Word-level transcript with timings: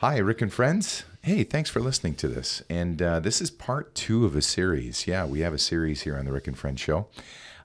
Hi, 0.00 0.18
Rick 0.18 0.42
and 0.42 0.52
friends. 0.52 1.02
Hey, 1.22 1.42
thanks 1.42 1.70
for 1.70 1.80
listening 1.80 2.14
to 2.14 2.28
this. 2.28 2.62
And 2.70 3.02
uh, 3.02 3.18
this 3.18 3.40
is 3.40 3.50
part 3.50 3.96
two 3.96 4.24
of 4.24 4.36
a 4.36 4.42
series. 4.42 5.08
Yeah, 5.08 5.26
we 5.26 5.40
have 5.40 5.52
a 5.52 5.58
series 5.58 6.02
here 6.02 6.16
on 6.16 6.24
the 6.24 6.30
Rick 6.30 6.46
and 6.46 6.56
Friends 6.56 6.80
show. 6.80 7.08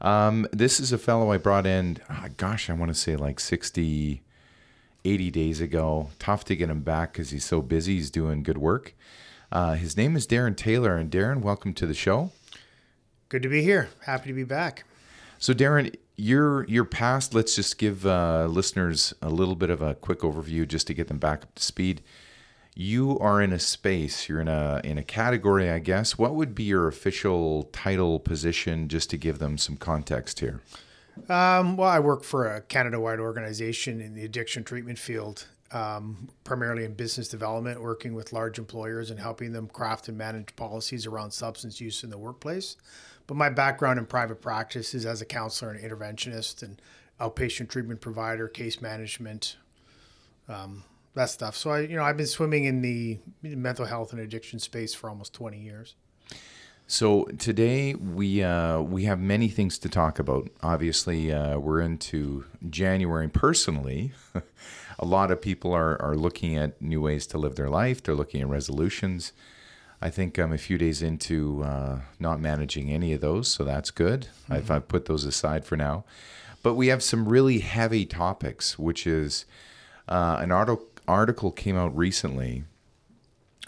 Um, 0.02 0.48
this 0.52 0.80
is 0.80 0.92
a 0.92 0.98
fellow 0.98 1.32
I 1.32 1.38
brought 1.38 1.68
in, 1.68 2.00
oh, 2.10 2.26
gosh, 2.38 2.72
I 2.72 2.74
want 2.74 2.90
to 2.90 2.96
say 2.96 3.16
like 3.16 3.40
60, 3.40 4.24
80 5.06 5.30
days 5.30 5.62
ago. 5.62 6.10
Tough 6.18 6.44
to 6.46 6.56
get 6.56 6.72
him 6.72 6.82
back 6.82 7.14
because 7.14 7.30
he's 7.30 7.46
so 7.46 7.62
busy. 7.62 7.98
He's 7.98 8.10
doing 8.10 8.42
good 8.42 8.58
work. 8.58 8.96
Uh, 9.52 9.76
his 9.76 9.96
name 9.96 10.16
is 10.16 10.26
Darrin 10.26 10.56
Taylor. 10.56 10.96
And 10.96 11.12
Darrin, 11.12 11.40
welcome 11.40 11.76
to 11.76 11.86
the 11.86 11.94
show. 11.94 12.32
Good 13.30 13.44
to 13.44 13.48
be 13.48 13.62
here. 13.62 13.90
Happy 14.08 14.30
to 14.30 14.34
be 14.34 14.44
back. 14.44 14.86
So, 15.38 15.54
Darrin, 15.54 15.92
your 16.16 16.66
your 16.66 16.86
past. 16.86 17.34
Let's 17.34 17.56
just 17.56 17.78
give 17.78 18.06
uh, 18.06 18.48
listeners 18.50 19.14
a 19.22 19.30
little 19.30 19.56
bit 19.56 19.70
of 19.70 19.82
a 19.82 19.96
quick 19.96 20.20
overview, 20.20 20.68
just 20.68 20.88
to 20.88 20.94
get 20.94 21.08
them 21.08 21.20
back 21.20 21.44
up 21.44 21.56
to 21.56 21.64
speed. 21.64 22.02
You 22.76 23.20
are 23.20 23.40
in 23.40 23.54
a 23.54 23.60
space. 23.60 24.28
You're 24.28 24.42
in 24.42 24.48
a 24.48 24.82
in 24.84 24.98
a 24.98 25.04
category, 25.04 25.70
I 25.70 25.80
guess. 25.80 26.18
What 26.18 26.34
would 26.36 26.56
be 26.56 26.64
your 26.64 26.88
official 26.88 27.70
title 27.72 28.20
position, 28.20 28.88
just 28.88 29.10
to 29.12 29.18
give 29.18 29.38
them 29.40 29.58
some 29.58 29.78
context 29.78 30.40
here? 30.40 30.62
Um, 31.30 31.78
well, 31.78 31.90
I 31.90 32.00
work 32.00 32.24
for 32.24 32.48
a 32.48 32.62
Canada-wide 32.62 33.20
organization 33.20 34.02
in 34.02 34.16
the 34.16 34.26
addiction 34.26 34.64
treatment 34.64 34.98
field, 34.98 35.48
um, 35.72 36.30
primarily 36.44 36.86
in 36.86 36.96
business 36.96 37.28
development, 37.28 37.80
working 37.80 38.16
with 38.16 38.34
large 38.34 38.58
employers 38.58 39.12
and 39.12 39.20
helping 39.20 39.54
them 39.54 39.68
craft 39.68 40.08
and 40.08 40.18
manage 40.18 40.56
policies 40.56 41.06
around 41.06 41.30
substance 41.30 41.80
use 41.80 42.04
in 42.04 42.10
the 42.10 42.18
workplace. 42.18 42.78
But 43.28 43.38
my 43.38 43.50
background 43.50 44.00
in 44.00 44.06
private 44.06 44.42
practice 44.42 44.94
is 44.94 45.06
as 45.06 45.22
a 45.22 45.26
counselor 45.26 45.72
and 45.72 45.80
interventionist 45.80 46.62
and 46.62 46.82
outpatient 47.20 47.70
treatment 47.70 48.02
provider, 48.02 48.48
case 48.48 48.82
management, 48.82 49.58
um, 50.50 50.84
that 51.14 51.30
stuff. 51.30 51.56
So 51.56 51.70
I, 51.72 51.80
you 51.82 51.96
know, 51.96 52.04
I've 52.04 52.18
been 52.18 52.28
swimming 52.28 52.66
in 52.66 52.82
the 52.82 53.20
mental 53.42 53.86
health 53.86 54.12
and 54.12 54.22
addiction 54.22 54.60
space 54.60 54.94
for 54.94 55.10
almost 55.10 55.34
20 55.34 55.58
years. 55.58 55.96
So 56.86 57.24
today 57.38 57.96
we 57.96 58.44
uh, 58.44 58.82
we 58.82 59.06
have 59.06 59.20
many 59.20 59.48
things 59.48 59.78
to 59.80 59.90
talk 59.90 60.20
about. 60.20 60.50
Obviously, 60.62 61.32
uh, 61.32 61.58
we're 61.58 61.80
into 61.80 62.46
January. 62.70 63.30
Personally, 63.30 64.12
a 65.00 65.06
lot 65.06 65.32
of 65.32 65.42
people 65.42 65.72
are 65.72 66.00
are 66.02 66.16
looking 66.16 66.58
at 66.58 66.82
new 66.82 67.02
ways 67.02 67.26
to 67.28 67.38
live 67.38 67.56
their 67.56 67.70
life. 67.70 68.04
They're 68.04 68.16
looking 68.16 68.42
at 68.42 68.50
resolutions. 68.50 69.32
I 70.04 70.10
think 70.10 70.38
I'm 70.38 70.52
a 70.52 70.58
few 70.58 70.78
days 70.78 71.02
into 71.02 71.64
uh, 71.64 72.00
not 72.20 72.42
managing 72.42 72.92
any 72.92 73.14
of 73.14 73.22
those, 73.22 73.48
so 73.48 73.64
that's 73.64 73.90
good. 73.90 74.28
Mm-hmm. 74.44 74.54
I've, 74.54 74.70
I've 74.70 74.88
put 74.90 75.06
those 75.06 75.24
aside 75.24 75.64
for 75.64 75.78
now. 75.78 76.04
But 76.62 76.74
we 76.74 76.88
have 76.88 77.02
some 77.02 77.30
really 77.30 77.60
heavy 77.60 78.06
topics, 78.06 78.78
which 78.78 79.08
is 79.08 79.46
uh, 80.10 80.40
an 80.42 80.52
article 80.52 80.90
article 81.08 81.52
came 81.52 81.78
out 81.78 81.96
recently 81.96 82.66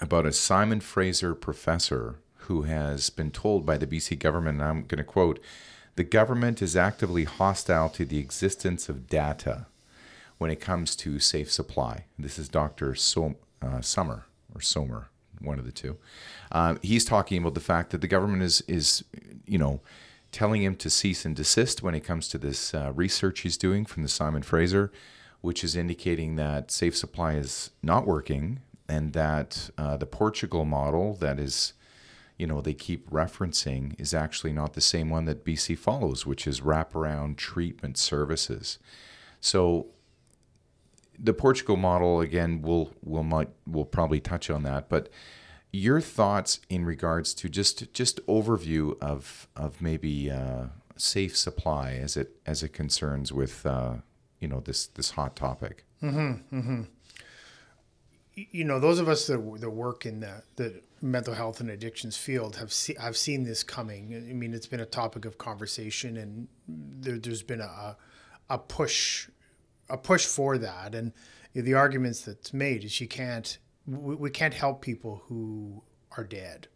about 0.01 0.25
a 0.25 0.33
Simon 0.33 0.81
Fraser 0.81 1.35
professor 1.35 2.19
who 2.47 2.63
has 2.63 3.09
been 3.09 3.31
told 3.31 3.65
by 3.65 3.77
the 3.77 3.87
BC 3.87 4.19
government, 4.19 4.59
and 4.59 4.67
I'm 4.67 4.83
going 4.83 4.97
to 4.97 5.05
quote, 5.05 5.39
the 5.95 6.03
government 6.03 6.61
is 6.61 6.75
actively 6.75 7.23
hostile 7.23 7.89
to 7.91 8.03
the 8.03 8.19
existence 8.19 8.89
of 8.89 9.07
data 9.07 9.67
when 10.37 10.51
it 10.51 10.59
comes 10.59 10.97
to 10.97 11.17
safe 11.19 11.49
supply. 11.49 12.05
This 12.19 12.37
is 12.37 12.49
Dr. 12.49 12.93
So, 12.93 13.35
uh, 13.61 13.79
Summer 13.79 14.25
or 14.53 14.59
Somer, 14.59 15.09
one 15.39 15.59
of 15.59 15.65
the 15.65 15.71
two. 15.71 15.97
Um, 16.51 16.79
he's 16.81 17.05
talking 17.05 17.39
about 17.39 17.53
the 17.53 17.59
fact 17.59 17.91
that 17.91 18.01
the 18.01 18.07
government 18.07 18.43
is 18.43 18.61
is 18.67 19.03
you 19.45 19.57
know 19.57 19.81
telling 20.31 20.63
him 20.63 20.75
to 20.75 20.89
cease 20.89 21.23
and 21.23 21.35
desist 21.35 21.81
when 21.81 21.95
it 21.95 22.01
comes 22.01 22.27
to 22.27 22.37
this 22.37 22.73
uh, 22.73 22.91
research 22.93 23.41
he's 23.41 23.57
doing 23.57 23.85
from 23.85 24.03
the 24.03 24.09
Simon 24.09 24.41
Fraser, 24.41 24.91
which 25.39 25.63
is 25.63 25.75
indicating 25.75 26.35
that 26.35 26.71
safe 26.71 26.95
supply 26.95 27.33
is 27.33 27.71
not 27.81 28.05
working 28.05 28.59
and 28.87 29.13
that 29.13 29.69
uh, 29.77 29.97
the 29.97 30.05
Portugal 30.05 30.65
model 30.65 31.15
that 31.15 31.39
is 31.39 31.73
you 32.37 32.45
know 32.45 32.61
they 32.61 32.73
keep 32.73 33.09
referencing 33.09 33.99
is 33.99 34.13
actually 34.13 34.51
not 34.51 34.73
the 34.73 34.81
same 34.81 35.09
one 35.09 35.25
that 35.25 35.45
BC 35.45 35.77
follows, 35.77 36.25
which 36.25 36.45
is 36.45 36.61
wraparound 36.61 37.37
treatment 37.37 37.97
services. 37.97 38.77
So 39.39 39.87
the 41.19 41.33
Portugal 41.33 41.77
model 41.77 42.21
again 42.21 42.61
will 42.61 42.93
will 43.03 43.23
might 43.23 43.49
will 43.67 43.85
probably 43.85 44.19
touch 44.19 44.49
on 44.49 44.63
that, 44.63 44.89
but 44.89 45.09
your 45.71 45.99
thoughts 45.99 46.59
in 46.69 46.85
regards 46.85 47.33
to 47.33 47.49
just 47.49 47.91
just 47.93 48.25
overview 48.27 48.97
of 49.01 49.47
of 49.55 49.81
maybe 49.81 50.31
uh, 50.31 50.65
safe 50.95 51.35
supply 51.35 51.93
as 51.93 52.15
it 52.15 52.37
as 52.45 52.63
it 52.63 52.69
concerns 52.69 53.31
with 53.31 53.65
uh, 53.65 53.95
you 54.39 54.47
know 54.47 54.59
this 54.59 54.87
this 54.87 55.11
hot 55.11 55.35
topic. 55.35 55.85
Mm-hmm, 56.01 56.57
mm-hmm. 56.57 56.81
You 58.33 58.65
know, 58.65 58.81
those 58.81 58.99
of 58.99 59.07
us 59.07 59.27
that, 59.27 59.37
that 59.61 59.69
work 59.69 60.05
in 60.05 60.19
the, 60.19 60.43
the 60.57 60.81
mental 61.01 61.33
health 61.33 61.61
and 61.61 61.69
addictions 61.69 62.17
field 62.17 62.57
have 62.57 62.73
see, 62.73 62.97
I've 62.97 63.15
seen 63.15 63.45
this 63.45 63.63
coming. 63.63 64.13
I 64.29 64.33
mean, 64.33 64.53
it's 64.53 64.67
been 64.67 64.81
a 64.81 64.85
topic 64.85 65.23
of 65.23 65.37
conversation, 65.37 66.17
and 66.17 66.47
there, 66.67 67.17
has 67.23 67.43
been 67.43 67.61
a 67.61 67.95
a 68.49 68.57
push 68.57 69.29
a 69.89 69.97
push 69.97 70.25
for 70.25 70.57
that. 70.57 70.95
And 70.95 71.13
the 71.53 71.73
arguments 71.73 72.21
that's 72.21 72.53
made 72.53 72.83
is 72.83 72.99
you 72.99 73.07
can't 73.07 73.57
we, 73.87 74.15
we 74.15 74.29
can't 74.29 74.53
help 74.53 74.81
people 74.81 75.21
who 75.27 75.83
are 76.17 76.23
dead. 76.23 76.67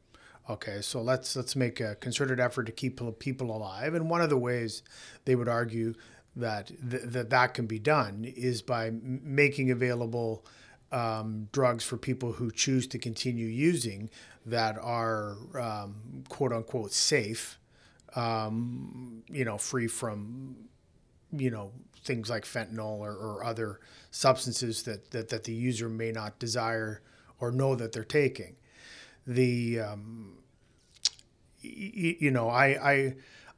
Okay, 0.49 0.81
so 0.81 1.01
let's 1.01 1.35
let's 1.35 1.55
make 1.55 1.79
a 1.79 1.95
concerted 1.95 2.39
effort 2.39 2.63
to 2.65 2.71
keep 2.71 2.99
people 3.19 3.55
alive, 3.55 3.93
and 3.93 4.09
one 4.09 4.21
of 4.21 4.29
the 4.29 4.37
ways 4.37 4.81
they 5.25 5.35
would 5.35 5.47
argue 5.47 5.93
that 6.35 6.67
th- 6.67 7.03
that 7.03 7.29
that 7.29 7.53
can 7.53 7.67
be 7.67 7.77
done 7.77 8.25
is 8.35 8.63
by 8.63 8.91
making 9.01 9.69
available 9.69 10.43
um, 10.91 11.47
drugs 11.51 11.83
for 11.83 11.97
people 11.97 12.33
who 12.33 12.49
choose 12.49 12.87
to 12.87 12.97
continue 12.97 13.45
using 13.45 14.09
that 14.45 14.75
are 14.79 15.37
um, 15.59 16.23
quote 16.29 16.51
unquote 16.51 16.93
safe, 16.93 17.59
um, 18.15 19.21
you 19.29 19.45
know, 19.45 19.57
free 19.59 19.87
from 19.87 20.55
you 21.31 21.51
know 21.51 21.71
things 22.03 22.29
like 22.29 22.45
fentanyl 22.45 22.99
or, 22.99 23.11
or 23.11 23.43
other 23.43 23.79
substances 24.11 24.83
that, 24.83 25.11
that, 25.11 25.29
that 25.29 25.43
the 25.43 25.53
user 25.53 25.89
may 25.89 26.11
not 26.11 26.39
desire 26.39 27.01
or 27.39 27.51
know 27.51 27.75
that 27.75 27.91
they're 27.91 28.03
taking. 28.03 28.55
The 29.27 29.79
um, 29.81 30.37
y- 31.63 32.17
you 32.19 32.31
know 32.31 32.49
I, 32.49 32.91
I 32.91 33.15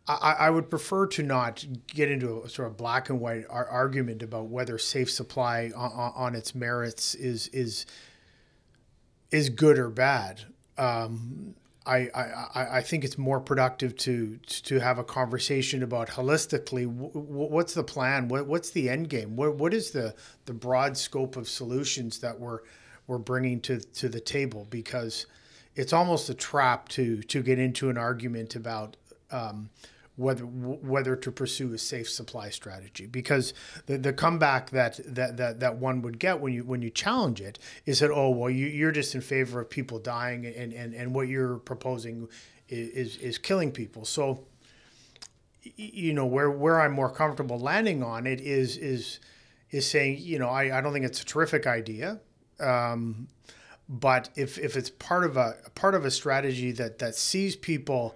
I, 0.08 0.50
would 0.50 0.70
prefer 0.70 1.08
to 1.08 1.24
not 1.24 1.64
get 1.88 2.10
into 2.12 2.42
a 2.42 2.50
sort 2.50 2.68
of 2.68 2.76
black 2.76 3.10
and 3.10 3.20
white 3.20 3.46
ar- 3.50 3.68
argument 3.68 4.24
about 4.24 4.48
whether 4.48 4.78
safe 4.78 5.10
supply 5.12 5.72
on, 5.76 5.92
on, 6.16 6.36
its 6.36 6.56
merits 6.56 7.16
is 7.16 7.48
is 7.50 7.86
is 9.30 9.50
good 9.50 9.78
or 9.78 9.90
bad. 9.90 10.42
Um, 10.78 11.56
I, 11.86 12.10
I, 12.14 12.68
I 12.78 12.82
think 12.82 13.04
it's 13.04 13.18
more 13.18 13.40
productive 13.40 13.96
to 13.98 14.38
to 14.46 14.80
have 14.80 15.00
a 15.00 15.04
conversation 15.04 15.82
about 15.82 16.10
holistically 16.10 16.86
what's 16.86 17.74
the 17.74 17.84
plan? 17.84 18.28
What, 18.28 18.46
what's 18.46 18.70
the 18.70 18.90
end 18.90 19.10
game? 19.10 19.36
What, 19.36 19.56
what 19.56 19.74
is 19.74 19.92
the 19.92 20.14
the 20.46 20.54
broad 20.54 20.96
scope 20.96 21.38
of 21.38 21.50
solutions 21.50 22.20
that 22.20 22.40
we're 22.40 22.60
we're 23.08 23.18
bringing 23.18 23.62
to 23.62 23.80
to 23.80 24.10
the 24.10 24.20
table? 24.20 24.68
Because 24.70 25.26
it's 25.76 25.92
almost 25.92 26.30
a 26.30 26.36
trap 26.36 26.88
to 26.90 27.24
to 27.24 27.42
get 27.42 27.58
into 27.58 27.90
an 27.90 27.98
argument 27.98 28.56
about 28.56 28.98
um, 29.32 29.70
whether 30.22 30.44
whether 30.44 31.16
to 31.16 31.32
pursue 31.32 31.74
a 31.74 31.78
safe 31.78 32.10
supply 32.10 32.50
strategy. 32.50 33.06
Because 33.06 33.54
the, 33.88 33.98
the 33.98 34.14
comeback 34.14 34.70
that, 34.70 35.00
that 35.06 35.38
that 35.38 35.60
that 35.60 35.78
one 35.78 36.02
would 36.02 36.20
get 36.20 36.40
when 36.40 36.54
you 36.54 36.64
when 36.64 36.82
you 36.82 36.90
challenge 36.90 37.42
it 37.42 37.60
is 37.86 38.00
that 38.00 38.12
oh 38.12 38.30
well 38.30 38.50
you, 38.50 38.68
you're 38.68 38.92
just 38.92 39.16
in 39.16 39.22
favor 39.22 39.60
of 39.60 39.70
people 39.70 40.00
dying 40.00 40.46
and, 40.46 40.74
and, 40.74 40.94
and 40.94 41.14
what 41.14 41.28
you're 41.28 41.58
proposing 41.58 42.30
is, 42.70 43.18
is 43.18 43.38
killing 43.38 43.72
people. 43.72 44.06
So 44.06 44.46
you 45.76 46.14
know 46.14 46.26
where 46.26 46.50
where 46.50 46.80
I'm 46.80 46.94
more 46.94 47.10
comfortable 47.10 47.60
landing 47.60 48.04
on 48.04 48.26
it 48.26 48.42
is 48.42 48.78
is 48.78 49.20
is 49.70 49.88
saying 49.88 50.18
you 50.20 50.40
know 50.40 50.50
I, 50.50 50.78
I 50.78 50.82
don't 50.82 50.94
think 50.94 51.06
it's 51.06 51.22
a 51.22 51.26
terrific 51.26 51.68
idea 51.68 52.20
um, 52.60 53.28
but 53.88 54.30
if 54.36 54.58
if 54.58 54.76
it's 54.76 54.90
part 54.90 55.24
of 55.24 55.38
a 55.38 55.56
part 55.76 55.94
of 55.94 56.06
a 56.06 56.12
strategy 56.12 56.72
that 56.72 57.00
that 57.00 57.16
sees 57.16 57.56
people 57.56 58.16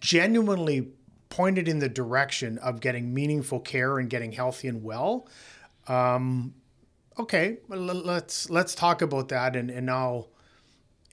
genuinely 0.00 0.88
pointed 1.32 1.66
in 1.66 1.78
the 1.78 1.88
direction 1.88 2.58
of 2.58 2.80
getting 2.80 3.14
meaningful 3.14 3.58
care 3.58 3.98
and 3.98 4.10
getting 4.10 4.32
healthy 4.32 4.68
and 4.68 4.84
well, 4.84 5.26
um, 5.88 6.52
okay, 7.18 7.56
let's 7.68 8.50
let's 8.50 8.74
talk 8.74 9.02
about 9.02 9.28
that, 9.30 9.56
and 9.56 9.70
and. 9.70 9.90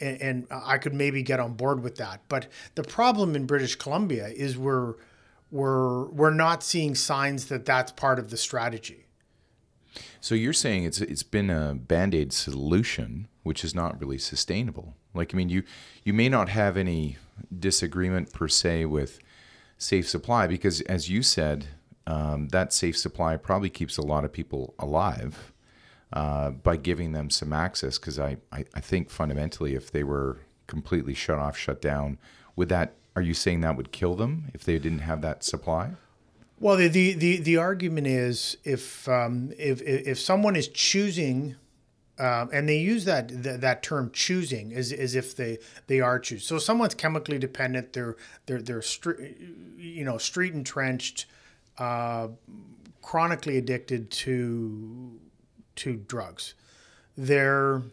And, 0.02 0.22
and 0.22 0.48
I 0.50 0.78
could 0.78 0.94
maybe 0.94 1.24
get 1.24 1.42
on 1.42 1.56
board 1.56 1.84
with 1.84 1.98
that, 1.98 2.22
but 2.30 2.48
the 2.76 2.84
problem 2.84 3.36
in 3.36 3.46
British 3.46 3.76
Columbia 3.76 4.30
is 4.30 4.58
we're 4.58 4.94
we're 5.52 6.06
we're 6.06 6.34
not 6.34 6.64
seeing 6.64 6.96
signs 6.96 7.48
that 7.48 7.66
that's 7.66 7.92
part 7.92 8.18
of 8.18 8.30
the 8.30 8.38
strategy. 8.38 9.08
So 10.22 10.36
you're 10.36 10.54
saying 10.54 10.86
it's 10.86 11.02
it's 11.02 11.24
been 11.24 11.50
a 11.50 11.76
band-aid 11.76 12.32
solution 12.32 13.28
which 13.44 13.66
is 13.66 13.76
not 13.76 14.00
really 14.00 14.18
sustainable. 14.18 14.96
Like 15.14 15.34
I 15.34 15.38
mean 15.38 15.50
you 15.50 15.64
you 16.06 16.14
may 16.14 16.30
not 16.30 16.48
have 16.48 16.78
any 16.78 17.18
disagreement 17.60 18.32
per 18.32 18.48
se 18.48 18.86
with 18.86 19.20
safe 19.80 20.08
supply 20.08 20.46
because, 20.46 20.82
as 20.82 21.10
you 21.10 21.24
said, 21.24 21.66
um, 22.06 22.50
that 22.50 22.72
safe 22.74 22.96
supply 22.98 23.36
probably 23.38 23.72
keeps 23.72 23.98
a 23.98 24.04
lot 24.04 24.24
of 24.24 24.32
people 24.32 24.76
alive. 24.78 25.52
uh, 26.14 26.50
by 26.50 26.76
giving 26.76 27.12
them 27.12 27.30
some 27.30 27.54
access. 27.54 27.98
Because 27.98 28.20
I, 28.20 28.38
I, 28.52 28.66
I 28.74 28.80
think 28.80 29.10
fundamentally, 29.10 29.76
if 29.76 29.92
they 29.92 30.04
were 30.04 30.38
completely 30.68 31.14
shut 31.14 31.40
off, 31.40 31.58
shut 31.58 31.82
down, 31.82 32.18
would 32.56 32.70
that? 32.70 32.96
Are 33.16 33.22
you 33.22 33.34
saying 33.34 33.62
that 33.62 33.76
would 33.76 33.92
kill 33.92 34.16
them 34.16 34.46
if 34.54 34.64
they 34.64 34.80
didn't 34.80 35.00
have 35.00 35.22
that 35.22 35.44
supply? 35.44 35.92
Well, 36.60 36.78
the 36.78 36.88
the 36.88 37.14
the, 37.14 37.38
the 37.38 37.58
argument 37.58 38.08
is 38.08 38.58
if 38.64 39.08
um, 39.08 39.54
if 39.58 39.82
if 39.82 40.20
someone 40.20 40.56
is 40.56 40.68
choosing. 40.68 41.56
Um, 42.20 42.50
and 42.52 42.68
they 42.68 42.78
use 42.78 43.06
that, 43.06 43.44
that 43.44 43.62
that 43.62 43.82
term 43.82 44.12
choosing 44.12 44.74
as, 44.74 44.92
as 44.92 45.16
if 45.16 45.36
they 45.36 45.58
they 45.88 46.02
are 46.02 46.20
choose. 46.20 46.46
So 46.46 46.58
someone's 46.60 46.94
chemically 46.94 47.40
dependent. 47.40 47.94
They're 47.94 48.18
they're 48.46 48.62
they're 48.62 48.82
street, 48.82 49.38
you 49.78 50.04
know 50.04 50.18
street 50.18 50.54
entrenched, 50.54 51.28
uh, 51.78 52.28
chronically 53.02 53.58
addicted 53.58 54.12
to 54.12 55.18
to 55.78 55.96
drugs. 55.96 56.56
They're 57.18 57.84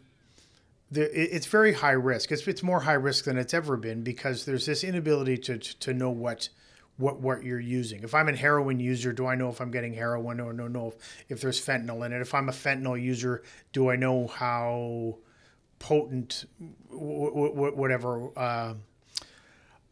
it's 0.93 1.47
very 1.47 1.75
high 1.75 1.93
risk. 1.93 2.31
It's, 2.31 2.47
it's 2.47 2.63
more 2.63 2.81
high 2.81 2.93
risk 2.93 3.25
than 3.25 3.39
it's 3.39 3.55
ever 3.55 3.77
been 3.77 4.03
because 4.03 4.45
there's 4.45 4.67
this 4.67 4.85
inability 4.85 5.37
to, 5.39 5.59
to 5.59 5.93
know 5.93 6.11
what 6.11 6.49
what 6.97 7.21
what 7.21 7.45
you're 7.45 7.61
using. 7.61 8.03
If 8.03 8.15
I'm 8.15 8.29
a 8.29 8.37
heroin 8.37 8.81
user, 8.81 9.13
do 9.13 9.27
I 9.27 9.35
know 9.35 9.49
if 9.49 9.61
I'm 9.61 9.71
getting 9.71 9.93
heroin 9.93 10.41
or 10.41 10.53
no 10.53 10.67
know 10.69 10.89
if, 10.89 10.95
if 11.29 11.41
there's 11.41 11.65
fentanyl 11.65 12.05
in 12.07 12.13
it? 12.13 12.21
If 12.21 12.35
I'm 12.35 12.49
a 12.49 12.53
fentanyl 12.53 13.01
user, 13.01 13.43
do 13.73 13.91
I 13.91 13.97
know 13.97 14.27
how 14.27 15.19
potent 15.79 16.47
w- 16.91 17.31
w- 17.31 17.77
whatever 17.77 18.31
uh, 18.37 18.75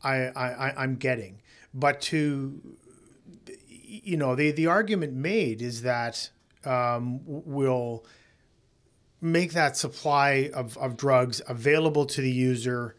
I, 0.02 0.14
I 0.14 0.72
I'm 0.76 0.96
getting? 0.96 1.40
But 1.72 2.00
to 2.02 2.60
you 3.68 4.16
know 4.16 4.34
the 4.34 4.52
the 4.52 4.66
argument 4.66 5.12
made 5.12 5.60
is 5.60 5.82
that 5.82 6.30
um, 6.64 7.20
will 7.26 8.06
make 9.20 9.52
that 9.52 9.76
supply 9.76 10.50
of, 10.52 10.76
of 10.76 10.96
drugs 10.96 11.40
available 11.48 12.04
to 12.04 12.20
the 12.20 12.30
user, 12.30 12.94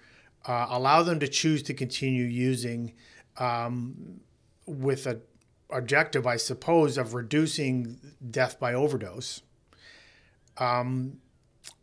uh, 0.48 0.66
allow 0.70 1.04
them 1.04 1.20
to 1.20 1.28
choose 1.28 1.62
to 1.62 1.74
continue 1.74 2.24
using 2.24 2.94
um, 3.38 4.20
with 4.66 5.08
a 5.08 5.20
objective, 5.70 6.28
I 6.28 6.38
suppose, 6.38 6.98
of 6.98 7.14
reducing 7.14 8.00
death 8.30 8.60
by 8.60 8.74
overdose. 8.74 9.42
Um, 10.58 11.20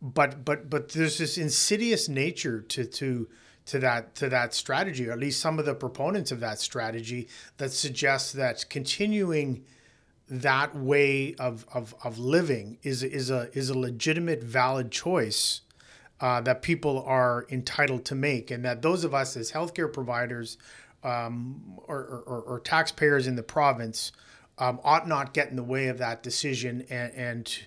but 0.00 0.44
but 0.44 0.70
but 0.70 0.90
there's 0.90 1.18
this 1.18 1.36
insidious 1.36 2.08
nature 2.08 2.60
to 2.60 2.84
to 2.84 3.28
to 3.66 3.78
that 3.80 4.14
to 4.16 4.28
that 4.28 4.54
strategy, 4.54 5.08
or 5.08 5.12
at 5.12 5.18
least 5.18 5.40
some 5.40 5.58
of 5.58 5.64
the 5.66 5.74
proponents 5.74 6.32
of 6.32 6.40
that 6.40 6.58
strategy, 6.58 7.28
that 7.58 7.72
suggests 7.72 8.32
that 8.32 8.64
continuing 8.68 9.64
that 10.32 10.74
way 10.74 11.34
of, 11.34 11.66
of, 11.74 11.94
of 12.02 12.18
living 12.18 12.78
is, 12.82 13.02
is, 13.02 13.30
a, 13.30 13.50
is 13.52 13.68
a 13.68 13.78
legitimate, 13.78 14.42
valid 14.42 14.90
choice 14.90 15.60
uh, 16.20 16.40
that 16.40 16.62
people 16.62 17.04
are 17.06 17.46
entitled 17.50 18.04
to 18.06 18.14
make. 18.14 18.50
And 18.50 18.64
that 18.64 18.80
those 18.80 19.04
of 19.04 19.14
us 19.14 19.36
as 19.36 19.52
healthcare 19.52 19.92
providers 19.92 20.56
um, 21.04 21.78
or, 21.86 22.22
or, 22.26 22.42
or, 22.42 22.60
taxpayers 22.60 23.26
in 23.26 23.34
the 23.34 23.42
province 23.42 24.12
um, 24.58 24.78
ought 24.84 25.08
not 25.08 25.34
get 25.34 25.48
in 25.48 25.56
the 25.56 25.62
way 25.64 25.88
of 25.88 25.98
that 25.98 26.22
decision 26.22 26.86
and, 26.88 27.12
and 27.14 27.58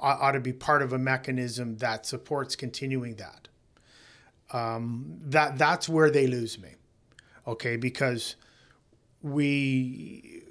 ought 0.00 0.32
to 0.32 0.40
be 0.40 0.52
part 0.52 0.82
of 0.82 0.92
a 0.92 0.98
mechanism 0.98 1.76
that 1.78 2.06
supports 2.06 2.56
continuing 2.56 3.16
that. 3.16 3.48
Um, 4.52 5.18
that 5.24 5.58
that's 5.58 5.88
where 5.88 6.10
they 6.10 6.26
lose 6.26 6.58
me, 6.58 6.70
okay? 7.46 7.76
Because 7.76 8.36
we 9.22 10.42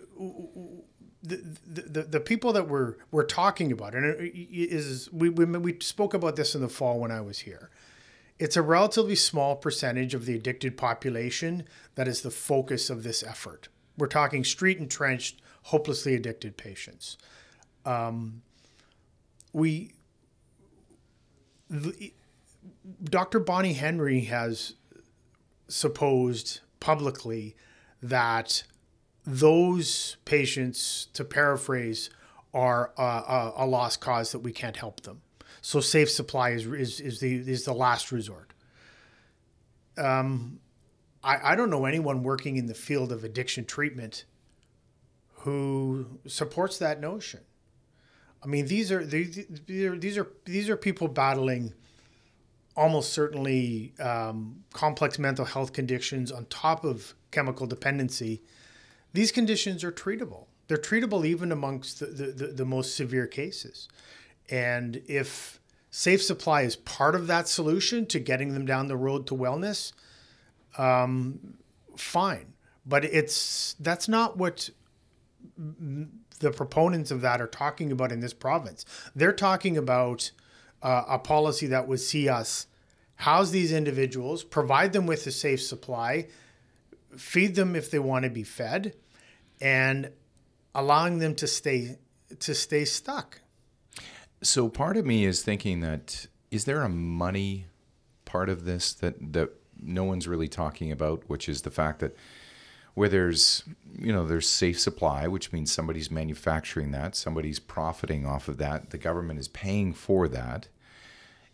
the, 1.23 1.37
the, 1.67 2.01
the 2.03 2.19
people 2.19 2.53
that 2.53 2.67
we're 2.67 2.95
we're 3.11 3.25
talking 3.25 3.71
about 3.71 3.93
and 3.93 4.05
it 4.05 4.33
is 4.35 5.11
we, 5.11 5.29
we 5.29 5.45
we 5.45 5.77
spoke 5.81 6.13
about 6.13 6.35
this 6.35 6.55
in 6.55 6.61
the 6.61 6.69
fall 6.69 6.99
when 6.99 7.11
I 7.11 7.21
was 7.21 7.39
here. 7.39 7.69
It's 8.39 8.57
a 8.57 8.63
relatively 8.63 9.15
small 9.15 9.55
percentage 9.55 10.15
of 10.15 10.25
the 10.25 10.35
addicted 10.35 10.77
population 10.77 11.67
that 11.95 12.07
is 12.07 12.21
the 12.21 12.31
focus 12.31 12.89
of 12.89 13.03
this 13.03 13.23
effort. 13.23 13.69
We're 13.97 14.07
talking 14.07 14.43
street 14.43 14.77
entrenched, 14.77 15.41
hopelessly 15.63 16.15
addicted 16.15 16.57
patients. 16.57 17.17
Um, 17.85 18.41
we, 19.53 19.91
the, 21.69 22.13
Dr. 23.03 23.39
Bonnie 23.39 23.73
Henry 23.73 24.21
has 24.21 24.75
supposed 25.67 26.61
publicly 26.79 27.55
that 28.01 28.63
those 29.25 30.17
patients, 30.25 31.07
to 31.13 31.23
paraphrase, 31.23 32.09
are 32.53 32.91
a, 32.97 33.51
a, 33.57 33.65
lost 33.65 34.01
cause 34.01 34.31
that 34.31 34.39
we 34.39 34.51
can't 34.51 34.77
help 34.77 35.01
them. 35.01 35.21
So 35.61 35.79
safe 35.79 36.09
supply 36.09 36.49
is, 36.49 36.65
is, 36.65 36.99
is, 36.99 37.19
the, 37.19 37.35
is 37.35 37.65
the 37.65 37.73
last 37.73 38.11
resort. 38.11 38.53
Um, 39.97 40.59
I, 41.23 41.51
I 41.51 41.55
don't 41.55 41.69
know 41.69 41.85
anyone 41.85 42.23
working 42.23 42.57
in 42.57 42.65
the 42.65 42.73
field 42.73 43.11
of 43.11 43.23
addiction 43.23 43.65
treatment 43.65 44.25
who 45.33 46.19
supports 46.27 46.77
that 46.79 46.99
notion. 46.99 47.41
I 48.43 48.47
mean, 48.47 48.67
these 48.67 48.91
are 48.91 49.05
these, 49.05 49.37
are 49.69 49.97
these 49.97 50.17
are 50.17 50.27
these 50.45 50.69
are 50.69 50.77
people 50.77 51.07
battling 51.07 51.73
almost 52.75 53.13
certainly 53.13 53.93
um, 53.99 54.63
complex 54.73 55.19
mental 55.19 55.45
health 55.45 55.73
conditions 55.73 56.31
on 56.31 56.45
top 56.45 56.83
of 56.83 57.13
chemical 57.31 57.67
dependency 57.67 58.41
these 59.13 59.31
conditions 59.31 59.83
are 59.83 59.91
treatable. 59.91 60.45
They're 60.67 60.77
treatable 60.77 61.25
even 61.25 61.51
amongst 61.51 61.99
the, 61.99 62.05
the, 62.05 62.47
the 62.47 62.65
most 62.65 62.95
severe 62.95 63.27
cases. 63.27 63.89
And 64.49 65.01
if 65.07 65.59
safe 65.89 66.21
supply 66.21 66.61
is 66.61 66.77
part 66.77 67.15
of 67.15 67.27
that 67.27 67.47
solution 67.47 68.05
to 68.07 68.19
getting 68.19 68.53
them 68.53 68.65
down 68.65 68.87
the 68.87 68.97
road 68.97 69.27
to 69.27 69.35
wellness, 69.35 69.91
um, 70.77 71.55
fine. 71.95 72.53
But 72.85 73.05
it's 73.05 73.75
that's 73.79 74.07
not 74.07 74.37
what 74.37 74.69
the 75.57 76.51
proponents 76.51 77.11
of 77.11 77.21
that 77.21 77.41
are 77.41 77.47
talking 77.47 77.91
about 77.91 78.11
in 78.11 78.19
this 78.19 78.33
province. 78.33 78.85
They're 79.15 79.33
talking 79.33 79.77
about 79.77 80.31
uh, 80.81 81.03
a 81.07 81.19
policy 81.19 81.67
that 81.67 81.87
would 81.87 81.99
see 81.99 82.27
us 82.27 82.67
house 83.15 83.51
these 83.51 83.71
individuals, 83.71 84.43
provide 84.43 84.93
them 84.93 85.05
with 85.05 85.27
a 85.27 85.31
safe 85.31 85.61
supply, 85.61 86.27
feed 87.15 87.53
them 87.53 87.75
if 87.75 87.91
they 87.91 87.99
want 87.99 88.23
to 88.23 88.31
be 88.31 88.43
fed, 88.43 88.95
and 89.59 90.09
allowing 90.73 91.19
them 91.19 91.35
to 91.35 91.47
stay 91.47 91.97
to 92.39 92.55
stay 92.55 92.83
stuck. 92.83 93.41
So 94.41 94.69
part 94.69 94.97
of 94.97 95.05
me 95.05 95.25
is 95.25 95.43
thinking 95.43 95.81
that 95.81 96.25
is 96.49 96.65
there 96.65 96.81
a 96.81 96.89
money 96.89 97.67
part 98.25 98.49
of 98.49 98.65
this 98.65 98.93
that 98.95 99.33
that 99.33 99.51
no 99.81 100.03
one's 100.03 100.27
really 100.27 100.47
talking 100.47 100.91
about, 100.91 101.23
which 101.27 101.49
is 101.49 101.61
the 101.61 101.71
fact 101.71 101.99
that 101.99 102.15
where 102.93 103.09
there's 103.09 103.63
you 103.97 104.11
know 104.11 104.25
there's 104.25 104.47
safe 104.47 104.79
supply, 104.79 105.27
which 105.27 105.51
means 105.53 105.71
somebody's 105.71 106.11
manufacturing 106.11 106.91
that, 106.91 107.15
somebody's 107.15 107.59
profiting 107.59 108.25
off 108.25 108.47
of 108.47 108.57
that, 108.57 108.89
the 108.89 108.97
government 108.97 109.39
is 109.39 109.47
paying 109.47 109.93
for 109.93 110.27
that, 110.27 110.67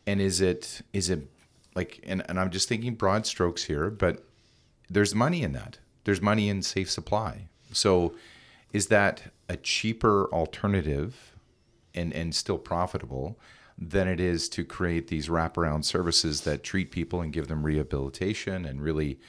and 0.06 0.20
is 0.20 0.42
it 0.42 0.82
is 0.94 1.10
it 1.10 1.28
like 1.76 2.00
and, 2.06 2.24
and 2.28 2.40
I'm 2.40 2.50
just 2.50 2.68
thinking 2.68 2.96
broad 2.96 3.26
strokes 3.26 3.66
here, 3.66 3.90
but 3.90 4.24
there's 4.90 5.14
money 5.14 5.44
in 5.44 5.52
that. 5.54 5.78
There's 6.06 6.22
money 6.22 6.50
in 6.50 6.62
safe 6.62 6.90
supply. 6.90 7.48
So, 7.72 8.16
is 8.72 8.88
that 8.88 9.34
a 9.50 9.58
cheaper 9.58 10.28
alternative 10.32 11.36
and, 11.94 12.14
and 12.14 12.34
still 12.34 12.58
profitable 12.58 13.38
than 13.78 14.08
it 14.08 14.20
is 14.20 14.50
to 14.50 14.66
create 14.66 15.08
these 15.08 15.28
wraparound 15.28 15.86
services 15.86 16.42
that 16.42 16.64
treat 16.64 16.92
people 16.92 17.22
and 17.22 17.32
give 17.32 17.48
them 17.48 17.64
rehabilitation 17.64 18.66
and 18.66 18.82
really 18.82 19.20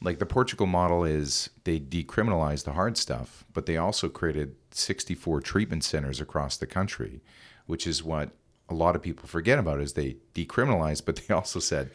like 0.00 0.18
the 0.18 0.26
Portugal 0.26 0.66
model 0.66 1.04
is 1.04 1.50
they 1.64 1.80
decriminalized 1.80 2.64
the 2.64 2.72
hard 2.72 2.96
stuff, 2.96 3.44
but 3.52 3.66
they 3.66 3.76
also 3.76 4.08
created 4.08 4.54
64 4.70 5.40
treatment 5.40 5.82
centers 5.84 6.20
across 6.20 6.56
the 6.56 6.66
country, 6.66 7.20
which 7.66 7.86
is 7.86 8.02
what 8.02 8.30
a 8.68 8.74
lot 8.74 8.94
of 8.94 9.02
people 9.02 9.26
forget 9.26 9.58
about 9.58 9.80
is 9.80 9.94
they 9.94 10.16
decriminalized, 10.34 11.04
but 11.04 11.16
they 11.16 11.34
also 11.34 11.58
said 11.58 11.90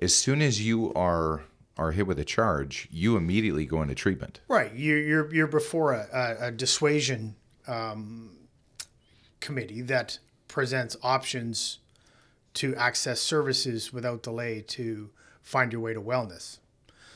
as 0.00 0.14
soon 0.14 0.42
as 0.42 0.60
you 0.60 0.92
are 0.94 1.42
are 1.78 1.92
hit 1.92 2.06
with 2.06 2.18
a 2.18 2.24
charge, 2.24 2.88
you 2.90 3.18
immediately 3.18 3.66
go 3.66 3.82
into 3.82 3.94
treatment. 3.94 4.40
Right. 4.48 4.74
You're 4.74 4.98
you're, 4.98 5.34
you're 5.34 5.46
before 5.46 5.92
a, 5.92 6.36
a, 6.40 6.50
dissuasion 6.50 7.36
um, 7.66 8.30
committee 9.40 9.82
that 9.82 10.18
presents 10.48 10.96
options 11.02 11.78
to 12.54 12.74
access 12.76 13.20
services 13.20 13.92
without 13.92 14.22
delay 14.22 14.62
to 14.62 15.10
find 15.42 15.72
your 15.72 15.80
way 15.80 15.94
to 15.94 16.00
wellness. 16.00 16.58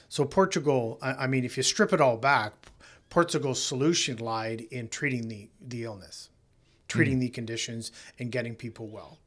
So 0.08 0.24
Portugal, 0.24 0.98
I, 1.00 1.12
I 1.12 1.26
mean, 1.26 1.44
if 1.44 1.56
you 1.56 1.62
strip 1.62 1.92
it 1.92 2.00
all 2.00 2.16
back, 2.16 2.52
Portugal's 3.08 3.62
solution 3.62 4.18
lied 4.18 4.60
in 4.70 4.88
treating 4.88 5.28
the 5.28 5.48
the 5.60 5.84
illness, 5.84 6.30
treating 6.88 7.18
mm. 7.18 7.22
the 7.22 7.28
conditions, 7.28 7.92
and 8.18 8.30
getting 8.30 8.54
people 8.54 8.86
well. 8.86 9.18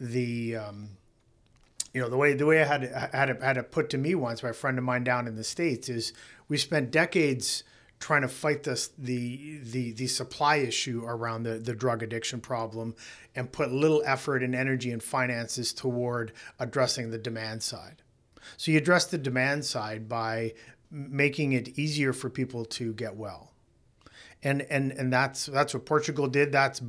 The 0.00 0.56
um, 0.56 0.88
you 1.92 2.00
know 2.00 2.08
the 2.08 2.16
way 2.16 2.34
the 2.34 2.46
way 2.46 2.62
I 2.62 2.64
had 2.64 2.82
had 3.12 3.30
it, 3.30 3.42
had 3.42 3.56
it 3.56 3.70
put 3.70 3.90
to 3.90 3.98
me 3.98 4.14
once 4.14 4.40
by 4.40 4.50
a 4.50 4.54
friend 4.54 4.78
of 4.78 4.84
mine 4.84 5.04
down 5.04 5.26
in 5.26 5.36
the 5.36 5.44
states 5.44 5.88
is 5.88 6.12
we 6.48 6.56
spent 6.56 6.90
decades 6.90 7.64
trying 8.02 8.22
to 8.22 8.28
fight 8.28 8.64
this 8.64 8.88
the 8.98 9.60
the 9.62 9.92
the 9.92 10.08
supply 10.08 10.56
issue 10.56 11.04
around 11.06 11.44
the 11.44 11.54
the 11.58 11.72
drug 11.72 12.02
addiction 12.02 12.40
problem 12.40 12.94
and 13.36 13.50
put 13.52 13.70
little 13.70 14.02
effort 14.04 14.42
and 14.42 14.54
energy 14.54 14.90
and 14.90 15.02
finances 15.02 15.72
toward 15.72 16.32
addressing 16.58 17.10
the 17.10 17.18
demand 17.18 17.62
side. 17.62 18.02
So 18.56 18.72
you 18.72 18.78
address 18.78 19.06
the 19.06 19.18
demand 19.18 19.64
side 19.64 20.08
by 20.08 20.54
making 20.90 21.52
it 21.52 21.78
easier 21.78 22.12
for 22.12 22.28
people 22.28 22.64
to 22.64 22.92
get 22.94 23.14
well. 23.14 23.52
And 24.42 24.62
and 24.62 24.90
and 24.90 25.12
that's 25.12 25.46
that's 25.46 25.72
what 25.72 25.86
Portugal 25.86 26.26
did. 26.26 26.50
That's 26.50 26.82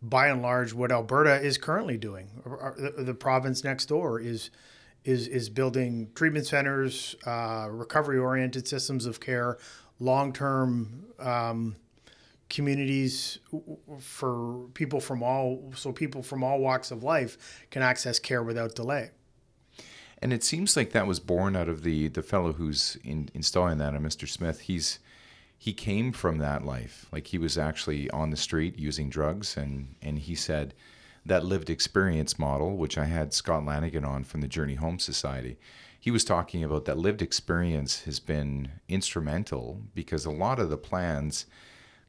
by 0.00 0.28
and 0.28 0.42
large 0.42 0.72
what 0.72 0.92
Alberta 0.92 1.40
is 1.40 1.58
currently 1.58 1.96
doing. 1.96 2.28
The, 2.44 3.14
province 3.14 3.64
next 3.64 3.86
door 3.86 4.20
is 4.20 4.50
is 5.04 5.26
is 5.26 5.48
building 5.48 6.10
treatment 6.14 6.46
centers, 6.46 7.16
uh, 7.26 7.66
recovery 7.68 8.18
oriented 8.18 8.68
systems 8.68 9.06
of 9.06 9.18
care 9.18 9.58
long 10.02 10.32
term 10.32 11.04
um, 11.18 11.76
communities 12.48 13.38
for 13.98 14.66
people 14.74 15.00
from 15.00 15.22
all 15.22 15.72
so 15.74 15.92
people 15.92 16.22
from 16.22 16.44
all 16.44 16.58
walks 16.60 16.90
of 16.90 17.02
life 17.02 17.64
can 17.70 17.82
access 17.82 18.18
care 18.18 18.42
without 18.42 18.74
delay. 18.74 19.10
And 20.20 20.32
it 20.32 20.44
seems 20.44 20.76
like 20.76 20.92
that 20.92 21.06
was 21.06 21.18
born 21.18 21.56
out 21.56 21.68
of 21.68 21.82
the 21.82 22.08
the 22.08 22.22
fellow 22.22 22.52
who's 22.52 22.98
in, 23.02 23.28
installing 23.34 23.78
that, 23.78 23.94
on 23.94 24.02
Mr. 24.02 24.28
Smith. 24.28 24.60
He's 24.60 24.98
he 25.56 25.72
came 25.72 26.12
from 26.12 26.38
that 26.38 26.64
life. 26.64 27.06
Like 27.12 27.28
he 27.28 27.38
was 27.38 27.56
actually 27.56 28.10
on 28.10 28.30
the 28.30 28.36
street 28.36 28.78
using 28.78 29.08
drugs, 29.08 29.56
and 29.56 29.94
and 30.02 30.18
he 30.18 30.34
said 30.34 30.74
that 31.24 31.44
lived 31.44 31.70
experience 31.70 32.38
model, 32.38 32.76
which 32.76 32.98
I 32.98 33.04
had 33.04 33.32
Scott 33.32 33.64
Lanigan 33.64 34.04
on 34.04 34.24
from 34.24 34.40
the 34.40 34.48
Journey 34.48 34.74
Home 34.74 34.98
Society 34.98 35.56
he 36.02 36.10
was 36.10 36.24
talking 36.24 36.64
about 36.64 36.84
that 36.84 36.98
lived 36.98 37.22
experience 37.22 38.02
has 38.02 38.18
been 38.18 38.72
instrumental 38.88 39.80
because 39.94 40.26
a 40.26 40.32
lot 40.32 40.58
of 40.58 40.68
the 40.68 40.76
plans 40.76 41.46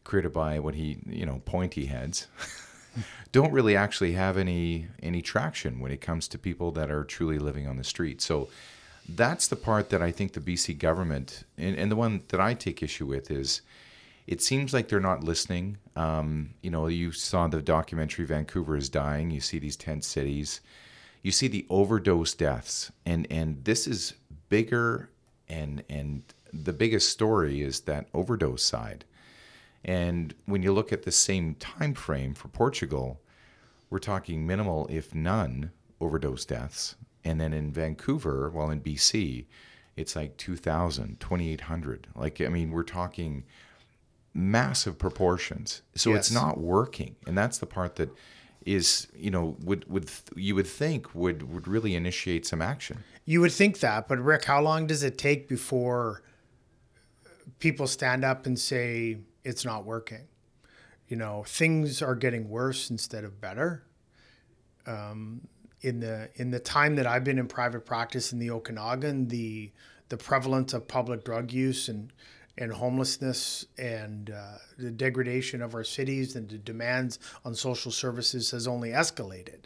created 0.03 0.33
by 0.33 0.57
what 0.57 0.73
he 0.73 0.97
you 1.05 1.27
know 1.27 1.43
pointy 1.45 1.85
heads 1.85 2.25
don't 3.31 3.53
really 3.53 3.75
actually 3.75 4.13
have 4.13 4.35
any 4.35 4.87
any 5.03 5.21
traction 5.21 5.79
when 5.79 5.91
it 5.91 6.01
comes 6.01 6.27
to 6.27 6.39
people 6.39 6.71
that 6.71 6.89
are 6.89 7.03
truly 7.03 7.37
living 7.37 7.67
on 7.67 7.77
the 7.77 7.83
street 7.83 8.19
so 8.19 8.49
that's 9.09 9.47
the 9.47 9.55
part 9.55 9.89
that 9.89 10.01
I 10.01 10.11
think 10.11 10.33
the 10.33 10.39
BC 10.39 10.79
government 10.79 11.43
and, 11.57 11.77
and 11.77 11.91
the 11.91 11.95
one 11.95 12.23
that 12.29 12.39
I 12.39 12.55
take 12.55 12.81
issue 12.81 13.05
with 13.05 13.29
is 13.29 13.61
it 14.25 14.41
seems 14.41 14.73
like 14.73 14.87
they're 14.87 15.01
not 15.01 15.23
listening. 15.23 15.77
Um, 15.97 16.51
you 16.61 16.71
know, 16.71 16.87
you 16.87 17.11
saw 17.11 17.47
the 17.47 17.61
documentary 17.61 18.25
Vancouver 18.25 18.77
is 18.77 18.87
dying. 18.87 19.29
You 19.29 19.41
see 19.41 19.59
these 19.59 19.75
tent 19.75 20.05
cities 20.05 20.61
you 21.23 21.31
see 21.31 21.47
the 21.47 21.65
overdose 21.69 22.35
deaths, 22.35 22.91
and 23.05 23.25
and 23.31 23.63
this 23.63 23.87
is 23.87 24.13
bigger, 24.49 25.09
and 25.49 25.83
and 25.89 26.21
the 26.53 26.73
biggest 26.73 27.09
story 27.09 27.61
is 27.61 27.81
that 27.81 28.07
overdose 28.13 28.63
side. 28.63 29.05
And 29.83 30.33
when 30.45 30.61
you 30.61 30.71
look 30.71 30.93
at 30.93 31.03
the 31.03 31.11
same 31.11 31.55
time 31.55 31.93
frame 31.93 32.33
for 32.35 32.47
Portugal, 32.49 33.19
we're 33.89 33.99
talking 33.99 34.45
minimal, 34.45 34.87
if 34.89 35.13
none, 35.15 35.71
overdose 35.99 36.45
deaths. 36.45 36.95
And 37.25 37.39
then 37.39 37.53
in 37.53 37.71
Vancouver, 37.71 38.49
well, 38.49 38.69
in 38.69 38.81
BC, 38.81 39.45
it's 39.95 40.15
like 40.15 40.37
2,000, 40.37 41.19
2,800. 41.19 42.07
Like, 42.15 42.39
I 42.41 42.47
mean, 42.47 42.71
we're 42.71 42.83
talking 42.83 43.43
massive 44.33 44.97
proportions. 44.97 45.81
So 45.95 46.11
yes. 46.11 46.19
it's 46.19 46.31
not 46.31 46.59
working. 46.59 47.15
And 47.27 47.37
that's 47.37 47.57
the 47.57 47.65
part 47.65 47.95
that 47.97 48.09
is 48.65 49.07
you 49.15 49.31
know 49.31 49.57
would 49.63 49.89
would 49.89 50.09
you 50.35 50.55
would 50.55 50.67
think 50.67 51.13
would 51.13 51.53
would 51.53 51.67
really 51.67 51.95
initiate 51.95 52.45
some 52.45 52.61
action. 52.61 53.03
You 53.25 53.41
would 53.41 53.51
think 53.51 53.79
that, 53.79 54.07
but 54.07 54.19
Rick, 54.19 54.45
how 54.45 54.61
long 54.61 54.87
does 54.87 55.03
it 55.03 55.17
take 55.17 55.47
before 55.47 56.23
people 57.59 57.87
stand 57.87 58.25
up 58.25 58.45
and 58.45 58.59
say 58.59 59.19
it's 59.43 59.63
not 59.63 59.85
working? 59.85 60.27
You 61.07 61.17
know, 61.17 61.43
things 61.47 62.01
are 62.01 62.15
getting 62.15 62.49
worse 62.49 62.89
instead 62.89 63.23
of 63.23 63.39
better. 63.39 63.83
Um, 64.85 65.47
in 65.81 65.99
the 65.99 66.29
in 66.35 66.51
the 66.51 66.59
time 66.59 66.95
that 66.95 67.05
I've 67.05 67.23
been 67.23 67.39
in 67.39 67.47
private 67.47 67.85
practice 67.85 68.33
in 68.33 68.39
the 68.39 68.51
Okanagan, 68.51 69.27
the 69.27 69.71
the 70.09 70.17
prevalence 70.17 70.73
of 70.73 70.87
public 70.87 71.23
drug 71.23 71.51
use 71.51 71.87
and 71.89 72.11
and 72.57 72.71
homelessness 72.71 73.65
and 73.77 74.29
uh, 74.29 74.57
the 74.77 74.91
degradation 74.91 75.61
of 75.61 75.73
our 75.73 75.83
cities 75.83 76.35
and 76.35 76.49
the 76.49 76.57
demands 76.57 77.19
on 77.45 77.55
social 77.55 77.91
services 77.91 78.51
has 78.51 78.67
only 78.67 78.89
escalated. 78.89 79.65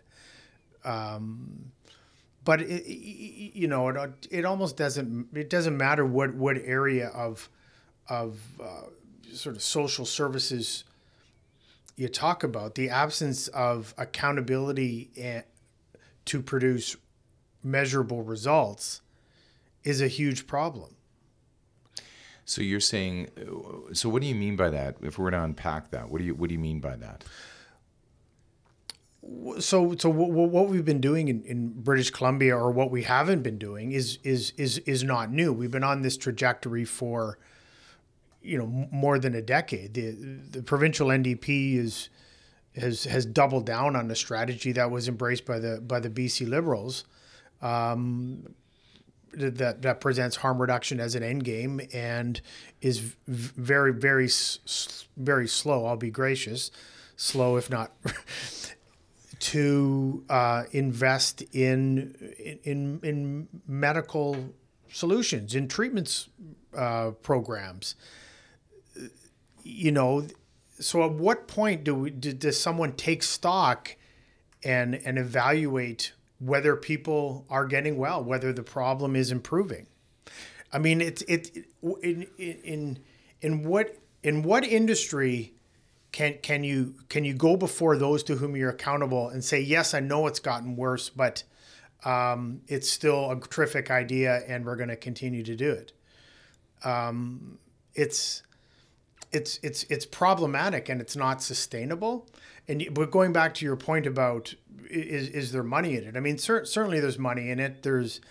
Um, 0.86 1.72
but 2.46 2.62
it, 2.62 2.86
you 2.88 3.68
know, 3.68 3.90
it, 3.90 4.28
it 4.32 4.46
almost 4.46 4.78
doesn't 4.78 5.28
it 5.34 5.50
doesn't 5.50 5.76
matter 5.76 6.06
what 6.06 6.34
what 6.34 6.58
area 6.64 7.10
of 7.10 7.50
of 8.08 8.40
uh, 8.64 8.84
sort 9.34 9.58
of 9.58 9.62
social 9.62 10.06
services 10.06 10.86
you 11.98 12.08
talk 12.08 12.44
about. 12.44 12.76
The 12.76 12.90
absence 12.90 13.50
of 13.50 13.94
accountability 13.98 15.12
and, 15.20 15.44
to 16.26 16.42
produce 16.42 16.96
measurable 17.64 18.24
results 18.24 19.02
is 19.84 20.02
a 20.02 20.08
huge 20.08 20.48
problem. 20.48 20.97
So 22.48 22.62
you're 22.62 22.80
saying, 22.80 23.28
so 23.92 24.08
what 24.08 24.22
do 24.22 24.28
you 24.28 24.34
mean 24.34 24.56
by 24.56 24.70
that? 24.70 24.96
If 25.02 25.20
we're 25.20 25.32
to 25.32 25.44
unpack 25.44 25.92
that, 25.92 26.10
what 26.10 26.20
do 26.20 26.24
you 26.24 26.34
what 26.34 26.48
do 26.48 26.54
you 26.54 26.60
mean 26.60 26.80
by 26.80 26.96
that? 26.96 27.26
So, 29.60 29.94
so 29.98 30.10
what 30.10 30.70
we've 30.70 30.86
been 30.86 31.02
doing 31.02 31.28
in, 31.28 31.44
in 31.44 31.68
British 31.68 32.10
Columbia, 32.10 32.56
or 32.56 32.72
what 32.72 32.90
we 32.90 33.04
haven't 33.04 33.44
been 33.44 33.58
doing, 33.58 33.92
is 33.92 34.20
is 34.24 34.54
is 34.56 34.78
is 34.80 35.04
not 35.04 35.30
new. 35.30 35.52
We've 35.52 35.70
been 35.70 35.84
on 35.84 36.04
this 36.04 36.16
trajectory 36.16 36.86
for, 36.86 37.38
you 38.42 38.58
know, 38.58 38.88
more 38.92 39.20
than 39.20 39.36
a 39.36 39.42
decade. 39.42 39.94
The 39.94 40.12
the 40.12 40.64
provincial 40.64 41.10
NDP 41.10 41.76
is 41.76 42.08
has 42.78 43.04
has 43.04 43.26
doubled 43.26 43.66
down 43.66 43.98
on 43.98 44.10
a 44.10 44.16
strategy 44.16 44.72
that 44.72 44.90
was 44.90 45.10
embraced 45.10 45.46
by 45.46 45.60
the 45.60 45.82
by 45.82 46.00
the 46.00 46.10
BC 46.10 46.48
Liberals. 46.48 47.04
Um, 47.62 48.56
that 49.38 49.82
that 49.82 50.02
presents 50.02 50.38
harm 50.38 50.60
reduction 50.60 51.00
as 51.00 51.16
an 51.16 51.24
end 51.24 51.44
game 51.44 51.82
and 51.94 52.42
is 52.82 53.16
very 53.28 53.94
very 53.94 54.30
very 55.18 55.48
slow. 55.48 55.86
I'll 55.86 55.98
be 55.98 56.12
gracious, 56.12 56.72
slow 57.16 57.58
if 57.58 57.70
not. 57.70 57.92
to 59.40 60.24
uh, 60.30 60.64
invest 60.72 61.44
in 61.54 62.16
in 62.64 63.00
in 63.04 63.48
medical 63.68 64.54
solutions, 64.92 65.56
in 65.56 65.68
treatments 65.68 66.30
uh, 66.76 67.12
programs. 67.22 67.96
You 69.64 69.92
know, 69.92 70.26
so 70.80 71.04
at 71.04 71.12
what 71.12 71.48
point 71.48 71.84
do 71.84 71.94
we, 71.94 72.10
do, 72.10 72.34
does 72.34 72.60
someone 72.60 72.94
take 72.94 73.24
stock 73.24 73.96
and 74.64 74.96
and 74.96 75.18
evaluate 75.18 76.14
whether 76.40 76.76
people 76.76 77.46
are 77.50 77.66
getting 77.66 77.98
well, 77.98 78.24
whether 78.24 78.54
the 78.54 78.64
problem 78.64 79.16
is 79.16 79.32
improving. 79.32 79.88
I 80.72 80.80
mean, 80.80 81.02
it's 81.02 81.22
it, 81.24 81.66
in 82.02 82.28
in 82.38 83.00
in 83.42 83.64
what 83.64 83.98
in 84.24 84.44
what 84.44 84.66
industry 84.66 85.54
can 86.12 86.36
can 86.42 86.64
you 86.64 86.96
can 87.10 87.24
you 87.24 87.34
go 87.34 87.56
before 87.56 87.98
those 87.98 88.24
to 88.24 88.36
whom 88.36 88.56
you're 88.56 88.70
accountable 88.70 89.30
and 89.30 89.44
say, 89.44 89.60
yes, 89.60 89.94
I 89.94 90.00
know 90.00 90.28
it's 90.28 90.40
gotten 90.40 90.76
worse, 90.76 91.10
but 91.10 91.44
um, 92.06 92.62
it's 92.68 92.90
still 92.90 93.32
a 93.32 93.40
terrific 93.40 93.90
idea, 93.90 94.42
and 94.48 94.66
we're 94.66 94.76
going 94.76 94.90
to 94.90 94.96
continue 94.96 95.44
to 95.44 95.56
do 95.56 95.72
it. 95.72 95.94
Um, 96.84 97.58
it's 97.96 98.44
it's 99.32 99.60
it's 99.64 99.84
it's 99.84 100.06
problematic 100.06 100.90
and 100.90 101.02
it's 101.02 101.16
not 101.16 101.42
sustainable. 101.42 102.28
And 102.68 102.88
but 102.92 103.12
going 103.12 103.34
back 103.34 103.54
to 103.56 103.66
your 103.66 103.76
point 103.76 104.06
about 104.06 104.54
is 104.90 105.30
is 105.30 105.52
there 105.52 105.64
money 105.64 105.96
in 105.98 106.04
it? 106.04 106.18
I 106.18 106.20
mean, 106.20 106.38
cer- 106.38 106.66
certainly 106.66 107.00
there's 107.00 107.20
money 107.20 107.50
in 107.50 107.60
it. 107.60 107.84
There's 107.84 108.22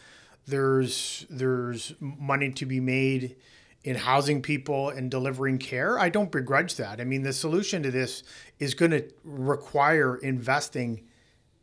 there's 0.46 1.26
there's 1.28 1.94
money 2.00 2.50
to 2.52 2.66
be 2.66 2.80
made 2.80 3.36
in 3.84 3.96
housing 3.96 4.42
people 4.42 4.90
and 4.90 5.10
delivering 5.10 5.58
care. 5.58 5.98
I 5.98 6.08
don't 6.08 6.32
begrudge 6.32 6.74
that. 6.76 7.00
I 7.00 7.04
mean, 7.04 7.22
the 7.22 7.32
solution 7.32 7.82
to 7.84 7.90
this 7.90 8.24
is 8.58 8.74
going 8.74 8.90
to 8.90 9.04
require 9.22 10.16
investing 10.16 11.04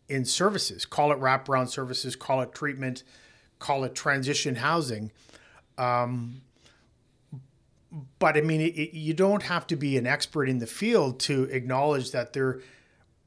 in 0.08 0.24
services. 0.24 0.86
Call 0.86 1.12
it 1.12 1.20
wraparound 1.20 1.68
services, 1.70 2.16
call 2.16 2.42
it 2.42 2.54
treatment, 2.54 3.04
call 3.60 3.84
it 3.84 3.94
transition 3.94 4.56
housing. 4.56 5.12
Um, 5.78 6.42
but 8.20 8.38
I 8.38 8.42
mean, 8.42 8.62
it, 8.62 8.76
it, 8.76 8.98
you 8.98 9.14
don't 9.14 9.44
have 9.44 9.68
to 9.68 9.76
be 9.76 9.98
an 9.98 10.08
expert 10.08 10.46
in 10.46 10.60
the 10.60 10.68
field 10.68 11.20
to 11.22 11.44
acknowledge 11.46 12.12
that 12.12 12.34
there 12.34 12.62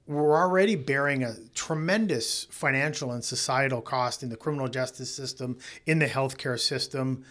we're 0.06 0.36
already 0.36 0.76
bearing 0.76 1.24
a 1.24 1.34
tremendous 1.54 2.44
financial 2.50 3.12
and 3.12 3.24
societal 3.24 3.80
cost 3.80 4.22
in 4.22 4.28
the 4.28 4.36
criminal 4.36 4.68
justice 4.68 5.12
system, 5.12 5.58
in 5.86 5.98
the 5.98 6.06
healthcare 6.06 6.58
system, 6.58 7.24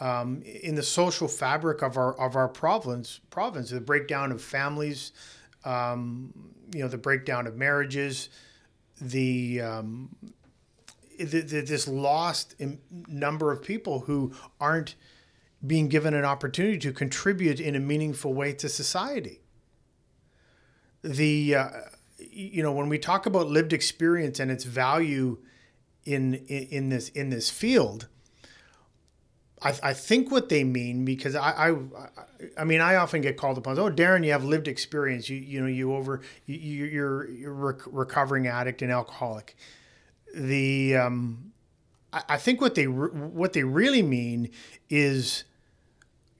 um, 0.00 0.42
in 0.42 0.74
the 0.74 0.82
social 0.82 1.28
fabric 1.28 1.82
of 1.82 1.96
our 1.96 2.18
of 2.18 2.34
our 2.34 2.48
province. 2.48 3.20
Province, 3.30 3.70
the 3.70 3.80
breakdown 3.80 4.32
of 4.32 4.40
families, 4.40 5.12
um, 5.64 6.32
you 6.74 6.80
know, 6.80 6.88
the 6.88 6.98
breakdown 6.98 7.46
of 7.46 7.56
marriages, 7.56 8.30
the, 9.00 9.60
um, 9.60 10.16
the, 11.18 11.40
the 11.40 11.60
this 11.60 11.86
lost 11.86 12.54
number 13.08 13.52
of 13.52 13.62
people 13.62 14.00
who 14.00 14.32
aren't 14.58 14.94
being 15.64 15.88
given 15.88 16.14
an 16.14 16.24
opportunity 16.24 16.78
to 16.78 16.92
contribute 16.92 17.60
in 17.60 17.76
a 17.76 17.80
meaningful 17.80 18.32
way 18.32 18.52
to 18.52 18.68
society. 18.68 19.40
The 21.04 21.54
uh, 21.56 21.68
you 22.30 22.62
know 22.62 22.72
when 22.72 22.88
we 22.88 22.98
talk 22.98 23.26
about 23.26 23.48
lived 23.48 23.72
experience 23.72 24.40
and 24.40 24.50
its 24.50 24.64
value 24.64 25.38
in 26.04 26.34
in, 26.34 26.66
in 26.70 26.88
this 26.88 27.08
in 27.10 27.30
this 27.30 27.50
field, 27.50 28.08
I, 29.62 29.74
I 29.82 29.92
think 29.92 30.30
what 30.30 30.48
they 30.48 30.64
mean 30.64 31.04
because 31.04 31.34
I, 31.34 31.70
I 31.70 31.76
I 32.58 32.64
mean 32.64 32.80
I 32.80 32.96
often 32.96 33.20
get 33.20 33.36
called 33.36 33.58
upon. 33.58 33.78
Oh, 33.78 33.90
Darrin, 33.90 34.24
you 34.24 34.32
have 34.32 34.44
lived 34.44 34.68
experience. 34.68 35.28
You 35.28 35.36
you 35.36 35.60
know 35.60 35.66
you 35.66 35.94
over 35.94 36.20
you, 36.46 36.56
you're 36.56 37.30
you're 37.30 37.52
rec- 37.52 37.86
recovering 37.86 38.46
addict 38.46 38.82
and 38.82 38.90
alcoholic. 38.90 39.56
The 40.34 40.96
um, 40.96 41.52
I, 42.12 42.22
I 42.30 42.36
think 42.38 42.60
what 42.60 42.74
they 42.74 42.86
re- 42.86 43.10
what 43.10 43.52
they 43.52 43.64
really 43.64 44.02
mean 44.02 44.50
is 44.90 45.44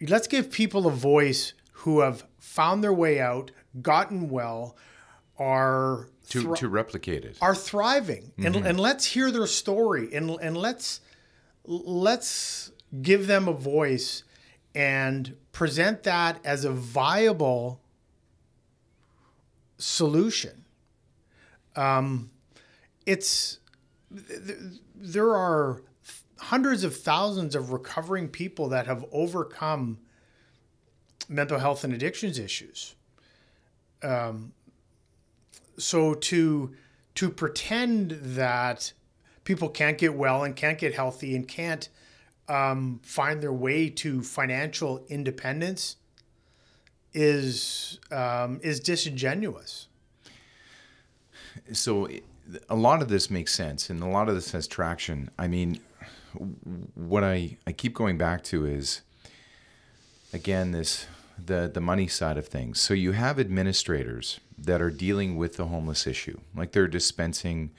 let's 0.00 0.26
give 0.26 0.50
people 0.50 0.86
a 0.86 0.90
voice 0.90 1.52
who 1.72 2.00
have 2.00 2.24
found 2.38 2.82
their 2.82 2.92
way 2.92 3.20
out, 3.20 3.50
gotten 3.80 4.28
well, 4.28 4.76
are 5.38 6.08
to 6.28 6.42
thri- 6.42 6.58
to 6.58 6.68
replicate 6.68 7.24
it. 7.24 7.36
are 7.40 7.54
thriving, 7.54 8.32
and 8.38 8.56
and 8.56 8.78
let's 8.78 9.06
hear 9.06 9.30
their 9.30 9.46
story, 9.46 10.14
and 10.14 10.30
and 10.40 10.56
let's 10.56 11.00
let's 11.64 12.72
give 13.00 13.26
them 13.26 13.48
a 13.48 13.52
voice 13.52 14.24
and 14.74 15.36
present 15.52 16.02
that 16.04 16.38
as 16.44 16.64
a 16.64 16.70
viable 16.72 17.80
solution. 19.78 20.64
Um, 21.76 22.30
it's 23.06 23.58
th- 24.28 24.58
there 24.94 25.34
are 25.34 25.82
hundreds 26.38 26.84
of 26.84 26.96
thousands 26.96 27.54
of 27.54 27.70
recovering 27.72 28.28
people 28.28 28.68
that 28.68 28.86
have 28.86 29.04
overcome 29.12 29.98
mental 31.28 31.58
health 31.58 31.84
and 31.84 31.94
addictions 31.94 32.38
issues. 32.38 32.94
Um, 34.02 34.52
so 35.78 36.14
to 36.14 36.74
to 37.14 37.30
pretend 37.30 38.12
that 38.22 38.92
people 39.44 39.68
can't 39.68 39.98
get 39.98 40.14
well 40.14 40.44
and 40.44 40.56
can't 40.56 40.78
get 40.78 40.94
healthy 40.94 41.36
and 41.36 41.46
can't 41.46 41.88
um, 42.48 43.00
find 43.02 43.42
their 43.42 43.52
way 43.52 43.88
to 43.88 44.22
financial 44.22 45.04
independence 45.08 45.96
is 47.14 47.98
um, 48.10 48.60
is 48.62 48.80
disingenuous. 48.80 49.88
so 51.72 52.08
a 52.68 52.74
lot 52.74 53.02
of 53.02 53.08
this 53.08 53.30
makes 53.30 53.54
sense 53.54 53.90
and 53.90 54.02
a 54.02 54.06
lot 54.06 54.28
of 54.28 54.34
this 54.34 54.50
has 54.50 54.66
traction 54.66 55.30
i 55.38 55.46
mean 55.46 55.78
what 56.94 57.22
i 57.22 57.56
i 57.66 57.72
keep 57.72 57.94
going 57.94 58.18
back 58.18 58.42
to 58.42 58.66
is 58.66 59.02
again 60.32 60.72
this 60.72 61.06
the 61.38 61.70
the 61.72 61.80
money 61.80 62.06
side 62.06 62.38
of 62.38 62.46
things. 62.46 62.80
So 62.80 62.94
you 62.94 63.12
have 63.12 63.38
administrators 63.38 64.40
that 64.58 64.80
are 64.80 64.90
dealing 64.90 65.36
with 65.36 65.56
the 65.56 65.66
homeless 65.66 66.06
issue. 66.06 66.38
Like 66.54 66.72
they're 66.72 66.88
dispensing 66.88 67.72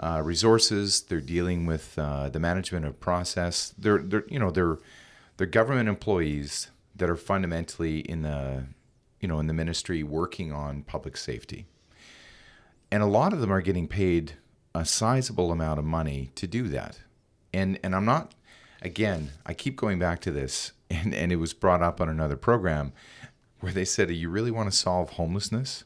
uh, 0.00 0.22
resources 0.24 1.02
they're 1.02 1.20
dealing 1.20 1.66
with 1.66 1.98
uh, 1.98 2.30
the 2.30 2.40
management 2.40 2.86
of 2.86 2.98
process. 3.00 3.74
They're 3.76 3.98
they're 3.98 4.24
you 4.28 4.38
know 4.38 4.50
they're 4.50 4.78
they're 5.36 5.46
government 5.46 5.88
employees 5.88 6.70
that 6.96 7.10
are 7.10 7.16
fundamentally 7.16 8.00
in 8.00 8.22
the 8.22 8.64
you 9.20 9.28
know 9.28 9.38
in 9.38 9.46
the 9.46 9.52
ministry 9.52 10.02
working 10.02 10.52
on 10.52 10.82
public 10.82 11.16
safety. 11.16 11.66
And 12.90 13.02
a 13.02 13.06
lot 13.06 13.32
of 13.32 13.40
them 13.40 13.52
are 13.52 13.60
getting 13.60 13.86
paid 13.86 14.32
a 14.74 14.84
sizable 14.84 15.52
amount 15.52 15.78
of 15.78 15.84
money 15.84 16.30
to 16.34 16.46
do 16.46 16.68
that. 16.68 17.00
And 17.52 17.78
and 17.82 17.94
i'm 17.94 18.04
not 18.04 18.34
again 18.80 19.32
i 19.44 19.52
keep 19.52 19.76
going 19.76 19.98
back 19.98 20.20
to 20.20 20.30
this 20.30 20.72
and 20.90 21.14
and 21.14 21.32
it 21.32 21.36
was 21.36 21.52
brought 21.52 21.82
up 21.82 22.00
on 22.00 22.08
another 22.08 22.36
program 22.36 22.92
where 23.60 23.72
they 23.72 23.84
said 23.84 24.10
you 24.10 24.28
really 24.28 24.50
want 24.50 24.70
to 24.70 24.76
solve 24.76 25.10
homelessness 25.10 25.84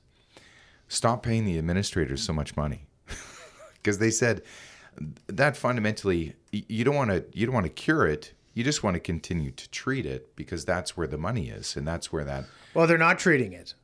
stop 0.88 1.22
paying 1.22 1.44
the 1.44 1.58
administrators 1.58 2.22
so 2.22 2.32
much 2.32 2.56
money 2.56 2.86
because 3.74 3.98
they 3.98 4.10
said 4.10 4.42
that 5.26 5.56
fundamentally 5.56 6.34
you 6.52 6.84
don't 6.84 6.94
want 6.94 7.10
to 7.10 7.24
you 7.32 7.46
don't 7.46 7.54
want 7.54 7.66
to 7.66 7.72
cure 7.72 8.06
it 8.06 8.32
you 8.54 8.62
just 8.62 8.82
want 8.84 8.94
to 8.94 9.00
continue 9.00 9.50
to 9.50 9.68
treat 9.70 10.06
it 10.06 10.34
because 10.36 10.64
that's 10.64 10.96
where 10.96 11.08
the 11.08 11.18
money 11.18 11.48
is 11.48 11.74
and 11.76 11.86
that's 11.88 12.12
where 12.12 12.24
that 12.24 12.44
Well, 12.72 12.86
they're 12.86 12.96
not 12.98 13.18
treating 13.18 13.52
it. 13.52 13.74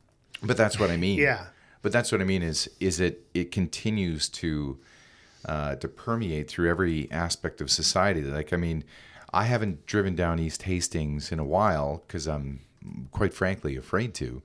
but 0.43 0.57
that's 0.57 0.79
what 0.79 0.91
I 0.91 0.97
mean. 0.97 1.19
Yeah. 1.19 1.47
But 1.83 1.91
that's 1.93 2.13
what 2.13 2.21
I 2.21 2.25
mean 2.25 2.43
is 2.43 2.69
is 2.79 3.01
it 3.01 3.27
it 3.35 3.51
continues 3.51 4.29
to 4.29 4.79
uh, 5.47 5.75
to 5.77 5.89
permeate 5.89 6.49
through 6.49 6.69
every 6.71 7.11
aspect 7.11 7.61
of 7.61 7.69
society. 7.71 8.23
Like 8.23 8.53
I 8.53 8.57
mean, 8.57 8.85
I 9.33 9.45
haven't 9.45 9.87
driven 9.87 10.15
down 10.15 10.39
East 10.39 10.63
Hastings 10.63 11.31
in 11.33 11.39
a 11.39 11.45
while 11.45 12.03
because 12.07 12.27
I'm 12.27 12.61
quite 13.11 13.35
frankly 13.35 13.77
afraid 13.77 14.15
to. 14.15 14.43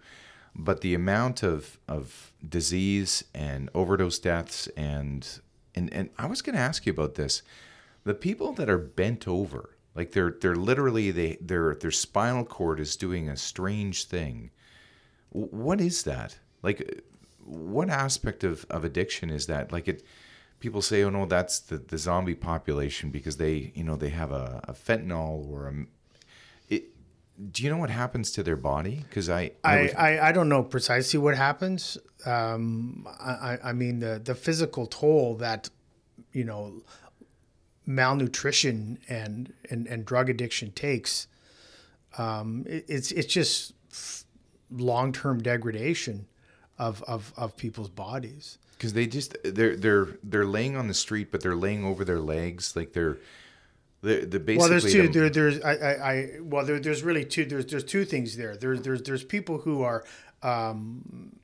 But 0.56 0.82
the 0.82 0.94
amount 0.94 1.44
of 1.44 1.80
of 1.88 2.32
disease 2.48 3.24
and 3.34 3.70
overdose 3.74 4.20
deaths 4.20 4.68
and 4.78 5.28
and 5.76 5.92
and 5.94 6.10
I 6.18 6.28
was 6.28 6.42
going 6.42 6.56
to 6.56 6.62
ask 6.62 6.86
you 6.86 6.94
about 6.94 7.16
this. 7.16 7.42
The 8.04 8.14
people 8.14 8.54
that 8.54 8.70
are 8.70 8.78
bent 8.78 9.28
over, 9.28 9.72
like 9.96 10.12
they're 10.12 10.36
they're 10.40 10.56
literally 10.56 11.12
they 11.12 11.38
their 11.42 11.76
their 11.76 11.92
spinal 11.92 12.46
cord 12.46 12.80
is 12.80 12.96
doing 12.96 13.28
a 13.28 13.36
strange 13.36 14.06
thing 14.06 14.52
what 15.36 15.82
is 15.82 16.04
that 16.04 16.38
like 16.64 17.04
what 17.44 17.90
aspect 17.90 18.44
of, 18.44 18.66
of 18.70 18.86
addiction 18.86 19.30
is 19.30 19.48
that 19.48 19.72
like 19.72 19.88
it 19.88 20.04
people 20.60 20.82
say 20.82 21.04
oh 21.04 21.10
no 21.10 21.26
that's 21.26 21.60
the, 21.60 21.78
the 21.78 21.98
zombie 21.98 22.36
population 22.36 23.10
because 23.12 23.38
they 23.38 23.72
you 23.76 23.84
know 23.84 23.96
they 23.96 24.10
have 24.10 24.32
a, 24.32 24.62
a 24.68 24.74
fentanyl 24.74 25.48
or 25.50 25.68
a 25.68 25.74
it, 26.74 26.86
do 27.52 27.64
you 27.64 27.70
know 27.70 27.78
what 27.78 27.90
happens 27.90 28.32
to 28.32 28.42
their 28.44 28.56
body 28.56 29.04
because 29.10 29.30
I, 29.30 29.52
I, 29.64 29.82
was- 29.82 29.94
I, 29.96 30.20
I 30.30 30.32
don't 30.32 30.50
know 30.50 30.64
precisely 30.64 31.20
what 31.20 31.36
happens. 31.36 31.98
Um, 32.26 33.06
I, 33.20 33.58
I- 33.64 33.74
mean, 33.74 34.00
the, 34.00 34.20
the 34.24 34.34
physical 34.34 34.88
toll 34.88 35.36
that, 35.36 35.70
you 36.32 36.44
know, 36.46 36.82
malnutrition 37.86 39.00
and, 39.10 39.54
and, 39.70 39.88
and 39.88 40.06
drug 40.06 40.30
addiction 40.30 40.72
takes, 40.72 41.28
um, 42.18 42.66
it, 42.68 42.86
it's, 42.88 43.12
it's 43.12 43.32
just 43.32 43.74
long 44.72 45.12
term 45.14 45.42
degradation 45.42 46.28
of, 46.78 47.04
of, 47.04 47.34
of 47.38 47.56
people's 47.58 47.90
bodies. 47.90 48.58
Because 48.78 48.94
they 48.94 49.08
just 49.08 49.38
they're 49.44 49.76
they're 49.76 50.08
they're 50.24 50.46
laying 50.46 50.76
on 50.76 50.88
the 50.88 50.94
street 50.94 51.32
but 51.32 51.42
they're 51.42 51.56
laying 51.56 51.84
over 51.86 52.04
their 52.06 52.20
legs 52.20 52.76
like 52.76 52.94
they're 52.94 53.18
they're, 54.02 54.26
they're 54.26 54.40
basically 54.40 54.58
Well, 54.58 54.70
there's 54.70 54.92
two. 54.92 55.02
the- 55.08 55.08
There, 55.08 55.30
there's 55.30 55.62
I, 55.64 55.74
I, 55.76 55.92
I 56.14 56.30
well, 56.42 56.66
there, 56.66 56.80
there's 56.80 57.02
really 57.04 57.26
two. 57.26 57.46
There's 57.46 57.66
there's 57.66 57.84
two 57.84 58.06
things 58.06 58.38
there. 58.38 58.56
There's 58.56 58.82
there's 58.82 59.02
there's 59.02 59.24
people 59.24 59.58
who 59.60 59.82
are, 59.82 60.04
um, 60.44 61.36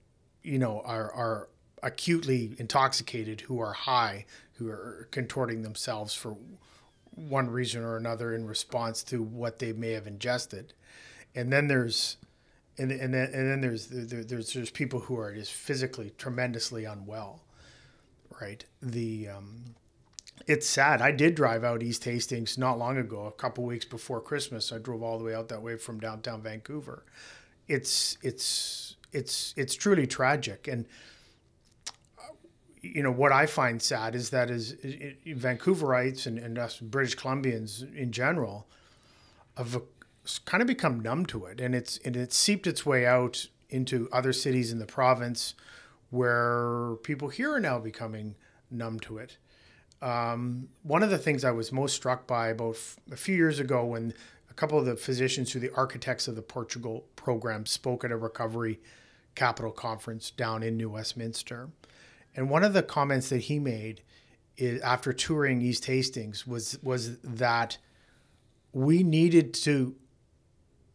you 0.43 0.59
know, 0.59 0.81
are 0.85 1.11
are 1.11 1.49
acutely 1.81 2.53
intoxicated, 2.59 3.41
who 3.41 3.59
are 3.59 3.73
high, 3.73 4.25
who 4.53 4.69
are 4.69 5.07
contorting 5.11 5.63
themselves 5.63 6.13
for 6.13 6.37
one 7.15 7.49
reason 7.49 7.83
or 7.83 7.97
another 7.97 8.35
in 8.35 8.45
response 8.45 9.01
to 9.03 9.23
what 9.23 9.57
they 9.57 9.73
may 9.73 9.91
have 9.93 10.05
ingested, 10.05 10.73
and 11.33 11.51
then 11.51 11.67
there's. 11.67 12.17
And, 12.77 12.91
and 12.91 13.13
then 13.13 13.29
and 13.33 13.51
then 13.51 13.61
there's 13.61 13.87
there, 13.87 14.23
there's 14.23 14.53
there's 14.53 14.69
people 14.69 15.01
who 15.01 15.17
are 15.17 15.33
just 15.33 15.51
physically 15.51 16.13
tremendously 16.17 16.85
unwell, 16.85 17.43
right? 18.39 18.63
The 18.81 19.29
um, 19.29 19.75
it's 20.47 20.67
sad. 20.67 21.01
I 21.01 21.11
did 21.11 21.35
drive 21.35 21.63
out 21.63 21.83
East 21.83 22.03
Hastings 22.05 22.57
not 22.57 22.79
long 22.79 22.97
ago, 22.97 23.25
a 23.25 23.31
couple 23.31 23.63
weeks 23.65 23.85
before 23.85 24.21
Christmas. 24.21 24.71
I 24.71 24.77
drove 24.77 25.03
all 25.03 25.17
the 25.17 25.25
way 25.25 25.35
out 25.35 25.49
that 25.49 25.61
way 25.61 25.75
from 25.75 25.99
downtown 25.99 26.41
Vancouver. 26.41 27.03
It's 27.67 28.17
it's 28.21 28.95
it's 29.11 29.53
it's 29.57 29.75
truly 29.75 30.07
tragic, 30.07 30.67
and 30.67 30.85
you 32.81 33.03
know 33.03 33.11
what 33.11 33.31
I 33.31 33.45
find 33.45 33.81
sad 33.81 34.15
is 34.15 34.31
that 34.31 34.49
is 34.49 34.73
Vancouverites 35.25 36.25
and, 36.25 36.39
and 36.39 36.57
us 36.57 36.77
British 36.79 37.15
Columbians 37.15 37.95
in 37.95 38.11
general 38.11 38.67
have 39.57 39.81
kind 40.45 40.61
of 40.61 40.67
become 40.67 40.99
numb 40.99 41.25
to 41.27 41.45
it, 41.45 41.59
and 41.59 41.73
it's 41.75 41.97
and 42.05 42.15
it's 42.15 42.35
seeped 42.35 42.67
its 42.67 42.85
way 42.85 43.05
out 43.05 43.47
into 43.69 44.09
other 44.11 44.33
cities 44.33 44.71
in 44.71 44.79
the 44.79 44.85
province, 44.85 45.53
where 46.09 46.95
people 47.03 47.29
here 47.29 47.53
are 47.53 47.59
now 47.59 47.79
becoming 47.79 48.35
numb 48.69 48.99
to 48.99 49.17
it 49.17 49.37
um, 50.01 50.69
one 50.83 51.03
of 51.03 51.09
the 51.09 51.17
things 51.17 51.43
I 51.43 51.51
was 51.51 51.71
most 51.71 51.95
struck 51.95 52.25
by 52.25 52.49
about 52.49 52.75
f- 52.75 52.97
a 53.11 53.15
few 53.15 53.35
years 53.35 53.59
ago 53.59 53.85
when 53.85 54.13
a 54.49 54.53
couple 54.53 54.79
of 54.79 54.85
the 54.85 54.95
physicians 54.95 55.51
who 55.51 55.59
the 55.59 55.71
architects 55.75 56.27
of 56.27 56.35
the 56.35 56.41
Portugal 56.41 57.05
program 57.15 57.65
spoke 57.65 58.03
at 58.03 58.11
a 58.11 58.17
recovery 58.17 58.79
capital 59.35 59.71
conference 59.71 60.31
down 60.31 60.63
in 60.63 60.75
New 60.75 60.89
Westminster. 60.89 61.69
And 62.35 62.49
one 62.49 62.63
of 62.63 62.73
the 62.73 62.83
comments 62.83 63.29
that 63.29 63.41
he 63.41 63.59
made 63.59 64.01
is, 64.57 64.81
after 64.81 65.13
touring 65.13 65.61
East 65.61 65.85
Hastings 65.85 66.47
was 66.47 66.79
was 66.81 67.19
that 67.19 67.77
we 68.73 69.03
needed 69.03 69.53
to 69.53 69.95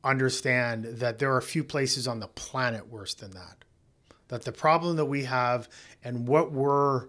understand 0.07 0.85
that 0.85 1.19
there 1.19 1.33
are 1.33 1.38
a 1.38 1.42
few 1.42 1.64
places 1.64 2.07
on 2.07 2.21
the 2.21 2.29
planet 2.29 2.88
worse 2.88 3.14
than 3.14 3.33
that. 3.33 3.64
That 4.29 4.45
the 4.45 4.53
problem 4.53 4.97
that 4.97 5.07
we 5.07 5.25
have 5.25 5.69
and 6.03 6.27
what 6.27 6.53
we're 6.53 7.09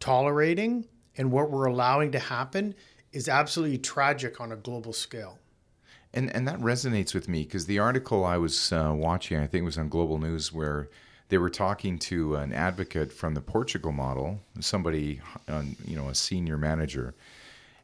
tolerating 0.00 0.86
and 1.16 1.32
what 1.32 1.50
we're 1.50 1.66
allowing 1.66 2.12
to 2.12 2.18
happen 2.18 2.74
is 3.12 3.28
absolutely 3.28 3.78
tragic 3.78 4.40
on 4.40 4.52
a 4.52 4.56
global 4.56 4.92
scale. 4.92 5.38
And 6.12 6.34
and 6.34 6.46
that 6.46 6.60
resonates 6.60 7.14
with 7.14 7.28
me 7.28 7.42
because 7.42 7.66
the 7.66 7.80
article 7.80 8.24
I 8.24 8.36
was 8.36 8.72
uh, 8.72 8.92
watching, 8.94 9.38
I 9.38 9.46
think, 9.46 9.62
it 9.62 9.64
was 9.64 9.78
on 9.78 9.88
Global 9.88 10.18
News, 10.18 10.52
where 10.52 10.88
they 11.28 11.38
were 11.38 11.50
talking 11.50 11.98
to 12.00 12.36
an 12.36 12.52
advocate 12.52 13.12
from 13.12 13.34
the 13.34 13.40
Portugal 13.40 13.90
model, 13.90 14.40
somebody, 14.60 15.20
on, 15.48 15.74
you 15.84 15.96
know, 15.96 16.08
a 16.08 16.14
senior 16.14 16.56
manager, 16.56 17.14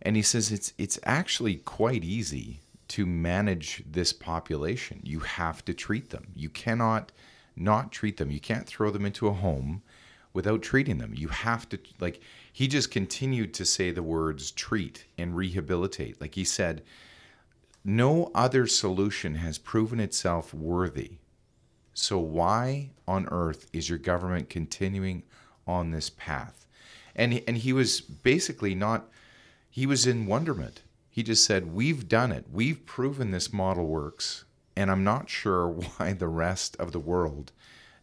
and 0.03 0.15
he 0.15 0.23
says 0.23 0.53
it's 0.53 0.73
it's 0.79 0.99
actually 1.03 1.57
quite 1.57 2.05
easy 2.05 2.61
to 2.91 3.07
manage 3.07 3.85
this 3.91 4.13
population. 4.13 5.01
You 5.05 5.21
have 5.21 5.65
to 5.65 5.75
treat 5.75 6.11
them. 6.11 6.29
You 6.35 6.49
cannot 6.49 7.13
not 7.57 7.93
treat 7.93 8.17
them. 8.17 8.31
You 8.31 8.41
can't 8.41 8.67
throw 8.67 8.91
them 8.91 9.05
into 9.07 9.29
a 9.29 9.33
home 9.33 9.83
without 10.33 10.63
treating 10.63 10.99
them. 10.99 11.15
You 11.15 11.29
have 11.29 11.69
to 11.71 11.79
like 12.01 12.21
he 12.53 12.67
just 12.67 12.91
continued 12.91 13.55
to 13.55 13.65
say 13.65 13.91
the 13.91 14.03
words 14.03 14.51
treat 14.51 15.05
and 15.17 15.37
rehabilitate. 15.37 16.21
Like 16.21 16.35
he 16.35 16.45
said, 16.45 16.83
no 17.85 18.31
other 18.35 18.67
solution 18.67 19.37
has 19.37 19.59
proven 19.59 20.01
itself 20.01 20.53
worthy. 20.53 21.19
So 21.95 22.19
why 22.19 22.91
on 23.07 23.29
earth 23.31 23.69
is 23.73 23.89
your 23.89 23.99
government 23.99 24.49
continuing 24.49 25.23
on 25.67 25.91
this 25.91 26.11
path? 26.11 26.67
And 27.15 27.41
and 27.47 27.57
he 27.59 27.73
was 27.73 28.01
basically 28.01 28.75
not 28.75 29.09
he 29.69 29.87
was 29.87 30.07
in 30.07 30.27
wonderment. 30.27 30.83
He 31.21 31.25
just 31.25 31.45
said, 31.45 31.75
"We've 31.75 32.09
done 32.09 32.33
it. 32.33 32.47
We've 32.51 32.87
proven 32.87 33.31
this 33.31 33.53
model 33.53 33.87
works." 33.87 34.47
And 34.75 34.91
I'm 34.91 35.05
not 35.05 35.29
sure 35.29 35.69
why 35.99 36.15
the 36.15 36.29
rest 36.29 36.77
of 36.79 36.93
the 36.93 36.99
world 36.99 37.53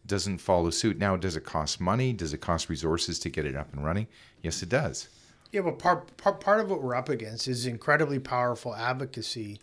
doesn't 0.06 0.38
follow 0.38 0.70
suit. 0.70 0.98
Now, 0.98 1.16
does 1.16 1.34
it 1.34 1.42
cost 1.42 1.80
money? 1.80 2.12
Does 2.12 2.32
it 2.32 2.40
cost 2.40 2.68
resources 2.68 3.18
to 3.18 3.28
get 3.28 3.44
it 3.44 3.56
up 3.56 3.72
and 3.72 3.84
running? 3.84 4.06
Yes, 4.40 4.62
it 4.62 4.68
does. 4.68 5.08
Yeah, 5.50 5.62
but 5.62 5.80
part 5.80 6.16
part, 6.16 6.38
part 6.38 6.60
of 6.60 6.70
what 6.70 6.80
we're 6.80 6.94
up 6.94 7.08
against 7.08 7.48
is 7.48 7.66
incredibly 7.66 8.20
powerful 8.20 8.72
advocacy 8.76 9.58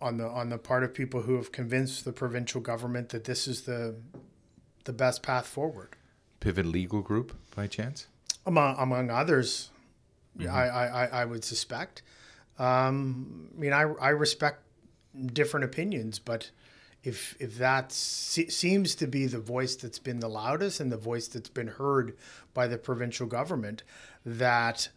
on 0.00 0.18
the 0.18 0.28
on 0.28 0.50
the 0.50 0.58
part 0.58 0.84
of 0.84 0.94
people 0.94 1.22
who 1.22 1.34
have 1.34 1.50
convinced 1.50 2.04
the 2.04 2.12
provincial 2.12 2.60
government 2.60 3.08
that 3.08 3.24
this 3.24 3.48
is 3.48 3.62
the 3.62 3.96
the 4.84 4.92
best 4.92 5.24
path 5.24 5.48
forward. 5.48 5.96
Pivot 6.38 6.66
Legal 6.66 7.02
Group, 7.02 7.36
by 7.56 7.66
chance? 7.66 8.06
Among 8.46 8.76
among 8.78 9.10
others, 9.10 9.70
mm-hmm. 10.38 10.54
I, 10.54 10.68
I 10.68 11.06
I 11.22 11.24
would 11.24 11.42
suspect. 11.42 12.02
Um, 12.58 13.50
I 13.56 13.60
mean, 13.60 13.72
I 13.72 13.82
I 13.82 14.08
respect 14.10 14.62
different 15.32 15.64
opinions, 15.64 16.18
but 16.18 16.50
if 17.02 17.36
if 17.38 17.58
that 17.58 17.92
se- 17.92 18.48
seems 18.48 18.94
to 18.96 19.06
be 19.06 19.26
the 19.26 19.38
voice 19.38 19.76
that's 19.76 19.98
been 19.98 20.20
the 20.20 20.28
loudest 20.28 20.80
and 20.80 20.90
the 20.90 20.96
voice 20.96 21.28
that's 21.28 21.50
been 21.50 21.68
heard 21.68 22.16
by 22.54 22.66
the 22.66 22.78
provincial 22.78 23.26
government, 23.26 23.82
that 24.24 24.88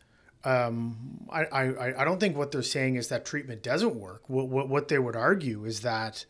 um, 0.43 1.27
I, 1.29 1.43
I 1.45 2.01
I 2.01 2.05
don't 2.05 2.19
think 2.19 2.37
what 2.37 2.51
they're 2.51 2.63
saying 2.63 2.95
is 2.95 3.09
that 3.09 3.25
treatment 3.25 3.61
doesn't 3.61 3.95
work. 3.95 4.29
What 4.29 4.47
what, 4.47 4.69
what 4.69 4.87
they 4.87 4.99
would 4.99 5.15
argue 5.15 5.65
is 5.65 5.81
that 5.81 6.25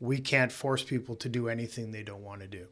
we 0.00 0.18
can't 0.18 0.50
force 0.50 0.82
people 0.82 1.14
to 1.16 1.28
do 1.28 1.48
anything 1.48 1.92
they 1.92 2.02
don't 2.02 2.24
want 2.24 2.40
to 2.40 2.48
do. 2.48 2.66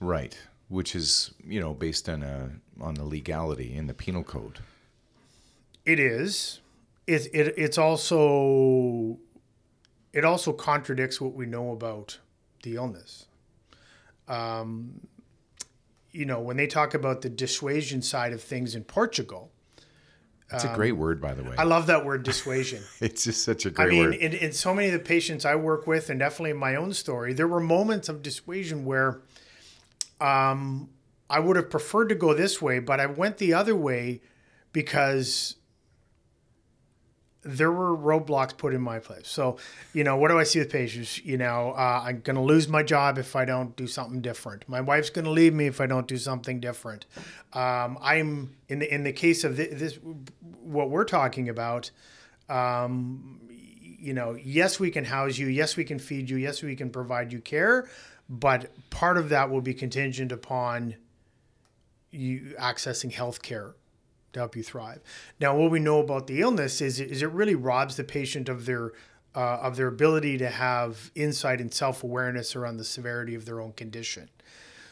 Right, 0.00 0.36
which 0.68 0.94
is 0.94 1.32
you 1.44 1.60
know 1.60 1.72
based 1.72 2.08
on 2.08 2.22
a 2.22 2.50
on 2.80 2.94
the 2.94 3.04
legality 3.04 3.74
in 3.74 3.86
the 3.86 3.94
penal 3.94 4.24
code. 4.24 4.58
It 5.84 5.98
is. 5.98 6.60
It, 7.06 7.28
it 7.32 7.54
it's 7.56 7.78
also 7.78 9.18
it 10.12 10.24
also 10.24 10.52
contradicts 10.52 11.20
what 11.20 11.34
we 11.34 11.46
know 11.46 11.72
about 11.72 12.18
the 12.62 12.76
illness. 12.76 13.26
Um, 14.28 15.00
you 16.12 16.24
know, 16.24 16.40
when 16.40 16.56
they 16.56 16.66
talk 16.66 16.94
about 16.94 17.22
the 17.22 17.30
dissuasion 17.30 18.02
side 18.02 18.32
of 18.32 18.42
things 18.42 18.74
in 18.74 18.84
Portugal, 18.84 19.50
it's 20.52 20.64
um, 20.64 20.72
a 20.72 20.74
great 20.74 20.92
word, 20.92 21.20
by 21.20 21.34
the 21.34 21.44
way. 21.44 21.54
I 21.56 21.62
love 21.64 21.86
that 21.86 22.04
word, 22.04 22.24
dissuasion. 22.24 22.82
it's 23.00 23.24
just 23.24 23.44
such 23.44 23.66
a 23.66 23.70
great 23.70 23.86
I 23.86 23.90
mean, 23.90 24.04
word. 24.04 24.14
In, 24.14 24.32
in 24.32 24.52
so 24.52 24.74
many 24.74 24.88
of 24.88 24.94
the 24.94 24.98
patients 24.98 25.44
I 25.44 25.54
work 25.54 25.86
with, 25.86 26.10
and 26.10 26.18
definitely 26.18 26.50
in 26.50 26.56
my 26.56 26.74
own 26.74 26.92
story, 26.92 27.32
there 27.32 27.48
were 27.48 27.60
moments 27.60 28.08
of 28.08 28.22
dissuasion 28.22 28.84
where 28.84 29.20
um, 30.20 30.90
I 31.28 31.38
would 31.38 31.56
have 31.56 31.70
preferred 31.70 32.08
to 32.08 32.14
go 32.16 32.34
this 32.34 32.60
way, 32.60 32.80
but 32.80 32.98
I 32.98 33.06
went 33.06 33.38
the 33.38 33.54
other 33.54 33.76
way 33.76 34.20
because 34.72 35.56
there 37.42 37.72
were 37.72 37.96
roadblocks 37.96 38.56
put 38.56 38.74
in 38.74 38.82
my 38.82 38.98
place. 38.98 39.26
So, 39.26 39.56
you 39.94 40.04
know, 40.04 40.16
what 40.16 40.28
do 40.28 40.38
I 40.38 40.44
see 40.44 40.58
with 40.58 40.70
patients? 40.70 41.24
You 41.24 41.38
know, 41.38 41.72
uh, 41.76 42.02
I'm 42.04 42.20
going 42.20 42.36
to 42.36 42.42
lose 42.42 42.68
my 42.68 42.82
job 42.82 43.16
if 43.16 43.34
I 43.34 43.44
don't 43.44 43.74
do 43.76 43.86
something 43.86 44.20
different. 44.20 44.68
My 44.68 44.80
wife's 44.80 45.10
going 45.10 45.24
to 45.24 45.30
leave 45.30 45.54
me 45.54 45.66
if 45.66 45.80
I 45.80 45.86
don't 45.86 46.06
do 46.06 46.18
something 46.18 46.60
different. 46.60 47.06
Um, 47.52 47.98
I'm 48.02 48.56
in 48.68 48.80
the 48.80 48.94
in 48.94 49.04
the 49.04 49.12
case 49.12 49.44
of 49.44 49.56
this, 49.56 49.68
this 49.80 49.98
what 50.62 50.90
we're 50.90 51.04
talking 51.04 51.48
about. 51.48 51.90
Um, 52.48 53.40
you 53.48 54.12
know, 54.12 54.36
yes, 54.42 54.78
we 54.78 54.90
can 54.90 55.04
house 55.04 55.38
you. 55.38 55.46
Yes, 55.46 55.76
we 55.76 55.84
can 55.84 55.98
feed 55.98 56.28
you. 56.28 56.36
Yes, 56.36 56.62
we 56.62 56.76
can 56.76 56.90
provide 56.90 57.32
you 57.32 57.40
care. 57.40 57.88
But 58.28 58.70
part 58.90 59.18
of 59.18 59.30
that 59.30 59.50
will 59.50 59.60
be 59.60 59.74
contingent 59.74 60.30
upon 60.30 60.96
you 62.10 62.54
accessing 62.58 63.12
health 63.12 63.42
care 63.42 63.74
to 64.32 64.40
help 64.40 64.56
you 64.56 64.62
thrive. 64.62 65.00
Now, 65.40 65.56
what 65.56 65.70
we 65.70 65.80
know 65.80 66.00
about 66.00 66.26
the 66.26 66.40
illness 66.40 66.80
is, 66.80 67.00
is 67.00 67.22
it 67.22 67.30
really 67.30 67.54
robs 67.54 67.96
the 67.96 68.04
patient 68.04 68.48
of 68.48 68.66
their 68.66 68.92
uh, 69.32 69.58
of 69.62 69.76
their 69.76 69.86
ability 69.86 70.38
to 70.38 70.48
have 70.48 71.12
insight 71.14 71.60
and 71.60 71.72
self 71.72 72.02
awareness 72.02 72.56
around 72.56 72.78
the 72.78 72.84
severity 72.84 73.36
of 73.36 73.44
their 73.44 73.60
own 73.60 73.72
condition. 73.72 74.28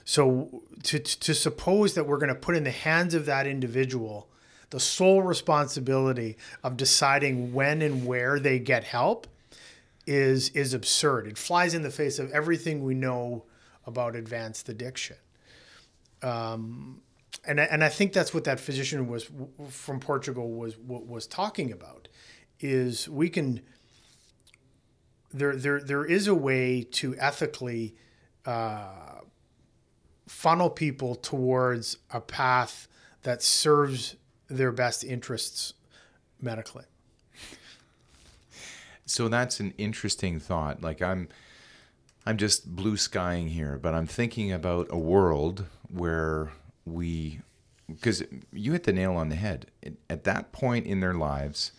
So, 0.05 0.63
to, 0.85 0.99
to 1.01 1.35
suppose 1.35 1.95
that 1.95 2.05
we're 2.05 2.19
going 2.19 2.29
to 2.29 2.41
put 2.41 2.57
in 2.57 2.63
the 2.63 2.71
hands 2.71 3.15
of 3.15 3.27
that 3.27 3.47
individual 3.47 4.29
the 4.71 4.81
sole 4.81 5.23
responsibility 5.23 6.37
of 6.63 6.77
deciding 6.77 7.53
when 7.53 7.83
and 7.83 8.07
where 8.07 8.39
they 8.39 8.59
get 8.59 8.85
help 8.85 9.27
is 10.07 10.51
is 10.51 10.75
absurd. 10.75 11.27
It 11.27 11.39
flies 11.39 11.75
in 11.75 11.83
the 11.83 11.91
face 11.91 12.19
of 12.19 12.31
everything 12.33 12.85
we 12.85 12.95
know 12.95 13.45
about 13.87 14.17
advanced 14.17 14.69
addiction. 14.69 15.17
Um, 16.23 17.03
and 17.45 17.61
I, 17.61 17.65
and 17.65 17.85
I 17.85 17.89
think 17.89 18.13
that's 18.13 18.33
what 18.33 18.45
that 18.45 18.61
physician 18.61 19.09
was 19.09 19.29
from 19.71 20.01
Portugal 20.01 20.51
was 20.53 20.77
was 20.79 21.27
talking 21.27 21.73
about 21.73 22.09
is 22.61 23.09
we 23.09 23.29
can 23.29 23.61
there 25.33 25.57
there 25.57 25.81
there 25.81 26.05
is 26.05 26.27
a 26.27 26.35
way 26.35 26.83
to 26.83 27.17
ethically 27.19 27.95
uh, 28.45 29.21
funnel 30.27 30.71
people 30.71 31.15
towards 31.15 31.99
a 32.11 32.21
path 32.21 32.89
that 33.23 33.43
serves 33.43 34.17
their 34.49 34.73
best 34.73 35.05
interests 35.05 35.75
medically. 36.41 36.85
So 39.05 39.29
that's 39.29 39.61
an 39.61 39.75
interesting 39.79 40.39
thought. 40.39 40.83
Like 40.83 41.03
I'm 41.03 41.29
I'm 42.27 42.37
just 42.37 42.75
blue 42.75 42.97
skying 42.97 43.49
here, 43.49 43.79
but 43.79 43.95
I'm 43.95 44.07
thinking 44.07 44.53
about 44.53 44.89
a 44.91 44.99
world 44.99 45.65
where 45.89 46.53
we 46.93 47.41
because 47.89 48.23
you 48.53 48.73
hit 48.73 48.85
the 48.85 48.93
nail 48.93 49.15
on 49.15 49.29
the 49.29 49.37
head. 49.37 49.67
At 50.11 50.25
that 50.25 50.53
point 50.53 50.87
in 50.87 51.01
their 51.01 51.15
lives 51.15 51.73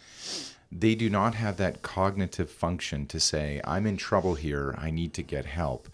they 0.71 0.93
do 0.93 1.09
not 1.09 1.33
have 1.33 1.57
that 1.57 1.81
cognitive 1.81 2.49
function 2.49 3.07
to 3.07 3.19
say 3.19 3.59
i'm 3.63 3.87
in 3.87 3.97
trouble 3.97 4.35
here. 4.35 4.75
I 4.77 4.91
need 4.91 5.13
to 5.15 5.23
get 5.23 5.45
help. 5.45 5.89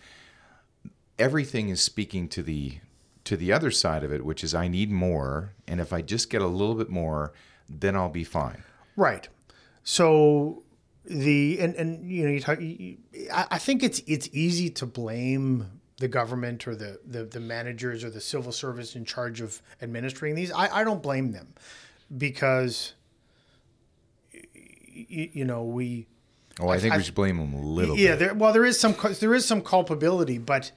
Everything 1.18 1.70
is 1.70 1.82
speaking 1.82 2.28
to 2.30 2.44
the 2.44 2.80
to 3.24 3.38
the 3.38 3.52
other 3.52 3.72
side 3.72 4.04
of 4.04 4.14
it 4.14 4.24
which 4.24 4.44
is 4.44 4.54
i 4.54 4.68
need 4.68 4.92
more 4.92 5.54
and 5.68 5.80
if 5.80 5.92
i 5.92 6.02
just 6.02 6.30
get 6.30 6.44
a 6.44 6.48
little 6.48 6.76
bit 6.76 6.90
more 6.90 7.34
then 7.70 7.96
i'll 7.96 8.10
be 8.10 8.24
fine. 8.24 8.64
Right. 8.96 9.28
So 9.84 10.64
the 11.06 11.60
and 11.60 11.76
and 11.76 12.10
you 12.10 12.26
know 12.26 12.32
you 12.32 12.40
talk 12.40 12.60
I 13.32 13.58
think 13.60 13.84
it's 13.84 14.02
it's 14.08 14.30
easy 14.34 14.70
to 14.72 14.86
blame 14.86 15.80
the 15.98 16.08
government 16.08 16.68
or 16.68 16.76
the, 16.76 17.00
the, 17.06 17.24
the 17.24 17.40
managers 17.40 18.04
or 18.04 18.10
the 18.10 18.22
civil 18.22 18.52
service 18.52 18.96
in 18.96 19.06
charge 19.06 19.42
of 19.42 19.62
administering 19.82 20.36
these. 20.36 20.52
I, 20.52 20.82
I 20.82 20.84
don't 20.84 21.02
blame 21.02 21.32
them 21.32 21.54
because, 22.18 22.94
you, 24.32 25.30
you 25.34 25.46
know, 25.46 25.64
we. 25.64 26.08
Oh, 26.60 26.70
I 26.70 26.80
think 26.80 26.94
I, 26.94 26.98
we 26.98 27.04
should 27.04 27.16
blame 27.16 27.38
them 27.38 27.54
a 27.54 27.62
little. 27.62 27.98
Yeah, 27.98 28.12
bit. 28.12 28.20
There, 28.20 28.34
well, 28.34 28.54
there 28.54 28.66
is 28.66 28.80
some 28.80 28.96
there 29.20 29.34
is 29.34 29.46
some 29.46 29.62
culpability, 29.62 30.38
but 30.38 30.72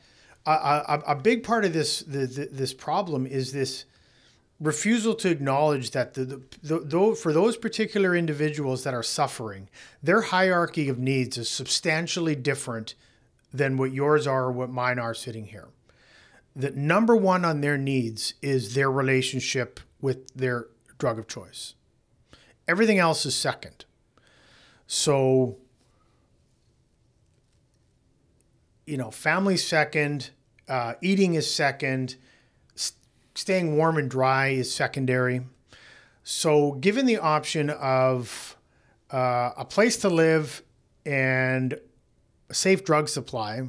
a, 0.46 0.50
a, 0.50 1.02
a 1.08 1.14
big 1.14 1.44
part 1.44 1.64
of 1.64 1.72
this 1.72 2.00
the, 2.00 2.26
the, 2.26 2.48
this 2.50 2.74
problem 2.74 3.26
is 3.26 3.52
this 3.52 3.84
refusal 4.60 5.14
to 5.14 5.30
acknowledge 5.30 5.92
that 5.92 6.14
the, 6.14 6.24
the, 6.24 6.42
the, 6.62 6.78
the, 6.80 7.14
for 7.14 7.32
those 7.32 7.56
particular 7.56 8.16
individuals 8.16 8.82
that 8.82 8.92
are 8.92 9.04
suffering, 9.04 9.68
their 10.02 10.22
hierarchy 10.22 10.88
of 10.88 10.98
needs 10.98 11.38
is 11.38 11.48
substantially 11.48 12.34
different 12.34 12.94
than 13.52 13.76
what 13.76 13.92
yours 13.92 14.26
are 14.26 14.44
or 14.44 14.52
what 14.52 14.70
mine 14.70 14.98
are 14.98 15.14
sitting 15.14 15.46
here. 15.46 15.68
The 16.54 16.70
number 16.70 17.16
one 17.16 17.44
on 17.44 17.60
their 17.60 17.78
needs 17.78 18.34
is 18.42 18.74
their 18.74 18.90
relationship 18.90 19.80
with 20.00 20.32
their 20.34 20.66
drug 20.98 21.18
of 21.18 21.28
choice. 21.28 21.74
Everything 22.66 22.98
else 22.98 23.24
is 23.24 23.34
second. 23.34 23.84
So, 24.86 25.58
you 28.86 28.96
know, 28.96 29.10
family 29.10 29.56
second, 29.56 30.30
uh, 30.68 30.94
eating 31.00 31.34
is 31.34 31.50
second, 31.50 32.16
st- 32.74 32.98
staying 33.34 33.76
warm 33.76 33.96
and 33.96 34.10
dry 34.10 34.48
is 34.48 34.72
secondary. 34.74 35.42
So, 36.24 36.72
given 36.72 37.06
the 37.06 37.18
option 37.18 37.70
of 37.70 38.56
uh, 39.10 39.52
a 39.56 39.64
place 39.64 39.96
to 39.98 40.08
live 40.08 40.62
and 41.06 41.78
safe 42.50 42.84
drug 42.84 43.08
supply 43.08 43.68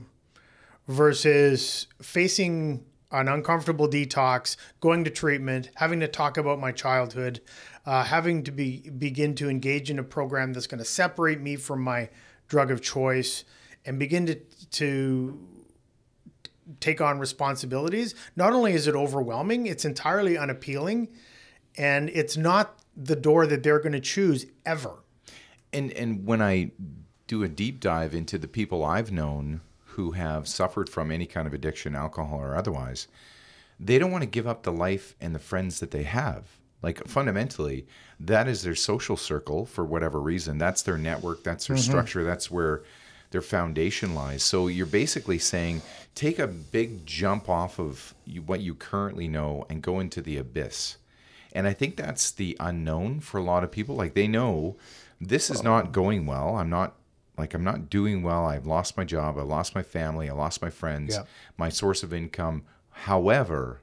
versus 0.88 1.88
facing 2.02 2.84
an 3.12 3.28
uncomfortable 3.28 3.88
detox, 3.88 4.56
going 4.82 5.04
to 5.04 5.10
treatment, 5.10 5.70
having 5.76 6.00
to 6.00 6.08
talk 6.08 6.38
about 6.38 6.60
my 6.60 6.72
childhood, 6.72 7.42
uh, 7.86 8.04
having 8.04 8.44
to 8.44 8.52
be 8.52 8.90
begin 8.98 9.34
to 9.36 9.50
engage 9.50 9.90
in 9.90 9.98
a 9.98 10.04
program 10.04 10.54
that's 10.54 10.68
going 10.68 10.80
to 10.80 10.86
separate 10.86 11.42
me 11.42 11.56
from 11.56 11.82
my 11.82 12.10
drug 12.48 12.72
of 12.72 12.82
choice 12.82 13.46
and 13.86 13.98
begin 13.98 14.26
to 14.28 14.36
to 14.72 15.40
take 16.80 17.02
on 17.02 17.18
responsibilities. 17.18 18.14
Not 18.36 18.54
only 18.54 18.74
is 18.74 18.88
it 18.88 18.96
overwhelming, 18.96 19.66
it's 19.66 19.86
entirely 19.86 20.38
unappealing, 20.38 21.10
and 21.78 22.10
it's 22.10 22.38
not 22.38 22.80
the 22.96 23.16
door 23.16 23.48
that 23.48 23.64
they're 23.64 23.80
going 23.80 23.94
to 23.94 24.00
choose 24.00 24.46
ever. 24.66 25.04
And 25.74 25.92
and 25.94 26.26
when 26.26 26.42
I 26.42 26.72
do 27.30 27.44
a 27.44 27.48
deep 27.48 27.80
dive 27.80 28.16
into 28.16 28.40
the 28.40 28.48
people 28.48 28.84
I've 28.84 29.12
known 29.12 29.62
who 29.86 30.12
have 30.12 30.48
suffered 30.48 30.90
from 30.90 31.12
any 31.12 31.28
kind 31.28 31.48
of 31.48 31.54
addiction, 31.54 31.96
alcohol 31.96 32.40
or 32.40 32.56
otherwise, 32.56 33.08
they 33.80 34.00
don't 34.00 34.12
want 34.12 34.24
to 34.24 34.30
give 34.30 34.48
up 34.48 34.64
the 34.64 34.72
life 34.72 35.16
and 35.22 35.34
the 35.34 35.40
friends 35.40 35.80
that 35.80 35.92
they 35.92 36.04
have. 36.04 36.46
Like 36.82 37.08
fundamentally, 37.08 37.86
that 38.20 38.48
is 38.48 38.64
their 38.64 38.76
social 38.76 39.16
circle 39.16 39.66
for 39.68 39.86
whatever 39.86 40.20
reason. 40.20 40.58
That's 40.58 40.82
their 40.82 40.98
network, 40.98 41.44
that's 41.44 41.68
their 41.68 41.78
mm-hmm. 41.78 41.92
structure, 41.92 42.24
that's 42.24 42.50
where 42.50 42.82
their 43.30 43.42
foundation 43.42 44.16
lies. 44.16 44.42
So 44.42 44.68
you're 44.68 44.88
basically 44.88 45.38
saying 45.38 45.84
take 46.16 46.40
a 46.40 46.48
big 46.48 47.06
jump 47.06 47.48
off 47.48 47.80
of 47.80 48.16
what 48.48 48.62
you 48.62 48.74
currently 48.74 49.28
know 49.28 49.68
and 49.70 49.84
go 49.84 50.00
into 50.00 50.22
the 50.22 50.38
abyss. 50.38 50.98
And 51.54 51.68
I 51.68 51.74
think 51.74 51.96
that's 51.96 52.32
the 52.32 52.58
unknown 52.60 53.20
for 53.20 53.38
a 53.38 53.44
lot 53.44 53.64
of 53.64 53.72
people. 53.72 53.96
Like 53.96 54.16
they 54.16 54.28
know 54.28 54.78
this 55.22 55.52
is 55.52 55.62
not 55.62 55.92
going 55.92 56.26
well. 56.26 56.56
I'm 56.56 56.70
not 56.70 56.96
like 57.40 57.54
I'm 57.54 57.64
not 57.64 57.90
doing 57.90 58.22
well. 58.22 58.46
I've 58.46 58.68
lost 58.68 58.98
my 58.98 59.04
job. 59.04 59.38
I 59.38 59.42
lost 59.42 59.74
my 59.74 59.84
family. 59.84 60.30
I 60.30 60.34
lost 60.34 60.62
my 60.62 60.70
friends. 60.70 61.16
Yeah. 61.16 61.24
My 61.58 61.70
source 61.70 62.04
of 62.04 62.14
income. 62.14 62.64
However, 62.92 63.82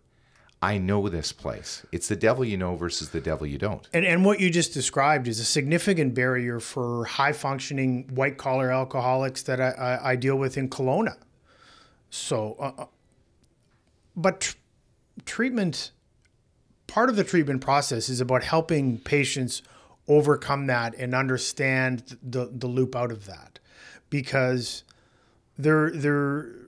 I 0.62 0.78
know 0.78 1.08
this 1.08 1.32
place. 1.32 1.84
It's 1.92 2.08
the 2.08 2.16
devil 2.16 2.44
you 2.44 2.56
know 2.56 2.76
versus 2.76 3.10
the 3.10 3.20
devil 3.20 3.46
you 3.46 3.58
don't. 3.58 3.88
And 3.92 4.04
and 4.04 4.24
what 4.24 4.40
you 4.40 4.50
just 4.50 4.72
described 4.72 5.28
is 5.28 5.38
a 5.38 5.44
significant 5.44 6.14
barrier 6.14 6.60
for 6.60 7.04
high 7.04 7.32
functioning 7.32 8.08
white 8.14 8.38
collar 8.38 8.70
alcoholics 8.70 9.42
that 9.42 9.60
I, 9.60 9.70
I, 9.70 10.10
I, 10.12 10.16
deal 10.16 10.36
with 10.36 10.56
in 10.56 10.68
Kelowna. 10.68 11.16
So, 12.10 12.56
uh, 12.58 12.72
uh 12.82 12.86
but 14.16 14.40
tr- 14.40 14.56
treatment, 15.26 15.92
part 16.86 17.10
of 17.10 17.16
the 17.16 17.24
treatment 17.24 17.60
process 17.60 18.08
is 18.08 18.20
about 18.20 18.42
helping 18.42 18.98
patients 18.98 19.62
overcome 20.08 20.66
that 20.66 20.94
and 20.96 21.14
understand 21.14 22.16
the 22.22 22.50
the 22.52 22.66
loop 22.66 22.94
out 22.94 23.10
of 23.10 23.26
that 23.26 23.58
because 24.10 24.84
they're 25.58 25.90
they're 25.90 26.66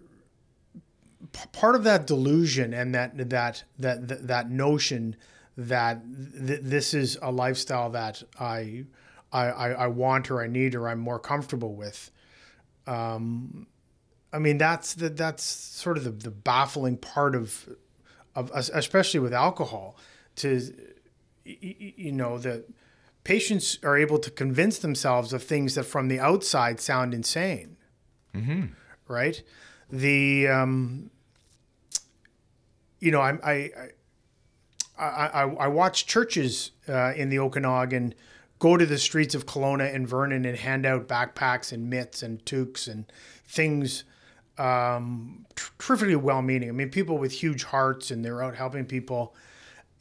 part 1.52 1.74
of 1.74 1.84
that 1.84 2.06
delusion 2.06 2.72
and 2.72 2.94
that 2.94 3.30
that 3.30 3.64
that 3.78 4.26
that, 4.26 4.50
notion 4.50 5.16
that 5.56 6.00
th- 6.46 6.60
this 6.62 6.94
is 6.94 7.18
a 7.20 7.30
lifestyle 7.30 7.90
that 7.90 8.22
I, 8.38 8.84
I 9.32 9.46
I 9.48 9.86
want 9.88 10.30
or 10.30 10.42
I 10.42 10.46
need 10.46 10.74
or 10.74 10.88
I'm 10.88 11.00
more 11.00 11.18
comfortable 11.18 11.74
with. 11.74 12.10
Um, 12.86 13.66
I 14.32 14.38
mean 14.38 14.58
that's 14.58 14.94
the, 14.94 15.08
that's 15.10 15.42
sort 15.42 15.96
of 15.96 16.04
the, 16.04 16.10
the 16.10 16.30
baffling 16.30 16.96
part 16.96 17.34
of 17.34 17.68
of 18.34 18.50
especially 18.54 19.20
with 19.20 19.34
alcohol 19.34 19.96
to 20.36 20.60
you 21.44 22.12
know 22.12 22.38
that 22.38 22.64
patients 23.28 23.78
are 23.82 23.98
able 23.98 24.18
to 24.18 24.30
convince 24.30 24.78
themselves 24.78 25.34
of 25.34 25.42
things 25.42 25.74
that 25.74 25.84
from 25.84 26.08
the 26.08 26.18
outside 26.18 26.80
sound 26.80 27.12
insane. 27.12 27.76
Mm-hmm. 28.34 28.68
Right? 29.06 29.42
The, 29.90 30.48
um, 30.48 31.10
you 33.00 33.10
know, 33.10 33.20
I, 33.20 33.32
I, 33.44 33.70
I, 34.98 35.26
I, 35.26 35.42
I 35.42 35.68
watch 35.68 36.06
churches 36.06 36.70
uh, 36.88 37.12
in 37.16 37.28
the 37.28 37.38
Okanagan 37.38 38.14
go 38.60 38.78
to 38.78 38.86
the 38.86 38.96
streets 38.96 39.34
of 39.34 39.44
Kelowna 39.44 39.94
and 39.94 40.08
Vernon 40.08 40.46
and 40.46 40.56
hand 40.56 40.86
out 40.86 41.06
backpacks 41.06 41.70
and 41.70 41.90
mitts 41.90 42.22
and 42.22 42.42
toques 42.46 42.88
and 42.88 43.04
things 43.46 44.04
um, 44.56 45.44
terrifically 45.78 46.16
well 46.16 46.40
meaning. 46.40 46.70
I 46.70 46.72
mean, 46.72 46.88
people 46.88 47.18
with 47.18 47.32
huge 47.32 47.64
hearts 47.64 48.10
and 48.10 48.24
they're 48.24 48.42
out 48.42 48.56
helping 48.56 48.86
people 48.86 49.34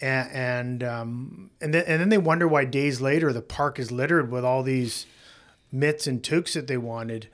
and 0.02 0.30
and 0.32 0.84
um, 0.84 1.52
and 1.62 1.74
then 1.74 1.84
and 1.88 2.02
then 2.02 2.10
they 2.10 2.18
wonder 2.18 2.48
why 2.48 2.66
days 2.66 3.02
later 3.02 3.34
the 3.34 3.42
park 3.42 3.80
is 3.80 3.92
littered 3.92 4.32
with 4.32 4.46
all 4.46 4.64
these 4.64 5.06
mitts 5.72 6.08
and 6.08 6.24
toques 6.24 6.54
that 6.54 6.68
they 6.68 6.78
wanted. 6.78 7.30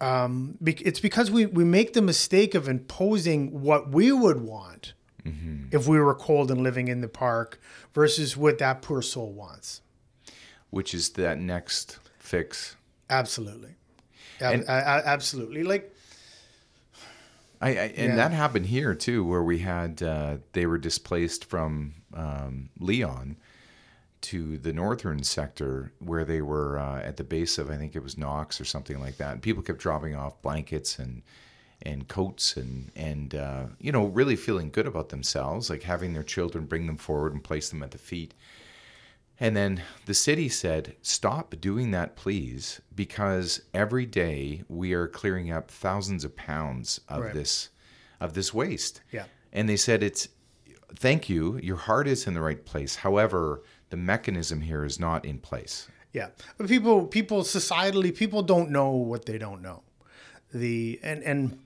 Um, 0.00 0.58
it's 0.64 1.00
because 1.00 1.30
we 1.30 1.46
we 1.46 1.64
make 1.64 1.92
the 1.92 2.02
mistake 2.02 2.54
of 2.54 2.68
imposing 2.68 3.62
what 3.62 3.90
we 3.90 4.12
would 4.12 4.40
want 4.40 4.92
mm-hmm. 5.24 5.66
if 5.72 5.88
we 5.88 5.98
were 5.98 6.14
cold 6.14 6.50
and 6.50 6.60
living 6.60 6.88
in 6.88 7.00
the 7.00 7.08
park 7.08 7.60
versus 7.94 8.36
what 8.36 8.58
that 8.58 8.82
poor 8.82 9.02
soul 9.02 9.32
wants, 9.32 9.80
which 10.70 10.94
is 10.94 11.10
that 11.10 11.38
next 11.38 11.98
fix. 12.18 12.76
Absolutely, 13.10 13.74
and, 14.40 14.68
absolutely. 14.68 15.64
Like 15.64 15.92
I, 17.60 17.68
I 17.68 17.72
and 17.72 18.10
yeah. 18.10 18.16
that 18.16 18.32
happened 18.32 18.66
here 18.66 18.94
too, 18.94 19.24
where 19.24 19.42
we 19.42 19.58
had 19.58 20.02
uh, 20.02 20.38
they 20.52 20.66
were 20.66 20.78
displaced 20.78 21.44
from 21.44 21.94
um, 22.14 22.70
Leon 22.78 23.36
to 24.20 24.58
the 24.58 24.72
northern 24.72 25.22
sector, 25.22 25.92
where 25.98 26.24
they 26.24 26.42
were 26.42 26.78
uh, 26.78 27.00
at 27.00 27.16
the 27.16 27.24
base 27.24 27.58
of 27.58 27.70
I 27.70 27.76
think 27.76 27.96
it 27.96 28.02
was 28.02 28.18
Knox 28.18 28.60
or 28.60 28.64
something 28.64 29.00
like 29.00 29.16
that. 29.18 29.32
And 29.32 29.42
people 29.42 29.62
kept 29.62 29.78
dropping 29.78 30.14
off 30.14 30.40
blankets 30.42 30.98
and 30.98 31.22
and 31.82 32.08
coats 32.08 32.56
and 32.56 32.90
and 32.94 33.34
uh, 33.34 33.64
you 33.80 33.92
know 33.92 34.06
really 34.06 34.36
feeling 34.36 34.70
good 34.70 34.86
about 34.86 35.08
themselves, 35.08 35.70
like 35.70 35.82
having 35.82 36.12
their 36.12 36.22
children 36.22 36.66
bring 36.66 36.86
them 36.86 36.96
forward 36.96 37.32
and 37.32 37.42
place 37.42 37.70
them 37.70 37.82
at 37.82 37.90
the 37.90 37.98
feet 37.98 38.34
and 39.40 39.56
then 39.56 39.82
the 40.06 40.14
city 40.14 40.48
said, 40.48 40.96
Stop 41.02 41.54
doing 41.60 41.92
that, 41.92 42.16
please, 42.16 42.80
because 42.94 43.62
every 43.72 44.06
day 44.06 44.64
we 44.68 44.92
are 44.92 45.06
clearing 45.06 45.52
up 45.52 45.70
thousands 45.70 46.24
of 46.24 46.36
pounds 46.36 47.00
of 47.08 47.24
right. 47.24 47.34
this 47.34 47.68
of 48.20 48.34
this 48.34 48.52
waste. 48.52 49.00
Yeah. 49.12 49.24
And 49.52 49.68
they 49.68 49.76
said 49.76 50.02
it's 50.02 50.28
thank 50.96 51.28
you, 51.28 51.58
your 51.58 51.76
heart 51.76 52.08
is 52.08 52.26
in 52.26 52.34
the 52.34 52.40
right 52.40 52.64
place. 52.64 52.96
However, 52.96 53.62
the 53.90 53.96
mechanism 53.96 54.60
here 54.60 54.84
is 54.84 54.98
not 54.98 55.24
in 55.24 55.38
place. 55.38 55.88
Yeah. 56.12 56.30
But 56.56 56.66
people 56.66 57.06
people 57.06 57.42
societally 57.42 58.14
people 58.14 58.42
don't 58.42 58.70
know 58.70 58.90
what 58.90 59.26
they 59.26 59.38
don't 59.38 59.62
know. 59.62 59.82
The 60.52 60.98
and 61.02 61.22
and 61.22 61.58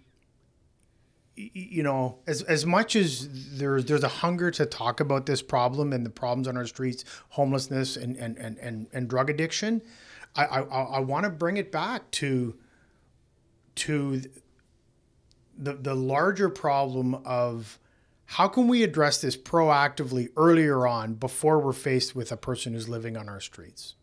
you 1.37 1.83
know, 1.83 2.19
as 2.27 2.43
as 2.43 2.67
much 2.67 2.95
as 2.95 3.59
there's 3.59 3.87
there's 3.87 4.05
a 4.05 4.09
hunger 4.09 4.51
to 4.51 4.67
talk 4.67 5.01
about 5.01 5.27
this 5.27 5.41
problem 5.41 5.93
and 5.93 6.05
the 6.05 6.11
problems 6.11 6.47
on 6.47 6.57
our 6.57 6.67
streets, 6.67 7.05
homelessness 7.31 7.97
and 7.97 8.17
and 8.17 8.37
and 8.39 8.59
and, 8.59 8.87
and 8.93 9.09
drug 9.09 9.31
addiction, 9.31 9.81
I 10.37 10.45
I, 10.45 10.61
I 10.61 11.01
want 11.01 11.25
to 11.25 11.31
bring 11.31 11.57
it 11.57 11.73
back 11.73 12.11
to 12.13 12.55
to 13.77 14.23
the 15.57 15.75
the 15.75 15.95
larger 15.95 16.51
problem 16.51 17.15
of 17.25 17.79
how 18.27 18.49
can 18.49 18.69
we 18.69 18.83
address 18.83 19.21
this 19.21 19.37
proactively 19.37 20.29
earlier 20.37 20.87
on 20.87 21.15
before 21.15 21.59
we're 21.59 21.73
faced 21.73 22.15
with 22.15 22.33
a 22.33 22.37
person 22.37 22.73
who's 22.73 22.89
living 22.89 23.17
on 23.17 23.29
our 23.29 23.41
streets 23.41 23.95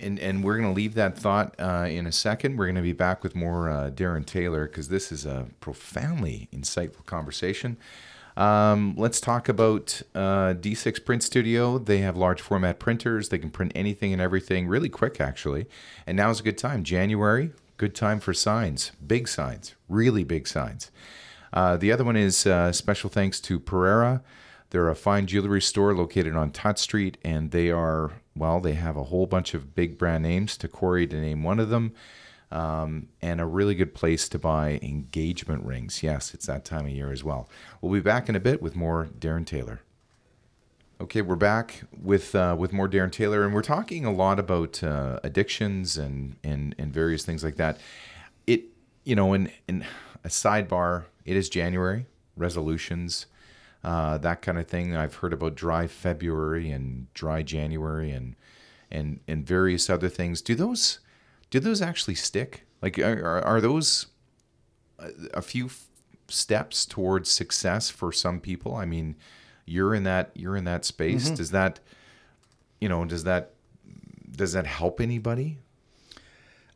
and 0.00 0.18
and 0.18 0.42
we're 0.42 0.56
going 0.56 0.68
to 0.68 0.74
leave 0.74 0.94
that 0.94 1.18
thought 1.18 1.54
uh, 1.58 1.86
in 1.88 2.06
a 2.06 2.12
second. 2.12 2.56
We're 2.56 2.66
going 2.66 2.76
to 2.76 2.82
be 2.82 2.92
back 2.92 3.22
with 3.22 3.34
more 3.34 3.68
uh, 3.68 3.90
Darrin 3.90 4.24
Taylor 4.24 4.66
because 4.66 4.88
this 4.88 5.12
is 5.12 5.26
a 5.26 5.48
profoundly 5.60 6.48
insightful 6.52 7.04
conversation. 7.06 7.76
Um, 8.36 8.94
let's 8.96 9.20
talk 9.20 9.48
about 9.48 10.00
uh, 10.14 10.54
D6 10.54 11.04
Print 11.04 11.22
Studio. 11.22 11.78
They 11.78 11.98
have 11.98 12.16
large 12.16 12.40
format 12.40 12.78
printers. 12.78 13.28
They 13.28 13.38
can 13.38 13.50
print 13.50 13.72
anything 13.74 14.12
and 14.12 14.22
everything 14.22 14.66
really 14.66 14.88
quick, 14.88 15.20
actually. 15.20 15.66
And 16.06 16.16
now 16.16 16.30
is 16.30 16.40
a 16.40 16.42
good 16.42 16.56
time. 16.56 16.84
January, 16.84 17.52
good 17.76 17.94
time 17.94 18.20
for 18.20 18.32
signs, 18.32 18.92
big 19.06 19.28
signs, 19.28 19.74
really 19.88 20.24
big 20.24 20.46
signs. 20.46 20.90
Uh, 21.52 21.76
the 21.76 21.90
other 21.90 22.04
one 22.04 22.16
is 22.16 22.46
uh, 22.46 22.72
special 22.72 23.10
thanks 23.10 23.40
to 23.40 23.58
Pereira. 23.58 24.22
They're 24.70 24.88
a 24.88 24.94
fine 24.94 25.26
jewelry 25.26 25.60
store 25.60 25.94
located 25.94 26.36
on 26.36 26.52
Tutt 26.52 26.78
Street, 26.78 27.18
and 27.24 27.50
they 27.50 27.70
are 27.70 28.12
well, 28.36 28.60
they 28.60 28.74
have 28.74 28.96
a 28.96 29.04
whole 29.04 29.26
bunch 29.26 29.54
of 29.54 29.74
big 29.74 29.98
brand 29.98 30.22
names, 30.22 30.56
Tacori 30.56 31.08
to 31.10 31.20
name 31.20 31.42
one 31.42 31.58
of 31.58 31.68
them, 31.68 31.92
um, 32.50 33.08
and 33.20 33.40
a 33.40 33.46
really 33.46 33.74
good 33.74 33.94
place 33.94 34.28
to 34.28 34.38
buy 34.38 34.78
engagement 34.82 35.64
rings. 35.64 36.02
Yes, 36.02 36.34
it's 36.34 36.46
that 36.46 36.64
time 36.64 36.86
of 36.86 36.92
year 36.92 37.12
as 37.12 37.24
well. 37.24 37.48
We'll 37.80 37.92
be 37.92 38.00
back 38.00 38.28
in 38.28 38.36
a 38.36 38.40
bit 38.40 38.62
with 38.62 38.76
more 38.76 39.08
Darrin 39.18 39.44
Taylor. 39.44 39.80
Okay, 41.00 41.22
we're 41.22 41.36
back 41.36 41.82
with 41.98 42.34
uh, 42.34 42.54
with 42.58 42.72
more 42.72 42.86
Darrin 42.86 43.10
Taylor, 43.10 43.44
and 43.44 43.54
we're 43.54 43.62
talking 43.62 44.04
a 44.04 44.12
lot 44.12 44.38
about 44.38 44.82
uh, 44.82 45.18
addictions 45.22 45.96
and, 45.96 46.36
and 46.44 46.74
and 46.78 46.92
various 46.92 47.24
things 47.24 47.42
like 47.42 47.56
that. 47.56 47.78
It 48.46 48.64
you 49.04 49.16
know, 49.16 49.32
in 49.32 49.50
in 49.66 49.84
a 50.24 50.28
sidebar, 50.28 51.04
it 51.24 51.36
is 51.36 51.48
January 51.48 52.06
resolutions 52.36 53.26
uh, 53.82 54.18
that 54.18 54.42
kind 54.42 54.58
of 54.58 54.66
thing. 54.66 54.94
I've 54.94 55.16
heard 55.16 55.32
about 55.32 55.54
dry 55.54 55.86
February 55.86 56.70
and 56.70 57.12
dry 57.14 57.42
January 57.42 58.10
and 58.10 58.36
and 58.90 59.20
and 59.26 59.46
various 59.46 59.88
other 59.88 60.08
things. 60.08 60.42
Do 60.42 60.54
those 60.54 61.00
do 61.50 61.60
those 61.60 61.80
actually 61.80 62.14
stick? 62.14 62.66
Like 62.82 62.98
are 62.98 63.42
are, 63.44 63.60
those 63.60 64.06
a, 65.34 65.42
few 65.42 65.66
f- 65.66 65.86
steps 66.28 66.86
towards 66.86 67.30
success 67.30 67.90
for 67.90 68.12
some 68.12 68.40
people? 68.40 68.74
I 68.74 68.84
mean, 68.84 69.16
you're 69.66 69.94
in 69.94 70.04
that 70.04 70.30
you're 70.34 70.56
in 70.56 70.64
that 70.64 70.84
space. 70.84 71.30
Does 71.30 71.50
that 71.50 71.80
you 72.80 72.88
know, 72.88 73.04
does 73.04 73.24
that 73.24 73.52
does 74.30 74.52
that 74.52 74.66
help 74.66 75.00
anybody? 75.00 75.58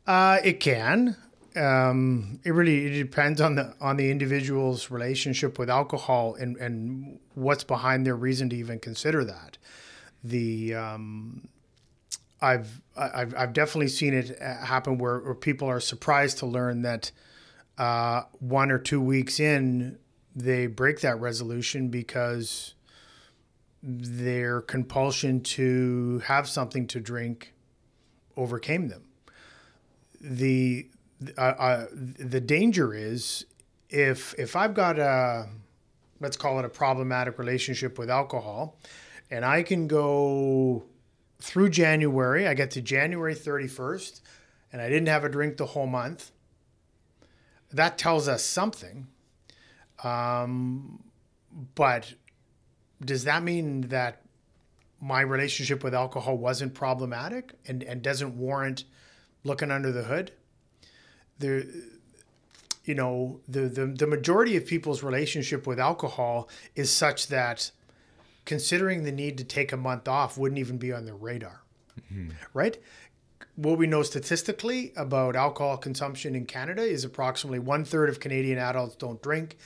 Uh, 0.05 0.37
it 0.43 0.59
can. 0.59 1.15
Um, 1.55 2.39
it 2.43 2.51
really 2.51 2.85
it 2.85 3.03
depends 3.03 3.39
on 3.39 3.55
the 3.55 3.73
on 3.79 3.97
the 3.97 4.11
individual's 4.11 4.91
relationship 4.91 5.57
with 5.57 5.69
alcohol 5.69 6.35
and 6.35 6.57
and 6.57 7.19
what's 7.33 7.63
behind 7.63 8.05
their 8.05 8.15
reason 8.15 8.49
to 8.49 8.55
even 8.55 8.79
consider 8.79 9.23
that. 9.25 9.57
The 10.23 10.75
um, 10.75 11.47
I've 12.41 12.81
I've 12.97 13.33
I've 13.35 13.53
definitely 13.53 13.87
seen 13.87 14.13
it 14.13 14.37
happen 14.39 14.97
where, 14.97 15.19
where 15.19 15.35
people 15.35 15.69
are 15.69 15.79
surprised 15.79 16.39
to 16.39 16.45
learn 16.45 16.81
that 16.81 17.11
uh, 17.77 18.23
one 18.39 18.71
or 18.71 18.77
two 18.77 19.01
weeks 19.01 19.39
in 19.39 19.97
they 20.35 20.67
break 20.67 20.99
that 21.01 21.19
resolution 21.19 21.87
because 21.87 22.73
their 23.81 24.61
compulsion 24.61 25.41
to 25.41 26.19
have 26.25 26.49
something 26.49 26.87
to 26.87 26.99
drink 26.99 27.53
overcame 28.35 28.89
them. 28.89 29.03
The 30.19 30.89
uh, 31.37 31.41
uh, 31.41 31.85
the 31.91 32.41
danger 32.41 32.93
is 32.93 33.45
if 33.89 34.33
if 34.37 34.55
I've 34.55 34.73
got 34.73 34.99
a 34.99 35.47
let's 36.19 36.37
call 36.37 36.59
it 36.59 36.65
a 36.65 36.69
problematic 36.69 37.37
relationship 37.39 37.97
with 37.97 38.09
alcohol, 38.09 38.77
and 39.29 39.45
I 39.45 39.63
can 39.63 39.87
go 39.87 40.85
through 41.39 41.69
January, 41.69 42.47
I 42.47 42.53
get 42.53 42.71
to 42.71 42.81
January 42.81 43.35
31st, 43.35 44.21
and 44.71 44.81
I 44.81 44.89
didn't 44.89 45.07
have 45.07 45.23
a 45.23 45.29
drink 45.29 45.57
the 45.57 45.65
whole 45.65 45.87
month. 45.87 46.31
That 47.71 47.97
tells 47.97 48.27
us 48.27 48.43
something. 48.43 49.07
Um, 50.03 51.03
but 51.75 52.13
does 53.03 53.25
that 53.25 53.43
mean 53.43 53.81
that 53.89 54.21
my 55.01 55.21
relationship 55.21 55.83
with 55.83 55.93
alcohol 55.93 56.37
wasn't 56.37 56.73
problematic 56.73 57.53
and, 57.67 57.83
and 57.83 58.01
doesn't 58.01 58.37
warrant 58.37 58.85
looking 59.43 59.71
under 59.71 59.91
the 59.91 60.03
hood? 60.03 60.31
There, 61.39 61.63
you 62.85 62.95
know, 62.95 63.39
the, 63.47 63.61
the, 63.61 63.87
the 63.87 64.07
majority 64.07 64.55
of 64.55 64.65
people's 64.65 65.03
relationship 65.03 65.67
with 65.67 65.79
alcohol 65.79 66.49
is 66.75 66.91
such 66.91 67.27
that 67.27 67.71
considering 68.45 69.03
the 69.03 69.11
need 69.11 69.37
to 69.39 69.43
take 69.43 69.73
a 69.73 69.77
month 69.77 70.07
off 70.07 70.37
wouldn't 70.37 70.59
even 70.59 70.77
be 70.77 70.93
on 70.93 71.05
their 71.05 71.15
radar, 71.15 71.63
mm-hmm. 72.11 72.29
right? 72.53 72.77
What 73.55 73.77
we 73.77 73.87
know 73.87 74.03
statistically 74.03 74.93
about 74.95 75.35
alcohol 75.35 75.77
consumption 75.77 76.35
in 76.35 76.45
Canada 76.45 76.83
is 76.83 77.03
approximately 77.03 77.59
one 77.59 77.85
third 77.85 78.09
of 78.09 78.19
Canadian 78.19 78.59
adults 78.59 78.95
don't 78.95 79.21
drink, 79.21 79.57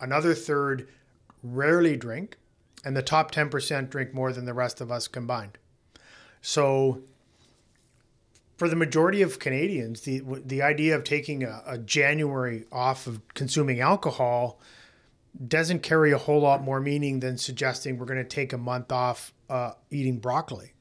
another 0.00 0.34
third 0.34 0.88
rarely 1.42 1.96
drink, 1.96 2.36
and 2.84 2.96
the 2.96 3.02
top 3.02 3.32
10% 3.32 3.88
drink 3.88 4.12
more 4.12 4.32
than 4.32 4.44
the 4.44 4.54
rest 4.54 4.80
of 4.80 4.90
us 4.90 5.08
combined. 5.08 5.58
So, 6.42 7.02
for 8.56 8.68
the 8.68 8.76
majority 8.76 9.22
of 9.22 9.38
Canadians, 9.38 10.02
the 10.02 10.22
the 10.44 10.62
idea 10.62 10.96
of 10.96 11.04
taking 11.04 11.44
a, 11.44 11.62
a 11.66 11.78
January 11.78 12.64
off 12.72 13.06
of 13.06 13.20
consuming 13.34 13.80
alcohol 13.80 14.60
doesn't 15.46 15.82
carry 15.82 16.12
a 16.12 16.18
whole 16.18 16.40
lot 16.40 16.62
more 16.62 16.80
meaning 16.80 17.20
than 17.20 17.36
suggesting 17.36 17.98
we're 17.98 18.06
going 18.06 18.16
to 18.18 18.24
take 18.24 18.52
a 18.54 18.58
month 18.58 18.90
off 18.90 19.34
uh, 19.50 19.72
eating 19.90 20.18
broccoli. 20.18 20.72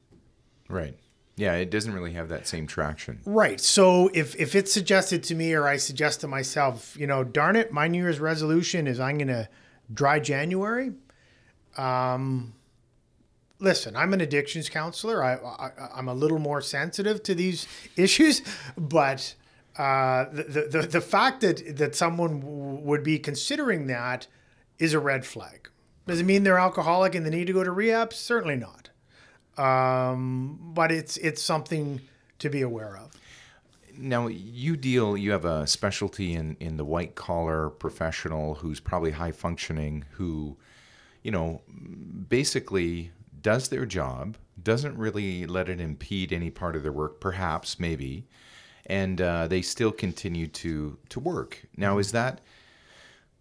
Right. 0.69 0.97
Yeah, 1.35 1.55
it 1.55 1.69
doesn't 1.69 1.93
really 1.93 2.13
have 2.13 2.29
that 2.29 2.47
same 2.47 2.65
traction. 2.65 3.19
Right. 3.25 3.59
So 3.59 4.09
if 4.13 4.35
if 4.37 4.55
it's 4.55 4.71
suggested 4.71 5.23
to 5.23 5.35
me 5.35 5.53
or 5.53 5.67
I 5.67 5.75
suggest 5.75 6.21
to 6.21 6.27
myself, 6.27 6.95
you 6.97 7.07
know, 7.07 7.25
darn 7.25 7.57
it, 7.57 7.73
my 7.73 7.89
New 7.89 8.01
Year's 8.01 8.21
resolution 8.21 8.87
is 8.87 9.01
I'm 9.01 9.17
going 9.17 9.27
to 9.27 9.49
dry 9.93 10.19
January. 10.19 10.93
Um, 11.77 12.53
listen, 13.59 13.95
I'm 13.95 14.13
an 14.13 14.21
addictions 14.21 14.69
counselor. 14.69 15.23
I, 15.23 15.35
I 15.35 15.71
I'm 15.95 16.07
a 16.07 16.13
little 16.13 16.39
more 16.39 16.61
sensitive 16.61 17.23
to 17.23 17.35
these 17.35 17.67
issues, 17.95 18.41
but 18.77 19.35
uh, 19.77 20.25
the, 20.31 20.67
the 20.71 20.87
the 20.87 21.01
fact 21.01 21.41
that 21.41 21.77
that 21.77 21.95
someone 21.95 22.39
w- 22.39 22.79
would 22.81 23.03
be 23.03 23.19
considering 23.19 23.87
that 23.87 24.27
is 24.79 24.93
a 24.93 24.99
red 24.99 25.25
flag. 25.25 25.69
Does 26.07 26.19
it 26.19 26.25
mean 26.25 26.43
they're 26.43 26.59
alcoholic 26.59 27.15
and 27.15 27.25
they 27.25 27.31
need 27.31 27.47
to 27.47 27.53
go 27.53 27.63
to 27.63 27.71
rehab? 27.71 28.13
Certainly 28.13 28.57
not. 28.57 28.89
Um, 29.57 30.59
but 30.73 30.91
it's 30.91 31.17
it's 31.17 31.41
something 31.41 32.01
to 32.39 32.49
be 32.49 32.61
aware 32.61 32.97
of. 32.97 33.11
Now 33.97 34.27
you 34.27 34.75
deal. 34.75 35.15
You 35.15 35.31
have 35.31 35.45
a 35.45 35.65
specialty 35.65 36.33
in 36.33 36.57
in 36.59 36.77
the 36.77 36.85
white 36.85 37.15
collar 37.15 37.69
professional 37.69 38.55
who's 38.55 38.79
probably 38.79 39.11
high 39.11 39.31
functioning, 39.31 40.05
who, 40.11 40.57
you 41.23 41.31
know, 41.31 41.61
basically 42.27 43.11
does 43.45 43.69
their 43.69 43.85
job, 43.85 44.37
doesn't 44.63 44.97
really 44.97 45.45
let 45.45 45.69
it 45.69 45.79
impede 45.79 46.33
any 46.33 46.49
part 46.49 46.75
of 46.75 46.81
their 46.81 46.91
work, 46.91 47.19
perhaps 47.19 47.79
maybe, 47.79 48.25
and 48.87 49.21
uh, 49.21 49.47
they 49.47 49.61
still 49.61 49.91
continue 49.91 50.47
to 50.47 50.97
to 51.09 51.19
work. 51.19 51.63
Now, 51.77 51.99
is 51.99 52.11
that 52.11 52.41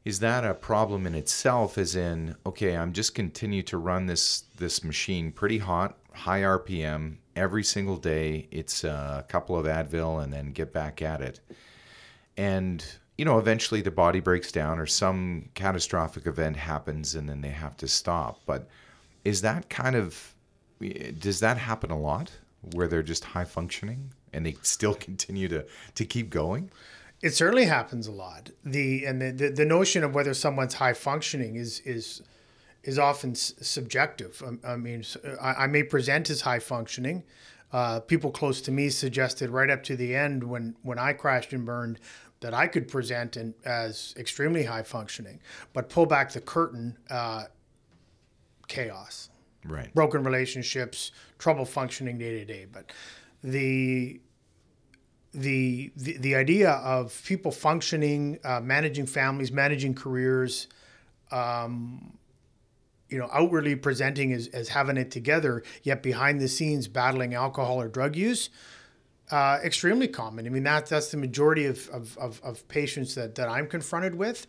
is 0.04 0.20
that 0.20 0.44
a 0.44 0.52
problem 0.52 1.06
in 1.06 1.14
itself? 1.14 1.78
As 1.78 1.96
in, 1.96 2.36
okay, 2.44 2.76
I'm 2.76 2.92
just 2.92 3.14
continue 3.14 3.62
to 3.62 3.78
run 3.78 4.04
this 4.04 4.44
this 4.58 4.84
machine 4.84 5.32
pretty 5.32 5.56
hot, 5.56 5.96
high 6.12 6.42
RPM 6.42 7.16
every 7.34 7.64
single 7.64 7.96
day. 7.96 8.46
It's 8.50 8.84
a 8.84 9.24
couple 9.26 9.56
of 9.56 9.64
Advil 9.64 10.22
and 10.22 10.30
then 10.30 10.52
get 10.52 10.70
back 10.74 11.00
at 11.00 11.22
it. 11.22 11.40
And 12.36 12.84
you 13.16 13.24
know, 13.24 13.38
eventually 13.38 13.80
the 13.80 13.90
body 13.90 14.20
breaks 14.20 14.52
down 14.52 14.78
or 14.78 14.86
some 14.86 15.48
catastrophic 15.54 16.26
event 16.26 16.56
happens 16.56 17.14
and 17.14 17.26
then 17.26 17.40
they 17.40 17.48
have 17.64 17.78
to 17.78 17.88
stop. 17.88 18.40
But 18.44 18.68
is 19.24 19.40
that 19.40 19.68
kind 19.68 19.96
of 19.96 20.34
does 21.18 21.40
that 21.40 21.56
happen 21.56 21.90
a 21.90 21.98
lot 21.98 22.30
where 22.72 22.88
they're 22.88 23.02
just 23.02 23.24
high 23.24 23.44
functioning 23.44 24.12
and 24.32 24.44
they 24.44 24.56
still 24.62 24.94
continue 25.08 25.48
to 25.48 25.64
to 25.94 26.04
keep 26.04 26.30
going? 26.30 26.70
It 27.22 27.30
certainly 27.30 27.64
happens 27.64 28.06
a 28.06 28.12
lot. 28.12 28.50
The 28.64 29.06
and 29.06 29.20
the, 29.20 29.30
the, 29.32 29.48
the 29.50 29.64
notion 29.64 30.04
of 30.04 30.14
whether 30.14 30.34
someone's 30.34 30.74
high 30.74 30.92
functioning 30.92 31.56
is 31.56 31.80
is 31.80 32.22
is 32.82 32.98
often 32.98 33.30
s- 33.30 33.54
subjective. 33.60 34.42
I, 34.64 34.72
I 34.72 34.76
mean, 34.76 35.04
I 35.40 35.66
may 35.66 35.82
present 35.82 36.28
as 36.28 36.42
high 36.42 36.58
functioning. 36.58 37.24
Uh, 37.72 37.98
people 38.00 38.30
close 38.30 38.60
to 38.60 38.70
me 38.70 38.88
suggested 38.88 39.50
right 39.50 39.70
up 39.70 39.82
to 39.84 39.96
the 39.96 40.14
end 40.14 40.44
when 40.44 40.76
when 40.82 40.98
I 40.98 41.12
crashed 41.14 41.52
and 41.52 41.64
burned 41.64 41.98
that 42.40 42.52
I 42.52 42.66
could 42.66 42.88
present 42.88 43.38
in, 43.38 43.54
as 43.64 44.12
extremely 44.18 44.64
high 44.64 44.82
functioning, 44.82 45.40
but 45.72 45.88
pull 45.88 46.04
back 46.04 46.30
the 46.32 46.42
curtain, 46.42 46.98
uh, 47.08 47.44
chaos 48.68 49.31
Right. 49.64 49.94
broken 49.94 50.24
relationships, 50.24 51.11
trouble 51.38 51.64
functioning 51.64 52.18
day 52.18 52.38
to 52.38 52.44
day. 52.44 52.66
But 52.70 52.92
the 53.42 54.20
the 55.33 55.90
the, 55.96 56.18
the 56.18 56.35
idea 56.35 56.70
of 56.70 57.22
people 57.24 57.50
functioning, 57.50 58.38
uh, 58.44 58.61
managing 58.61 59.07
families, 59.07 59.50
managing 59.50 59.94
careers, 59.94 60.68
um, 61.33 62.18
you 63.09 63.18
know, 63.18 63.29
outwardly 63.33 63.74
presenting 63.74 64.33
as, 64.33 64.48
as 64.48 64.68
having 64.68 64.96
it 64.96 65.11
together, 65.11 65.62
yet 65.83 66.03
behind 66.03 66.40
the 66.40 66.48
scenes 66.48 66.87
battling 66.87 67.35
alcohol 67.35 67.81
or 67.81 67.88
drug 67.88 68.16
use, 68.16 68.50
uh, 69.31 69.59
extremely 69.64 70.09
common. 70.09 70.46
I 70.46 70.50
mean, 70.50 70.64
that, 70.64 70.87
that's 70.87 71.11
the 71.11 71.16
majority 71.16 71.66
of, 71.66 71.88
of, 71.88 72.16
of, 72.18 72.40
of 72.44 72.66
patients 72.68 73.14
that, 73.14 73.35
that 73.37 73.48
I'm 73.48 73.66
confronted 73.66 74.14
with. 74.14 74.46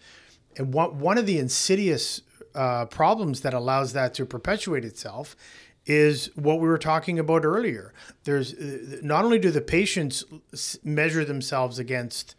And 0.57 0.73
one, 0.73 0.99
one 0.99 1.17
of 1.17 1.25
the 1.25 1.37
insidious 1.39 2.21
uh, 2.55 2.85
problems 2.85 3.41
that 3.41 3.53
allows 3.53 3.93
that 3.93 4.13
to 4.15 4.25
perpetuate 4.25 4.85
itself 4.85 5.35
is 5.85 6.31
what 6.35 6.59
we 6.59 6.67
were 6.67 6.79
talking 6.79 7.19
about 7.19 7.45
earlier. 7.45 7.93
There's 8.23 8.53
uh, 8.55 8.97
not 9.03 9.23
only 9.23 9.37
do 9.37 9.51
the 9.51 9.61
patients 9.61 10.23
measure 10.83 11.23
themselves 11.23 11.77
against, 11.77 12.35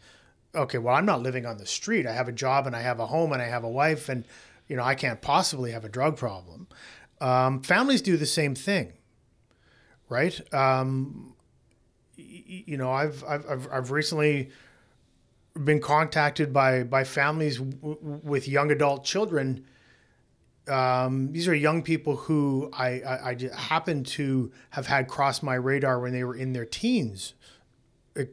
okay, 0.53 0.77
well, 0.79 0.95
I'm 0.95 1.05
not 1.05 1.21
living 1.21 1.45
on 1.45 1.57
the 1.57 1.65
street. 1.65 2.05
I 2.05 2.11
have 2.13 2.27
a 2.27 2.33
job 2.33 2.67
and 2.67 2.75
I 2.75 2.81
have 2.81 2.99
a 2.99 3.05
home 3.07 3.31
and 3.31 3.41
I 3.41 3.45
have 3.45 3.63
a 3.63 3.69
wife, 3.69 4.09
and 4.09 4.25
you 4.67 4.75
know 4.75 4.83
I 4.83 4.95
can't 4.95 5.21
possibly 5.21 5.71
have 5.71 5.85
a 5.85 5.89
drug 5.89 6.17
problem. 6.17 6.67
Um, 7.21 7.61
families 7.63 8.01
do 8.01 8.17
the 8.17 8.25
same 8.25 8.53
thing, 8.53 8.93
right? 10.09 10.41
Um, 10.53 11.33
y- 12.17 12.63
you 12.67 12.77
know, 12.77 12.91
I've, 12.91 13.23
I've 13.27 13.67
I've 13.71 13.91
recently 13.91 14.49
been 15.63 15.79
contacted 15.79 16.51
by 16.53 16.83
by 16.83 17.03
families 17.03 17.57
w- 17.59 17.97
with 18.01 18.47
young 18.47 18.71
adult 18.71 19.03
children. 19.05 19.65
Um, 20.69 21.31
these 21.31 21.47
are 21.47 21.55
young 21.55 21.81
people 21.81 22.15
who 22.15 22.69
I, 22.73 23.01
I, 23.01 23.29
I 23.29 23.49
happen 23.55 24.03
to 24.03 24.51
have 24.71 24.87
had 24.87 25.07
cross 25.07 25.41
my 25.41 25.55
radar 25.55 25.99
when 25.99 26.13
they 26.13 26.23
were 26.23 26.35
in 26.35 26.53
their 26.53 26.65
teens, 26.65 27.33
uh, 28.19 28.23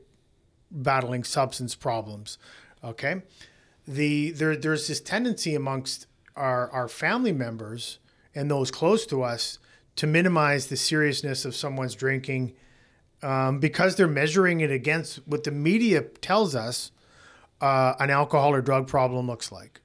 battling 0.71 1.25
substance 1.25 1.75
problems. 1.75 2.39
Okay, 2.83 3.23
the 3.87 4.31
there 4.33 4.57
there's 4.57 4.89
this 4.89 5.01
tendency 5.01 5.55
amongst 5.55 6.07
our 6.37 6.71
our 6.71 6.89
family 6.89 7.33
members 7.33 7.99
and 8.35 8.51
those 8.51 8.71
close 8.71 9.07
to 9.07 9.23
us 9.23 9.59
to 9.97 10.07
minimize 10.07 10.67
the 10.67 10.77
seriousness 10.77 11.45
of 11.45 11.55
someone's 11.55 11.95
drinking 11.95 12.53
um, 13.23 13.59
because 13.59 13.97
they're 13.97 14.09
measuring 14.09 14.61
it 14.61 14.71
against 14.71 15.17
what 15.27 15.45
the 15.45 15.51
media 15.51 16.03
tells 16.03 16.55
us 16.55 16.91
uh, 17.61 17.95
an 17.99 18.11
alcohol 18.11 18.53
or 18.53 18.61
drug 18.61 18.87
problem 18.87 19.27
looks 19.27 19.51
like. 19.53 19.81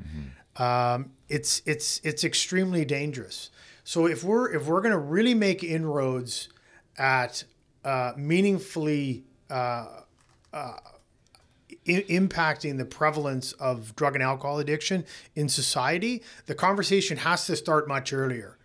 Mm-hmm. 0.00 0.62
Um, 0.62 1.12
it's 1.28 1.62
it's 1.66 2.00
it's 2.04 2.24
extremely 2.24 2.84
dangerous. 2.84 3.50
So 3.84 4.06
if 4.06 4.22
we're 4.24 4.52
if 4.52 4.66
we're 4.66 4.80
going 4.80 4.92
to 4.92 4.98
really 4.98 5.34
make 5.34 5.62
inroads 5.62 6.48
at 6.98 7.44
uh, 7.84 8.12
meaningfully 8.16 9.24
uh, 9.50 9.86
uh, 10.52 10.76
I- 11.88 12.04
impacting 12.08 12.78
the 12.78 12.84
prevalence 12.84 13.52
of 13.52 13.94
drug 13.96 14.14
and 14.14 14.22
alcohol 14.22 14.58
addiction 14.58 15.04
in 15.34 15.48
society, 15.48 16.22
the 16.46 16.54
conversation 16.54 17.18
has 17.18 17.46
to 17.46 17.56
start 17.56 17.86
much 17.86 18.12
earlier. 18.12 18.58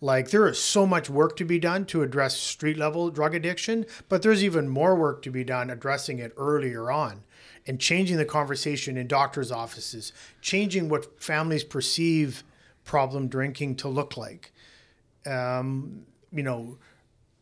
Like 0.00 0.30
there 0.30 0.46
is 0.48 0.58
so 0.58 0.86
much 0.86 1.08
work 1.08 1.36
to 1.36 1.44
be 1.44 1.58
done 1.58 1.86
to 1.86 2.02
address 2.02 2.36
street 2.36 2.76
level 2.76 3.10
drug 3.10 3.34
addiction, 3.34 3.86
but 4.08 4.22
there's 4.22 4.44
even 4.44 4.68
more 4.68 4.94
work 4.96 5.22
to 5.22 5.30
be 5.30 5.44
done 5.44 5.70
addressing 5.70 6.18
it 6.18 6.32
earlier 6.36 6.90
on 6.90 7.22
and 7.66 7.80
changing 7.80 8.16
the 8.16 8.24
conversation 8.24 8.96
in 8.96 9.06
doctors' 9.06 9.50
offices, 9.50 10.12
changing 10.40 10.88
what 10.88 11.20
families 11.20 11.64
perceive 11.64 12.44
problem 12.84 13.28
drinking 13.28 13.76
to 13.76 13.88
look 13.88 14.16
like. 14.16 14.52
Um, 15.26 16.04
you 16.30 16.42
know, 16.42 16.78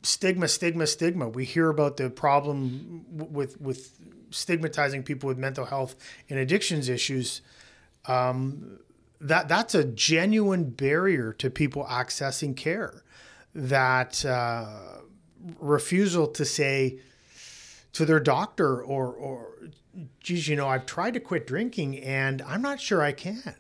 stigma, 0.02 0.48
stigma, 0.48 0.86
stigma. 0.86 1.28
We 1.28 1.44
hear 1.44 1.68
about 1.68 1.96
the 1.96 2.10
problem 2.10 3.04
with 3.10 3.60
with 3.60 3.98
stigmatizing 4.30 5.02
people 5.02 5.26
with 5.26 5.38
mental 5.38 5.64
health 5.64 5.96
and 6.30 6.38
addictions 6.38 6.88
issues. 6.88 7.42
Um, 8.06 8.78
that 9.20 9.48
that's 9.48 9.74
a 9.74 9.84
genuine 9.84 10.70
barrier 10.70 11.32
to 11.34 11.50
people 11.50 11.84
accessing 11.84 12.56
care. 12.56 13.02
That 13.54 14.24
uh, 14.24 15.00
refusal 15.58 16.26
to 16.28 16.44
say 16.44 16.98
to 17.92 18.04
their 18.04 18.20
doctor 18.20 18.80
or 18.82 19.12
or 19.12 19.68
geez, 20.20 20.48
you 20.48 20.56
know, 20.56 20.68
I've 20.68 20.86
tried 20.86 21.14
to 21.14 21.20
quit 21.20 21.46
drinking 21.46 21.98
and 21.98 22.42
I'm 22.42 22.62
not 22.62 22.80
sure 22.80 23.02
I 23.02 23.12
can. 23.12 23.54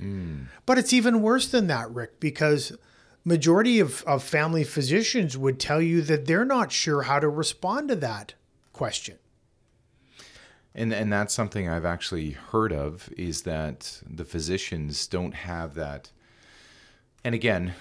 Mm. 0.00 0.46
But 0.66 0.78
it's 0.78 0.92
even 0.92 1.22
worse 1.22 1.48
than 1.48 1.66
that, 1.68 1.90
Rick, 1.90 2.20
because 2.20 2.76
majority 3.24 3.80
of, 3.80 4.02
of 4.04 4.22
family 4.22 4.64
physicians 4.64 5.38
would 5.38 5.58
tell 5.58 5.80
you 5.80 6.02
that 6.02 6.26
they're 6.26 6.44
not 6.44 6.72
sure 6.72 7.02
how 7.02 7.18
to 7.18 7.28
respond 7.28 7.88
to 7.88 7.96
that 7.96 8.34
question. 8.72 9.18
And 10.74 10.92
and 10.92 11.12
that's 11.12 11.32
something 11.32 11.68
I've 11.68 11.84
actually 11.84 12.32
heard 12.32 12.72
of 12.72 13.08
is 13.16 13.42
that 13.42 14.02
the 14.10 14.24
physicians 14.24 15.06
don't 15.06 15.32
have 15.32 15.74
that. 15.74 16.10
And 17.22 17.32
again, 17.32 17.74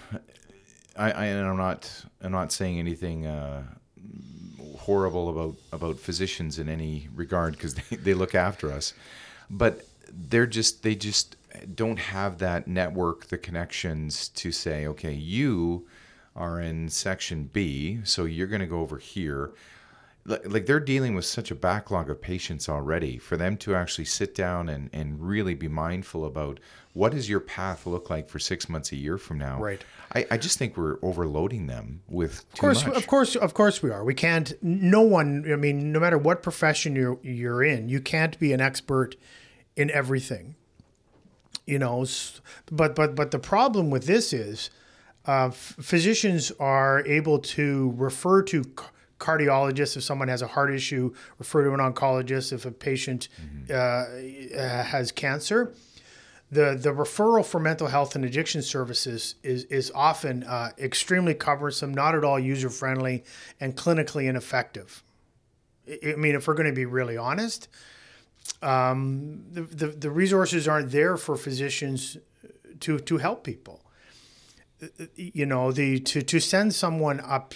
I, 0.96 1.12
I 1.12 1.26
am 1.26 1.58
not 1.58 2.06
I'm 2.22 2.32
not 2.32 2.52
saying 2.52 2.78
anything 2.78 3.26
uh, 3.26 3.64
horrible 4.80 5.30
about 5.30 5.56
about 5.72 6.00
physicians 6.00 6.60
in 6.60 6.70
any 6.70 7.08
regard 7.16 7.54
because 7.54 7.74
they, 7.90 7.96
they 7.96 8.14
look 8.14 8.36
after 8.36 8.72
us, 8.72 8.94
but 9.50 9.86
they're 10.10 10.48
just 10.48 10.84
they 10.84 10.96
just 10.96 11.36
don't 11.76 12.00
have 12.00 12.40
that 12.40 12.68
network, 12.68 13.28
the 13.28 13.38
connections 13.38 14.28
to 14.30 14.52
say, 14.52 14.88
okay, 14.88 15.14
you 15.14 15.88
are 16.36 16.60
in 16.60 16.90
section 16.90 17.50
B, 17.54 18.00
so 18.04 18.26
you're 18.26 18.48
going 18.48 18.62
to 18.62 18.68
go 18.68 18.80
over 18.80 18.98
here. 18.98 19.52
Like 20.26 20.66
they're 20.66 20.80
dealing 20.80 21.16
with 21.16 21.26
such 21.26 21.52
a 21.52 21.56
backlog 21.56 22.10
of 22.10 22.22
patients 22.22 22.70
already. 22.70 23.18
For 23.18 23.36
them 23.36 23.58
to 23.58 23.76
actually 23.76 24.06
sit 24.06 24.34
down 24.34 24.70
and, 24.70 24.90
and 24.94 25.22
really 25.22 25.54
be 25.54 25.68
mindful 25.68 26.24
about 26.26 26.62
what 26.94 27.12
does 27.12 27.28
your 27.28 27.42
path 27.42 27.86
look 27.86 28.10
like 28.10 28.30
for 28.30 28.40
six 28.40 28.70
months, 28.70 28.92
a 28.94 28.96
year 28.96 29.18
from 29.18 29.40
now? 29.40 29.60
Right. 29.60 29.84
I, 30.16 30.26
I 30.32 30.38
just 30.38 30.58
think 30.58 30.78
we're 30.78 30.98
overloading 31.02 31.68
them 31.68 32.04
with 32.08 32.46
of 32.54 32.60
course, 32.60 32.86
much. 32.86 32.96
Of 32.96 33.08
course, 33.08 33.36
of 33.36 33.54
course 33.54 33.84
we 33.84 33.90
are. 33.92 34.04
We 34.06 34.14
can't. 34.14 34.54
No 34.62 35.02
one. 35.02 35.44
I 35.52 35.56
mean, 35.56 35.92
no 35.92 36.00
matter 36.00 36.18
what 36.18 36.42
profession 36.42 36.96
you're 36.96 37.20
you're 37.22 37.64
in, 37.64 37.90
you 37.90 38.00
can't 38.00 38.40
be 38.40 38.54
an 38.54 38.62
expert 38.62 39.16
in 39.76 39.92
everything. 39.92 40.56
You 41.66 41.80
know, 41.80 42.06
but 42.72 42.96
but 42.96 43.16
but 43.16 43.32
the 43.32 43.40
problem 43.40 43.90
with 43.90 44.06
this 44.06 44.32
is, 44.34 44.70
uh, 45.26 45.50
physicians 45.50 46.52
are 46.60 47.06
able 47.08 47.40
to 47.40 47.94
refer 47.98 48.44
to 48.44 48.66
cardiologists 49.24 49.98
if 49.98 50.04
someone 50.04 50.28
has 50.28 50.42
a 50.42 50.48
heart 50.48 50.74
issue, 50.74 51.14
refer 51.40 51.64
to 51.64 51.74
an 51.74 51.80
oncologist 51.80 52.54
if 52.54 52.66
a 52.66 52.72
patient 52.72 53.30
mm-hmm. 53.42 54.60
uh, 54.60 54.84
has 54.84 55.12
cancer 55.12 55.74
the 56.54 56.78
the 56.80 56.90
referral 56.90 57.46
for 57.46 57.60
mental 57.60 57.88
health 57.88 58.16
and 58.16 58.24
addiction 58.24 58.62
services 58.62 59.36
is 59.44 59.64
is 59.66 59.92
often 59.96 60.44
uh, 60.44 60.70
extremely 60.78 61.34
cumbersome, 61.34 61.94
not 61.94 62.16
at 62.16 62.24
all 62.24 62.40
user 62.40 62.70
friendly, 62.70 63.24
and 63.60 63.76
clinically 63.76 64.30
ineffective. 64.30 65.04
I 65.88 66.16
mean, 66.16 66.36
if 66.36 66.48
we're 66.48 66.54
going 66.54 66.70
to 66.70 66.76
be 66.76 66.86
really 66.86 67.18
honest, 67.18 67.68
um, 68.62 69.44
the, 69.52 69.64
the 69.64 69.88
the 69.88 70.12
resources 70.12 70.68
aren't 70.68 70.92
there 70.92 71.18
for 71.18 71.36
physicians 71.36 72.18
to 72.82 73.00
to 73.00 73.18
help 73.18 73.44
people. 73.44 73.82
You 75.16 75.46
know, 75.46 75.72
the 75.72 76.00
to 76.00 76.22
to 76.22 76.40
send 76.40 76.76
someone 76.76 77.20
up 77.20 77.54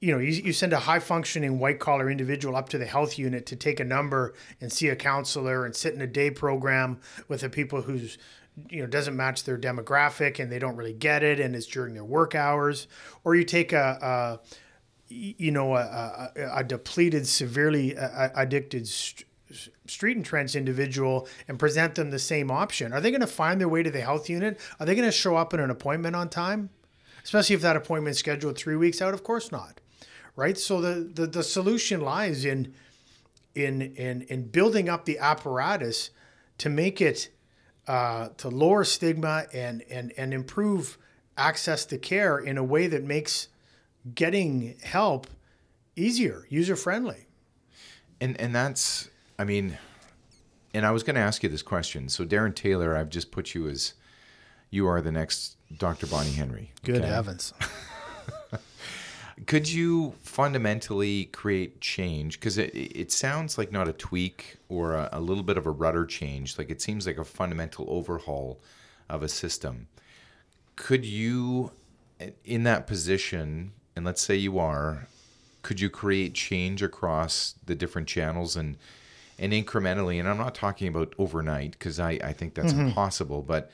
you 0.00 0.12
know, 0.12 0.18
you, 0.18 0.32
you 0.32 0.52
send 0.52 0.72
a 0.72 0.78
high 0.78 0.98
functioning 0.98 1.58
white 1.58 1.78
collar 1.78 2.10
individual 2.10 2.54
up 2.56 2.68
to 2.70 2.78
the 2.78 2.84
health 2.84 3.18
unit 3.18 3.46
to 3.46 3.56
take 3.56 3.80
a 3.80 3.84
number 3.84 4.34
and 4.60 4.70
see 4.70 4.88
a 4.88 4.96
counselor 4.96 5.64
and 5.64 5.74
sit 5.74 5.94
in 5.94 6.00
a 6.00 6.06
day 6.06 6.30
program 6.30 7.00
with 7.28 7.40
the 7.40 7.48
people 7.48 7.82
who's 7.82 8.18
you 8.70 8.80
know 8.80 8.86
doesn't 8.86 9.16
match 9.16 9.44
their 9.44 9.58
demographic 9.58 10.38
and 10.38 10.50
they 10.50 10.58
don't 10.58 10.76
really 10.76 10.92
get 10.92 11.22
it 11.22 11.38
and 11.40 11.54
it's 11.54 11.66
during 11.66 11.94
their 11.94 12.04
work 12.04 12.34
hours. 12.34 12.88
Or 13.24 13.34
you 13.34 13.44
take 13.44 13.72
a, 13.72 14.40
a 15.08 15.12
you 15.12 15.50
know 15.50 15.74
a, 15.74 16.30
a, 16.36 16.58
a, 16.58 16.64
depleted 16.64 17.26
severely 17.26 17.94
addicted 17.96 18.88
st- 18.88 19.24
street 19.86 20.16
entrenched 20.16 20.56
individual 20.56 21.28
and 21.48 21.58
present 21.58 21.94
them 21.94 22.10
the 22.10 22.18
same 22.18 22.50
option. 22.50 22.92
Are 22.92 23.00
they 23.00 23.10
going 23.10 23.20
to 23.20 23.26
find 23.26 23.60
their 23.60 23.68
way 23.68 23.82
to 23.82 23.90
the 23.90 24.00
health 24.00 24.28
unit? 24.28 24.58
Are 24.78 24.84
they 24.84 24.94
going 24.94 25.08
to 25.08 25.12
show 25.12 25.36
up 25.36 25.54
in 25.54 25.60
an 25.60 25.70
appointment 25.70 26.16
on 26.16 26.28
time? 26.28 26.70
Especially 27.22 27.54
if 27.54 27.62
that 27.62 27.76
appointment 27.76 28.12
is 28.12 28.18
scheduled 28.18 28.58
three 28.58 28.76
weeks 28.76 29.00
out? 29.00 29.14
Of 29.14 29.22
course 29.22 29.50
not 29.50 29.80
right 30.36 30.56
so 30.56 30.80
the, 30.80 31.00
the, 31.00 31.26
the 31.26 31.42
solution 31.42 32.00
lies 32.00 32.44
in 32.44 32.72
in 33.54 33.82
in 33.96 34.22
in 34.22 34.46
building 34.48 34.88
up 34.88 35.04
the 35.04 35.18
apparatus 35.18 36.10
to 36.58 36.68
make 36.68 37.00
it 37.00 37.30
uh, 37.86 38.28
to 38.36 38.48
lower 38.48 38.84
stigma 38.84 39.46
and, 39.52 39.82
and, 39.88 40.12
and 40.16 40.34
improve 40.34 40.98
access 41.36 41.84
to 41.86 41.98
care 41.98 42.38
in 42.38 42.58
a 42.58 42.64
way 42.64 42.86
that 42.86 43.04
makes 43.04 43.48
getting 44.14 44.76
help 44.82 45.26
easier, 45.94 46.46
user 46.48 46.76
friendly. 46.76 47.26
And 48.20 48.40
and 48.40 48.54
that's 48.54 49.10
I 49.38 49.44
mean, 49.44 49.78
and 50.72 50.86
I 50.86 50.90
was 50.90 51.02
going 51.02 51.16
to 51.16 51.20
ask 51.20 51.42
you 51.42 51.48
this 51.48 51.62
question. 51.62 52.08
So 52.08 52.24
Darrin 52.24 52.54
Taylor, 52.54 52.96
I've 52.96 53.10
just 53.10 53.30
put 53.30 53.54
you 53.54 53.68
as 53.68 53.92
you 54.70 54.86
are 54.88 55.00
the 55.00 55.12
next 55.12 55.56
Dr. 55.76 56.06
Bonnie 56.06 56.32
Henry. 56.32 56.72
Good 56.82 57.02
okay? 57.02 57.06
heavens. 57.06 57.52
Could 59.44 59.68
you 59.68 60.14
fundamentally 60.22 61.26
create 61.26 61.80
change? 61.80 62.40
Because 62.40 62.56
it, 62.56 62.74
it 62.74 63.12
sounds 63.12 63.58
like 63.58 63.70
not 63.70 63.86
a 63.86 63.92
tweak 63.92 64.56
or 64.70 64.94
a, 64.94 65.10
a, 65.12 65.20
little 65.20 65.42
bit 65.42 65.58
of 65.58 65.66
a 65.66 65.70
rudder 65.70 66.06
change. 66.06 66.56
Like 66.56 66.70
it 66.70 66.80
seems 66.80 67.06
like 67.06 67.18
a 67.18 67.24
fundamental 67.24 67.84
overhaul 67.88 68.58
of 69.10 69.22
a 69.22 69.28
system. 69.28 69.88
Could 70.74 71.04
you, 71.04 71.72
in 72.44 72.62
that 72.62 72.86
position, 72.86 73.72
and 73.94 74.06
let's 74.06 74.22
say 74.22 74.36
you 74.36 74.58
are, 74.58 75.06
could 75.62 75.80
you 75.80 75.90
create 75.90 76.32
change 76.32 76.82
across 76.82 77.56
the 77.66 77.74
different 77.74 78.08
channels 78.08 78.56
and 78.56 78.76
and 79.38 79.52
incrementally? 79.52 80.18
And 80.18 80.28
I'm 80.28 80.38
not 80.38 80.54
talking 80.54 80.88
about 80.88 81.12
overnight 81.18 81.72
because 81.72 82.00
I, 82.00 82.12
I 82.22 82.32
think 82.32 82.54
that's 82.54 82.72
mm-hmm. 82.72 82.86
impossible, 82.86 83.42
but 83.42 83.70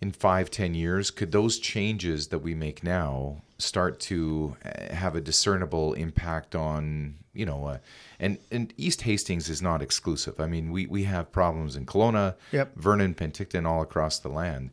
in 0.00 0.12
five, 0.12 0.50
ten 0.50 0.74
years, 0.74 1.10
could 1.10 1.32
those 1.32 1.58
changes 1.58 2.28
that 2.28 2.38
we 2.38 2.54
make 2.54 2.84
now 2.84 3.42
start 3.58 4.00
to 4.00 4.56
uh, 4.64 4.94
have 4.94 5.16
a 5.16 5.20
discernible 5.20 5.94
impact 5.94 6.54
on, 6.54 7.14
you 7.32 7.46
know, 7.46 7.66
uh, 7.66 7.78
and 8.18 8.38
and 8.50 8.72
East 8.76 9.02
Hastings 9.02 9.48
is 9.48 9.62
not 9.62 9.82
exclusive. 9.82 10.40
I 10.40 10.46
mean, 10.46 10.70
we 10.70 10.86
we 10.86 11.04
have 11.04 11.32
problems 11.32 11.76
in 11.76 11.86
Kelowna, 11.86 12.34
yep. 12.52 12.74
Vernon, 12.76 13.14
Penticton, 13.14 13.66
all 13.66 13.82
across 13.82 14.18
the 14.18 14.28
land. 14.28 14.70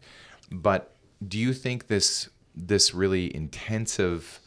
But 0.52 0.96
do 1.26 1.38
you 1.38 1.54
think 1.54 1.88
this 1.88 2.30
this 2.56 2.94
really 2.94 3.36
intensive 3.36 4.40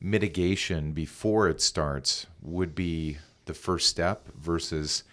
mitigation 0.00 0.92
before 0.92 1.48
it 1.48 1.60
starts 1.60 2.26
would 2.40 2.74
be 2.74 3.18
the 3.44 3.54
first 3.54 3.88
step 3.88 4.28
versus 4.34 5.04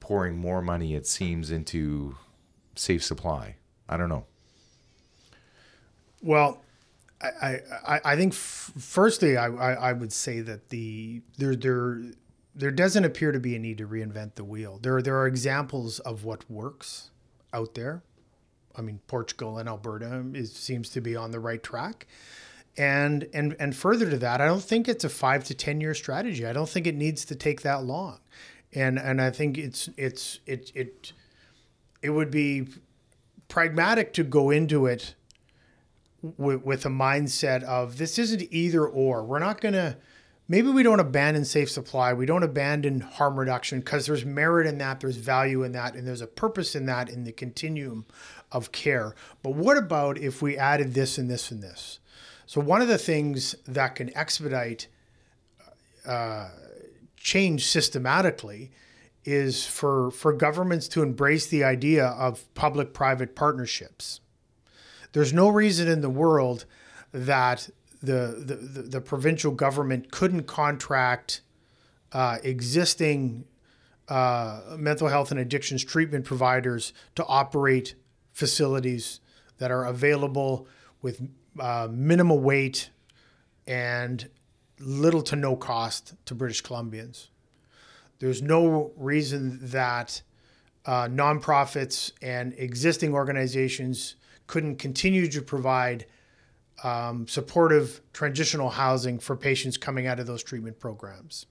pouring 0.00 0.36
more 0.36 0.60
money, 0.60 0.94
it 0.94 1.06
seems, 1.06 1.50
into 1.50 2.16
safe 2.74 3.04
supply? 3.04 3.56
I 3.88 3.96
don't 3.96 4.08
know. 4.08 4.24
Well, 6.22 6.62
I, 7.22 7.60
I, 7.86 8.00
I 8.04 8.16
think 8.16 8.32
f- 8.32 8.72
firstly, 8.78 9.36
I, 9.36 9.46
I, 9.46 9.72
I 9.72 9.92
would 9.92 10.12
say 10.12 10.40
that 10.40 10.68
the 10.70 11.22
there 11.38 11.54
there 11.54 12.00
there 12.54 12.70
doesn't 12.70 13.04
appear 13.04 13.32
to 13.32 13.40
be 13.40 13.56
a 13.56 13.58
need 13.58 13.78
to 13.78 13.86
reinvent 13.86 14.34
the 14.34 14.44
wheel. 14.44 14.78
There 14.82 15.00
there 15.02 15.16
are 15.16 15.26
examples 15.26 15.98
of 16.00 16.24
what 16.24 16.50
works 16.50 17.10
out 17.52 17.74
there. 17.74 18.02
I 18.76 18.82
mean, 18.82 19.00
Portugal 19.06 19.58
and 19.58 19.68
Alberta 19.68 20.24
is, 20.34 20.52
seems 20.52 20.88
to 20.90 21.00
be 21.00 21.14
on 21.14 21.30
the 21.30 21.40
right 21.40 21.62
track. 21.62 22.06
And 22.76 23.28
and 23.34 23.54
and 23.58 23.76
further 23.76 24.08
to 24.08 24.16
that, 24.18 24.40
I 24.40 24.46
don't 24.46 24.62
think 24.62 24.88
it's 24.88 25.04
a 25.04 25.10
five 25.10 25.44
to 25.44 25.54
ten 25.54 25.80
year 25.80 25.94
strategy. 25.94 26.46
I 26.46 26.52
don't 26.52 26.68
think 26.68 26.86
it 26.86 26.94
needs 26.94 27.24
to 27.26 27.34
take 27.34 27.62
that 27.62 27.84
long. 27.84 28.20
And 28.74 28.98
and 28.98 29.20
I 29.20 29.30
think 29.30 29.58
it's 29.58 29.90
it's 29.96 30.40
it 30.46 30.72
it 30.74 31.12
it 32.00 32.10
would 32.10 32.30
be 32.30 32.68
pragmatic 33.48 34.14
to 34.14 34.24
go 34.24 34.48
into 34.50 34.86
it 34.86 35.14
with, 36.22 36.62
with 36.62 36.86
a 36.86 36.90
mindset 36.90 37.62
of 37.64 37.98
this 37.98 38.18
isn't 38.18 38.42
either 38.50 38.86
or. 38.86 39.24
We're 39.24 39.38
not 39.38 39.60
going 39.60 39.74
to, 39.74 39.96
maybe 40.48 40.68
we 40.68 40.82
don't 40.82 41.00
abandon 41.00 41.44
safe 41.44 41.70
supply. 41.70 42.12
We 42.12 42.26
don't 42.26 42.42
abandon 42.42 43.00
harm 43.00 43.38
reduction 43.38 43.80
because 43.80 44.06
there's 44.06 44.24
merit 44.24 44.66
in 44.66 44.78
that, 44.78 45.00
there's 45.00 45.16
value 45.16 45.62
in 45.62 45.72
that, 45.72 45.94
and 45.94 46.06
there's 46.06 46.20
a 46.20 46.26
purpose 46.26 46.74
in 46.74 46.86
that 46.86 47.08
in 47.08 47.24
the 47.24 47.32
continuum 47.32 48.06
of 48.50 48.72
care. 48.72 49.14
But 49.42 49.54
what 49.54 49.76
about 49.76 50.18
if 50.18 50.42
we 50.42 50.56
added 50.56 50.94
this 50.94 51.18
and 51.18 51.28
this 51.28 51.50
and 51.50 51.62
this? 51.62 51.98
So, 52.46 52.60
one 52.60 52.82
of 52.82 52.88
the 52.88 52.98
things 52.98 53.54
that 53.66 53.94
can 53.94 54.14
expedite 54.16 54.88
uh, 56.04 56.48
change 57.16 57.66
systematically 57.66 58.72
is 59.24 59.64
for, 59.64 60.10
for 60.10 60.32
governments 60.32 60.88
to 60.88 61.02
embrace 61.02 61.46
the 61.46 61.62
idea 61.62 62.06
of 62.06 62.52
public 62.54 62.92
private 62.92 63.36
partnerships. 63.36 64.20
There's 65.12 65.32
no 65.32 65.48
reason 65.48 65.88
in 65.88 66.00
the 66.00 66.10
world 66.10 66.64
that 67.12 67.68
the, 68.02 68.42
the, 68.44 68.56
the, 68.56 68.82
the 68.82 69.00
provincial 69.00 69.52
government 69.52 70.10
couldn't 70.10 70.44
contract 70.44 71.42
uh, 72.12 72.38
existing 72.42 73.44
uh, 74.08 74.60
mental 74.76 75.08
health 75.08 75.30
and 75.30 75.38
addictions 75.38 75.84
treatment 75.84 76.24
providers 76.24 76.92
to 77.14 77.24
operate 77.26 77.94
facilities 78.32 79.20
that 79.58 79.70
are 79.70 79.84
available 79.84 80.66
with 81.02 81.22
uh, 81.60 81.88
minimal 81.90 82.38
weight 82.38 82.90
and 83.66 84.28
little 84.80 85.22
to 85.22 85.36
no 85.36 85.54
cost 85.54 86.14
to 86.24 86.34
British 86.34 86.62
Columbians. 86.62 87.28
There's 88.18 88.42
no 88.42 88.92
reason 88.96 89.58
that 89.62 90.22
uh, 90.84 91.06
nonprofits 91.06 92.12
and 92.20 92.54
existing 92.56 93.14
organizations 93.14 94.16
couldn't 94.52 94.76
continue 94.76 95.26
to 95.26 95.40
provide 95.40 96.04
um, 96.84 97.26
supportive 97.26 98.02
transitional 98.12 98.68
housing 98.68 99.18
for 99.18 99.34
patients 99.34 99.78
coming 99.78 100.06
out 100.06 100.20
of 100.20 100.26
those 100.26 100.42
treatment 100.42 100.78
programs. 100.78 101.46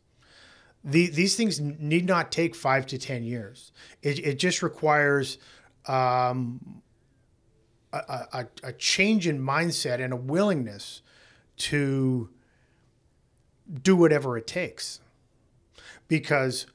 The, 0.84 1.08
these 1.08 1.36
things 1.36 1.60
need 1.60 2.06
not 2.06 2.32
take 2.32 2.54
five 2.54 2.86
to 2.86 3.00
10 3.00 3.24
years. 3.24 3.72
It, 4.04 4.20
it 4.20 4.38
just 4.38 4.62
requires 4.62 5.40
um, 5.88 6.84
a, 7.92 7.98
a, 8.34 8.48
a 8.66 8.74
change 8.74 9.26
in 9.26 9.42
mindset 9.42 10.00
and 10.00 10.14
a 10.14 10.18
willingness 10.18 11.02
to 11.58 12.30
do 13.82 13.96
whatever 13.96 14.38
it 14.38 14.46
takes 14.46 15.00
because 16.08 16.68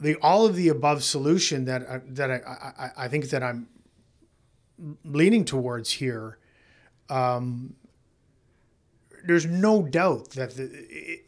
the 0.00 0.14
all 0.22 0.46
of 0.46 0.56
the 0.56 0.70
above 0.70 1.04
solution 1.04 1.66
that 1.66 1.82
I, 1.86 2.00
that 2.06 2.30
I, 2.30 2.36
I, 2.36 3.04
I 3.04 3.08
think 3.08 3.28
that 3.28 3.42
I'm 3.42 3.68
leaning 5.04 5.44
towards 5.44 5.92
here, 5.92 6.38
um, 7.08 7.74
there's 9.26 9.46
no 9.46 9.82
doubt 9.82 10.30
that 10.30 10.56
the, 10.56 11.20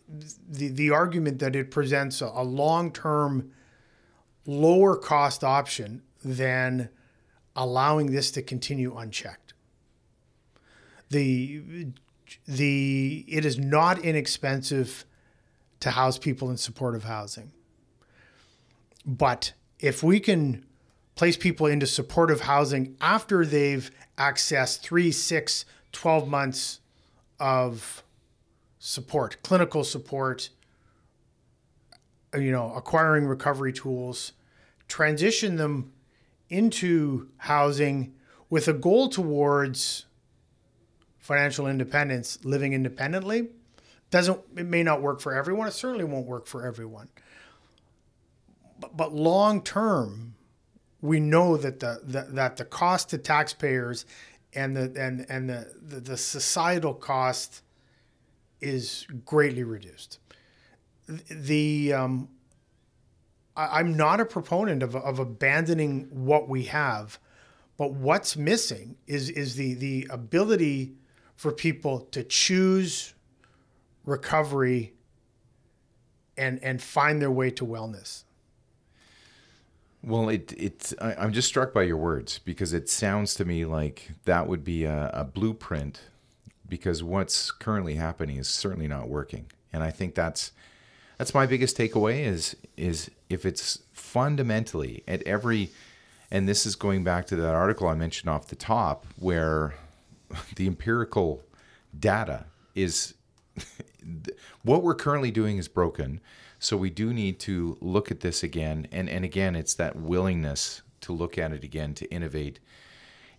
the 0.49 0.69
the 0.69 0.91
argument 0.91 1.39
that 1.41 1.55
it 1.55 1.71
presents 1.71 2.21
a, 2.21 2.27
a 2.27 2.43
long 2.43 2.93
term, 2.93 3.53
lower 4.47 4.97
cost 4.97 5.45
option 5.45 6.03
than 6.25 6.89
allowing 7.55 8.13
this 8.13 8.31
to 8.31 8.43
continue 8.43 8.97
unchecked. 8.97 9.55
The 11.11 11.87
the 12.47 13.25
it 13.29 13.45
is 13.45 13.59
not 13.59 13.99
inexpensive 13.99 15.05
to 15.81 15.91
house 15.91 16.17
people 16.17 16.51
in 16.51 16.57
supportive 16.57 17.05
housing. 17.05 17.53
But 19.05 19.53
if 19.81 20.03
we 20.03 20.21
can 20.21 20.65
place 21.15 21.37
people 21.37 21.67
into 21.67 21.87
supportive 21.87 22.43
housing 22.43 22.97
after 23.01 23.45
they've 23.45 23.91
accessed 24.17 24.81
three, 24.81 25.13
six, 25.13 25.65
12 25.93 26.29
months 26.29 26.81
of 27.39 28.03
support, 28.79 29.37
clinical 29.43 29.85
support, 29.85 30.51
you 32.35 32.51
know, 32.51 32.73
acquiring 32.75 33.27
recovery 33.27 33.73
tools, 33.73 34.33
transition 34.89 35.57
them 35.57 35.93
into 36.49 37.29
housing 37.39 38.15
with 38.49 38.69
a 38.69 38.73
goal 38.73 39.09
towards 39.09 40.07
financial 41.19 41.67
independence, 41.67 42.39
living 42.45 42.73
independently 42.73 43.49
doesn't 44.13 44.39
it 44.57 44.67
may 44.67 44.85
not 44.85 45.03
work 45.03 45.21
for 45.21 45.35
everyone. 45.35 45.67
It 45.67 45.73
certainly 45.73 46.05
won't 46.05 46.27
work 46.27 46.47
for 46.47 46.65
everyone. 46.65 47.09
But, 48.79 48.97
but 48.97 49.13
long 49.13 49.63
term, 49.63 50.35
we 51.03 51.19
know 51.19 51.57
that 51.57 51.81
the, 51.81 52.01
the 52.05 52.23
that 52.31 52.57
the 52.57 52.65
cost 52.65 53.11
to 53.11 53.19
taxpayers 53.19 54.07
and 54.55 54.77
the 54.77 54.93
and 54.97 55.27
and 55.29 55.51
the, 55.51 55.71
the, 55.83 56.01
the 56.01 56.17
societal 56.17 56.95
cost 56.95 57.63
is 58.61 59.07
greatly 59.27 59.65
reduced. 59.65 60.21
The 61.29 61.93
um, 61.93 62.29
I, 63.57 63.81
I'm 63.81 63.97
not 63.97 64.21
a 64.21 64.25
proponent 64.25 64.83
of, 64.83 64.95
of 64.95 65.19
abandoning 65.19 66.09
what 66.11 66.49
we 66.49 66.65
have, 66.65 67.19
but 67.77 67.93
what's 67.93 68.37
missing 68.37 68.97
is 69.09 69.29
is 69.29 69.57
the 69.57 69.75
the 69.75 70.07
ability 70.09 70.95
for 71.35 71.51
people 71.51 72.01
to 72.13 72.23
choose 72.23 73.15
recovery 74.07 74.95
and 76.37 76.63
and 76.63 76.81
find 76.81 77.21
their 77.21 77.31
way 77.33 77.51
to 77.51 77.67
wellness 77.67 78.23
well 80.03 80.29
it 80.29 80.53
it's 80.57 80.95
I, 81.01 81.25
am 81.25 81.33
just 81.33 81.49
struck 81.49 81.73
by 81.73 81.83
your 81.83 81.97
words 81.97 82.39
because 82.39 82.73
it 82.73 82.89
sounds 82.89 83.35
to 83.35 83.45
me 83.45 83.65
like 83.65 84.11
that 84.25 84.47
would 84.47 84.65
be 84.65 84.85
a, 84.85 85.11
a 85.13 85.25
blueprint 85.25 86.03
because 86.69 87.03
what's 87.03 87.51
currently 87.51 87.95
happening 87.95 88.37
is 88.37 88.49
certainly 88.49 88.89
not 88.89 89.09
working 89.09 89.47
and 89.73 89.83
i 89.83 89.91
think 89.91 90.15
that's 90.15 90.53
that's 91.19 91.35
my 91.35 91.47
biggest 91.47 91.77
takeaway 91.77 92.25
is 92.25 92.57
is 92.77 93.11
if 93.29 93.47
it's 93.47 93.83
fundamentally 93.93 95.03
at 95.07 95.23
every 95.23 95.71
and 96.31 96.49
this 96.49 96.67
is 96.67 96.75
going 96.75 97.05
back 97.05 97.27
to 97.27 97.37
that 97.37 97.55
article 97.55 97.89
i 97.89 97.95
mentioned 97.95 98.29
off 98.29 98.49
the 98.49 98.57
top 98.57 99.07
where 99.19 99.75
the 100.57 100.67
empirical 100.67 101.43
data 101.99 102.47
is 102.75 103.15
what 104.63 104.83
we're 104.83 104.95
currently 104.95 105.31
doing 105.31 105.59
is 105.59 105.69
broken. 105.69 106.21
So 106.63 106.77
we 106.77 106.91
do 106.91 107.13
need 107.13 107.41
to 107.41 107.77
look 107.81 108.13
at 108.13 108.21
this 108.21 108.45
again. 108.45 108.87
And, 108.93 109.11
and 109.11 109.25
again, 109.25 109.57
it's 109.57 109.75
that 109.75 109.97
willingness 109.97 110.83
to 111.01 111.13
look 111.13 111.37
at 111.37 111.51
it 111.51 111.65
again, 111.65 111.93
to 111.95 112.09
innovate. 112.09 112.61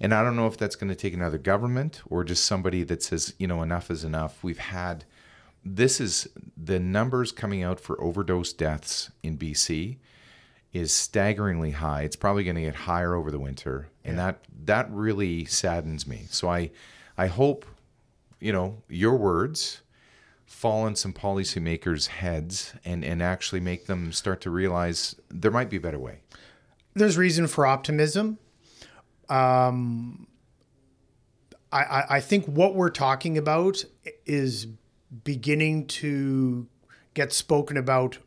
And 0.01 0.13
I 0.13 0.23
don't 0.23 0.35
know 0.35 0.47
if 0.47 0.57
that's 0.57 0.75
going 0.75 0.89
to 0.89 0.95
take 0.95 1.13
another 1.13 1.37
government 1.37 2.01
or 2.09 2.25
just 2.25 2.43
somebody 2.43 2.83
that 2.83 3.01
says, 3.01 3.33
you 3.37 3.47
know, 3.47 3.61
enough 3.63 3.89
is 3.89 4.03
enough. 4.03 4.43
We've 4.43 4.57
had 4.57 5.05
this 5.63 6.01
is 6.01 6.27
the 6.57 6.81
numbers 6.81 7.31
coming 7.31 7.63
out 7.63 7.79
for 7.79 8.01
overdose 8.01 8.51
deaths 8.51 9.09
in 9.23 9.37
BC 9.37 9.99
is 10.73 10.91
staggeringly 10.91 11.71
high. 11.71 12.01
It's 12.01 12.17
probably 12.17 12.43
going 12.43 12.57
to 12.57 12.61
get 12.61 12.75
higher 12.75 13.15
over 13.15 13.31
the 13.31 13.39
winter, 13.39 13.87
and 14.03 14.17
yeah. 14.17 14.25
that 14.25 14.39
that 14.65 14.91
really 14.91 15.45
saddens 15.45 16.05
me. 16.05 16.25
So 16.29 16.49
I 16.49 16.71
I 17.17 17.27
hope 17.27 17.65
you 18.41 18.51
know 18.51 18.81
your 18.89 19.15
words 19.15 19.82
fall 20.53 20.87
in 20.87 20.95
some 20.95 21.11
policymakers' 21.11 22.07
heads 22.07 22.73
and, 22.85 23.03
and 23.03 23.21
actually 23.21 23.59
make 23.59 23.87
them 23.87 24.11
start 24.13 24.39
to 24.41 24.49
realize 24.49 25.15
there 25.29 25.51
might 25.51 25.69
be 25.69 25.77
a 25.77 25.81
better 25.81 25.99
way? 25.99 26.19
There's 26.93 27.17
reason 27.17 27.47
for 27.47 27.65
optimism. 27.65 28.37
Um, 29.29 30.27
I, 31.71 32.03
I 32.07 32.19
think 32.21 32.45
what 32.45 32.75
we're 32.75 32.91
talking 32.91 33.37
about 33.37 33.83
is 34.25 34.67
beginning 35.23 35.87
to 35.87 36.67
get 37.15 37.33
spoken 37.33 37.75
about 37.75 38.19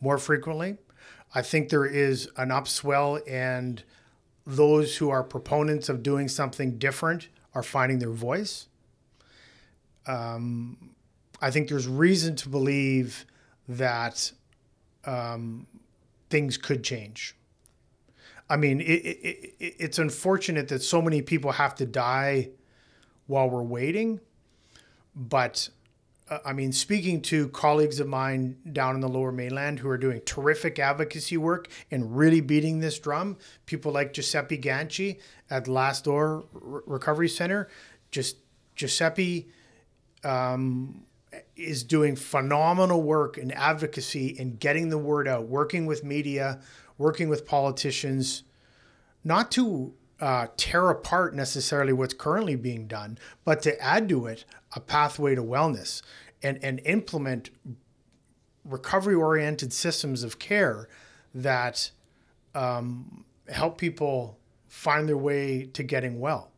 more 0.00 0.18
frequently. 0.18 0.76
I 1.34 1.42
think 1.42 1.68
there 1.68 1.86
is 1.86 2.28
an 2.36 2.48
upswell, 2.48 3.20
and 3.28 3.82
those 4.44 4.96
who 4.96 5.08
are 5.08 5.22
proponents 5.22 5.88
of 5.88 6.02
doing 6.02 6.26
something 6.26 6.78
different 6.78 7.28
are 7.54 7.62
finding 7.62 8.00
their 8.00 8.10
voice. 8.10 8.66
Um, 10.06 10.89
I 11.40 11.50
think 11.50 11.68
there's 11.68 11.88
reason 11.88 12.36
to 12.36 12.48
believe 12.48 13.24
that 13.68 14.32
um, 15.04 15.66
things 16.28 16.56
could 16.56 16.84
change. 16.84 17.36
I 18.48 18.56
mean, 18.56 18.80
it, 18.80 18.84
it, 18.84 19.54
it, 19.58 19.74
it's 19.78 19.98
unfortunate 19.98 20.68
that 20.68 20.82
so 20.82 21.00
many 21.00 21.22
people 21.22 21.52
have 21.52 21.74
to 21.76 21.86
die 21.86 22.50
while 23.26 23.48
we're 23.48 23.62
waiting. 23.62 24.20
But 25.14 25.68
uh, 26.28 26.38
I 26.44 26.52
mean, 26.52 26.72
speaking 26.72 27.22
to 27.22 27.48
colleagues 27.48 28.00
of 28.00 28.08
mine 28.08 28.56
down 28.72 28.94
in 28.94 29.00
the 29.00 29.08
lower 29.08 29.32
mainland 29.32 29.78
who 29.78 29.88
are 29.88 29.98
doing 29.98 30.20
terrific 30.24 30.78
advocacy 30.78 31.36
work 31.36 31.68
and 31.90 32.16
really 32.16 32.40
beating 32.40 32.80
this 32.80 32.98
drum, 32.98 33.36
people 33.66 33.92
like 33.92 34.12
Giuseppe 34.12 34.58
Ganci 34.58 35.20
at 35.48 35.68
Last 35.68 36.04
Door 36.04 36.44
Recovery 36.52 37.28
Center, 37.28 37.68
just 38.10 38.36
Giuseppe 38.74 39.48
um, 40.24 41.04
is 41.60 41.82
doing 41.82 42.16
phenomenal 42.16 43.02
work 43.02 43.38
in 43.38 43.50
advocacy 43.52 44.36
and 44.38 44.58
getting 44.58 44.88
the 44.88 44.98
word 44.98 45.28
out, 45.28 45.46
working 45.46 45.86
with 45.86 46.04
media, 46.04 46.60
working 46.98 47.28
with 47.28 47.46
politicians, 47.46 48.42
not 49.24 49.50
to 49.52 49.94
uh, 50.20 50.48
tear 50.56 50.90
apart 50.90 51.34
necessarily 51.34 51.92
what's 51.92 52.14
currently 52.14 52.56
being 52.56 52.86
done, 52.86 53.18
but 53.44 53.62
to 53.62 53.80
add 53.80 54.08
to 54.08 54.26
it 54.26 54.44
a 54.74 54.80
pathway 54.80 55.34
to 55.34 55.42
wellness 55.42 56.02
and, 56.42 56.58
and 56.62 56.80
implement 56.84 57.50
recovery 58.64 59.14
oriented 59.14 59.72
systems 59.72 60.22
of 60.22 60.38
care 60.38 60.88
that 61.34 61.90
um, 62.54 63.24
help 63.48 63.78
people 63.78 64.38
find 64.68 65.08
their 65.08 65.16
way 65.16 65.64
to 65.72 65.82
getting 65.82 66.20
well. 66.20 66.50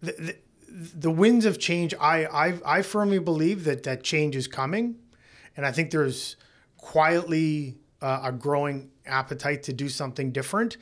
The, 0.00 0.12
the, 0.12 0.36
the 0.68 1.10
winds 1.10 1.46
of 1.46 1.58
change, 1.58 1.94
I, 2.00 2.26
I, 2.26 2.78
I 2.78 2.82
firmly 2.82 3.18
believe 3.18 3.64
that 3.64 3.82
that 3.84 4.02
change 4.02 4.36
is 4.36 4.46
coming. 4.46 4.96
And 5.56 5.64
I 5.64 5.72
think 5.72 5.90
there's 5.90 6.36
quietly 6.76 7.76
uh, 8.02 8.20
a 8.24 8.32
growing 8.32 8.90
appetite 9.06 9.62
to 9.64 9.72
do 9.72 9.88
something 9.88 10.32
different 10.32 10.76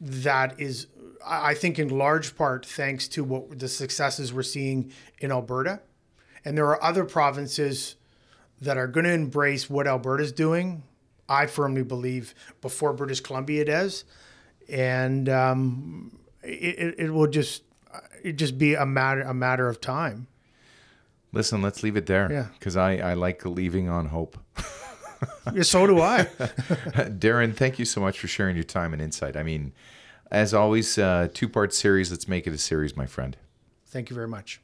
that 0.00 0.58
is, 0.60 0.88
I 1.24 1.54
think, 1.54 1.78
in 1.78 1.88
large 1.88 2.36
part 2.36 2.66
thanks 2.66 3.08
to 3.08 3.24
what 3.24 3.58
the 3.58 3.68
successes 3.68 4.32
we're 4.32 4.42
seeing 4.42 4.92
in 5.20 5.30
Alberta. 5.30 5.80
And 6.44 6.56
there 6.56 6.66
are 6.66 6.82
other 6.82 7.04
provinces 7.04 7.96
that 8.60 8.76
are 8.76 8.86
going 8.86 9.04
to 9.04 9.12
embrace 9.12 9.68
what 9.68 9.86
Alberta's 9.86 10.32
doing. 10.32 10.82
I 11.28 11.46
firmly 11.46 11.82
believe 11.82 12.34
before 12.60 12.92
British 12.92 13.20
Columbia 13.20 13.64
does, 13.64 14.04
and 14.68 15.28
um, 15.28 16.20
it, 16.42 16.94
it 16.98 17.10
will 17.10 17.26
just 17.26 17.62
it 18.22 18.34
just 18.34 18.58
be 18.58 18.74
a 18.74 18.86
matter 18.86 19.22
a 19.22 19.34
matter 19.34 19.68
of 19.68 19.80
time. 19.80 20.26
Listen, 21.32 21.60
let's 21.60 21.82
leave 21.82 21.96
it 21.96 22.06
there. 22.06 22.30
Yeah. 22.30 22.46
Because 22.58 22.76
I, 22.76 22.96
I 22.96 23.14
like 23.14 23.44
leaving 23.44 23.88
on 23.88 24.06
hope. 24.06 24.38
Yeah, 25.52 25.62
so 25.62 25.86
do 25.86 26.00
I. 26.00 26.28
Darrin, 27.18 27.52
thank 27.52 27.78
you 27.78 27.84
so 27.84 28.00
much 28.00 28.18
for 28.18 28.26
sharing 28.26 28.56
your 28.56 28.64
time 28.64 28.92
and 28.92 29.00
insight. 29.00 29.36
I 29.36 29.42
mean, 29.42 29.72
as 30.30 30.52
always, 30.52 30.98
uh, 30.98 31.28
two 31.32 31.48
part 31.48 31.72
series. 31.72 32.10
Let's 32.10 32.28
make 32.28 32.46
it 32.46 32.52
a 32.52 32.58
series, 32.58 32.96
my 32.96 33.06
friend. 33.06 33.36
Thank 33.86 34.10
you 34.10 34.14
very 34.14 34.28
much. 34.28 34.60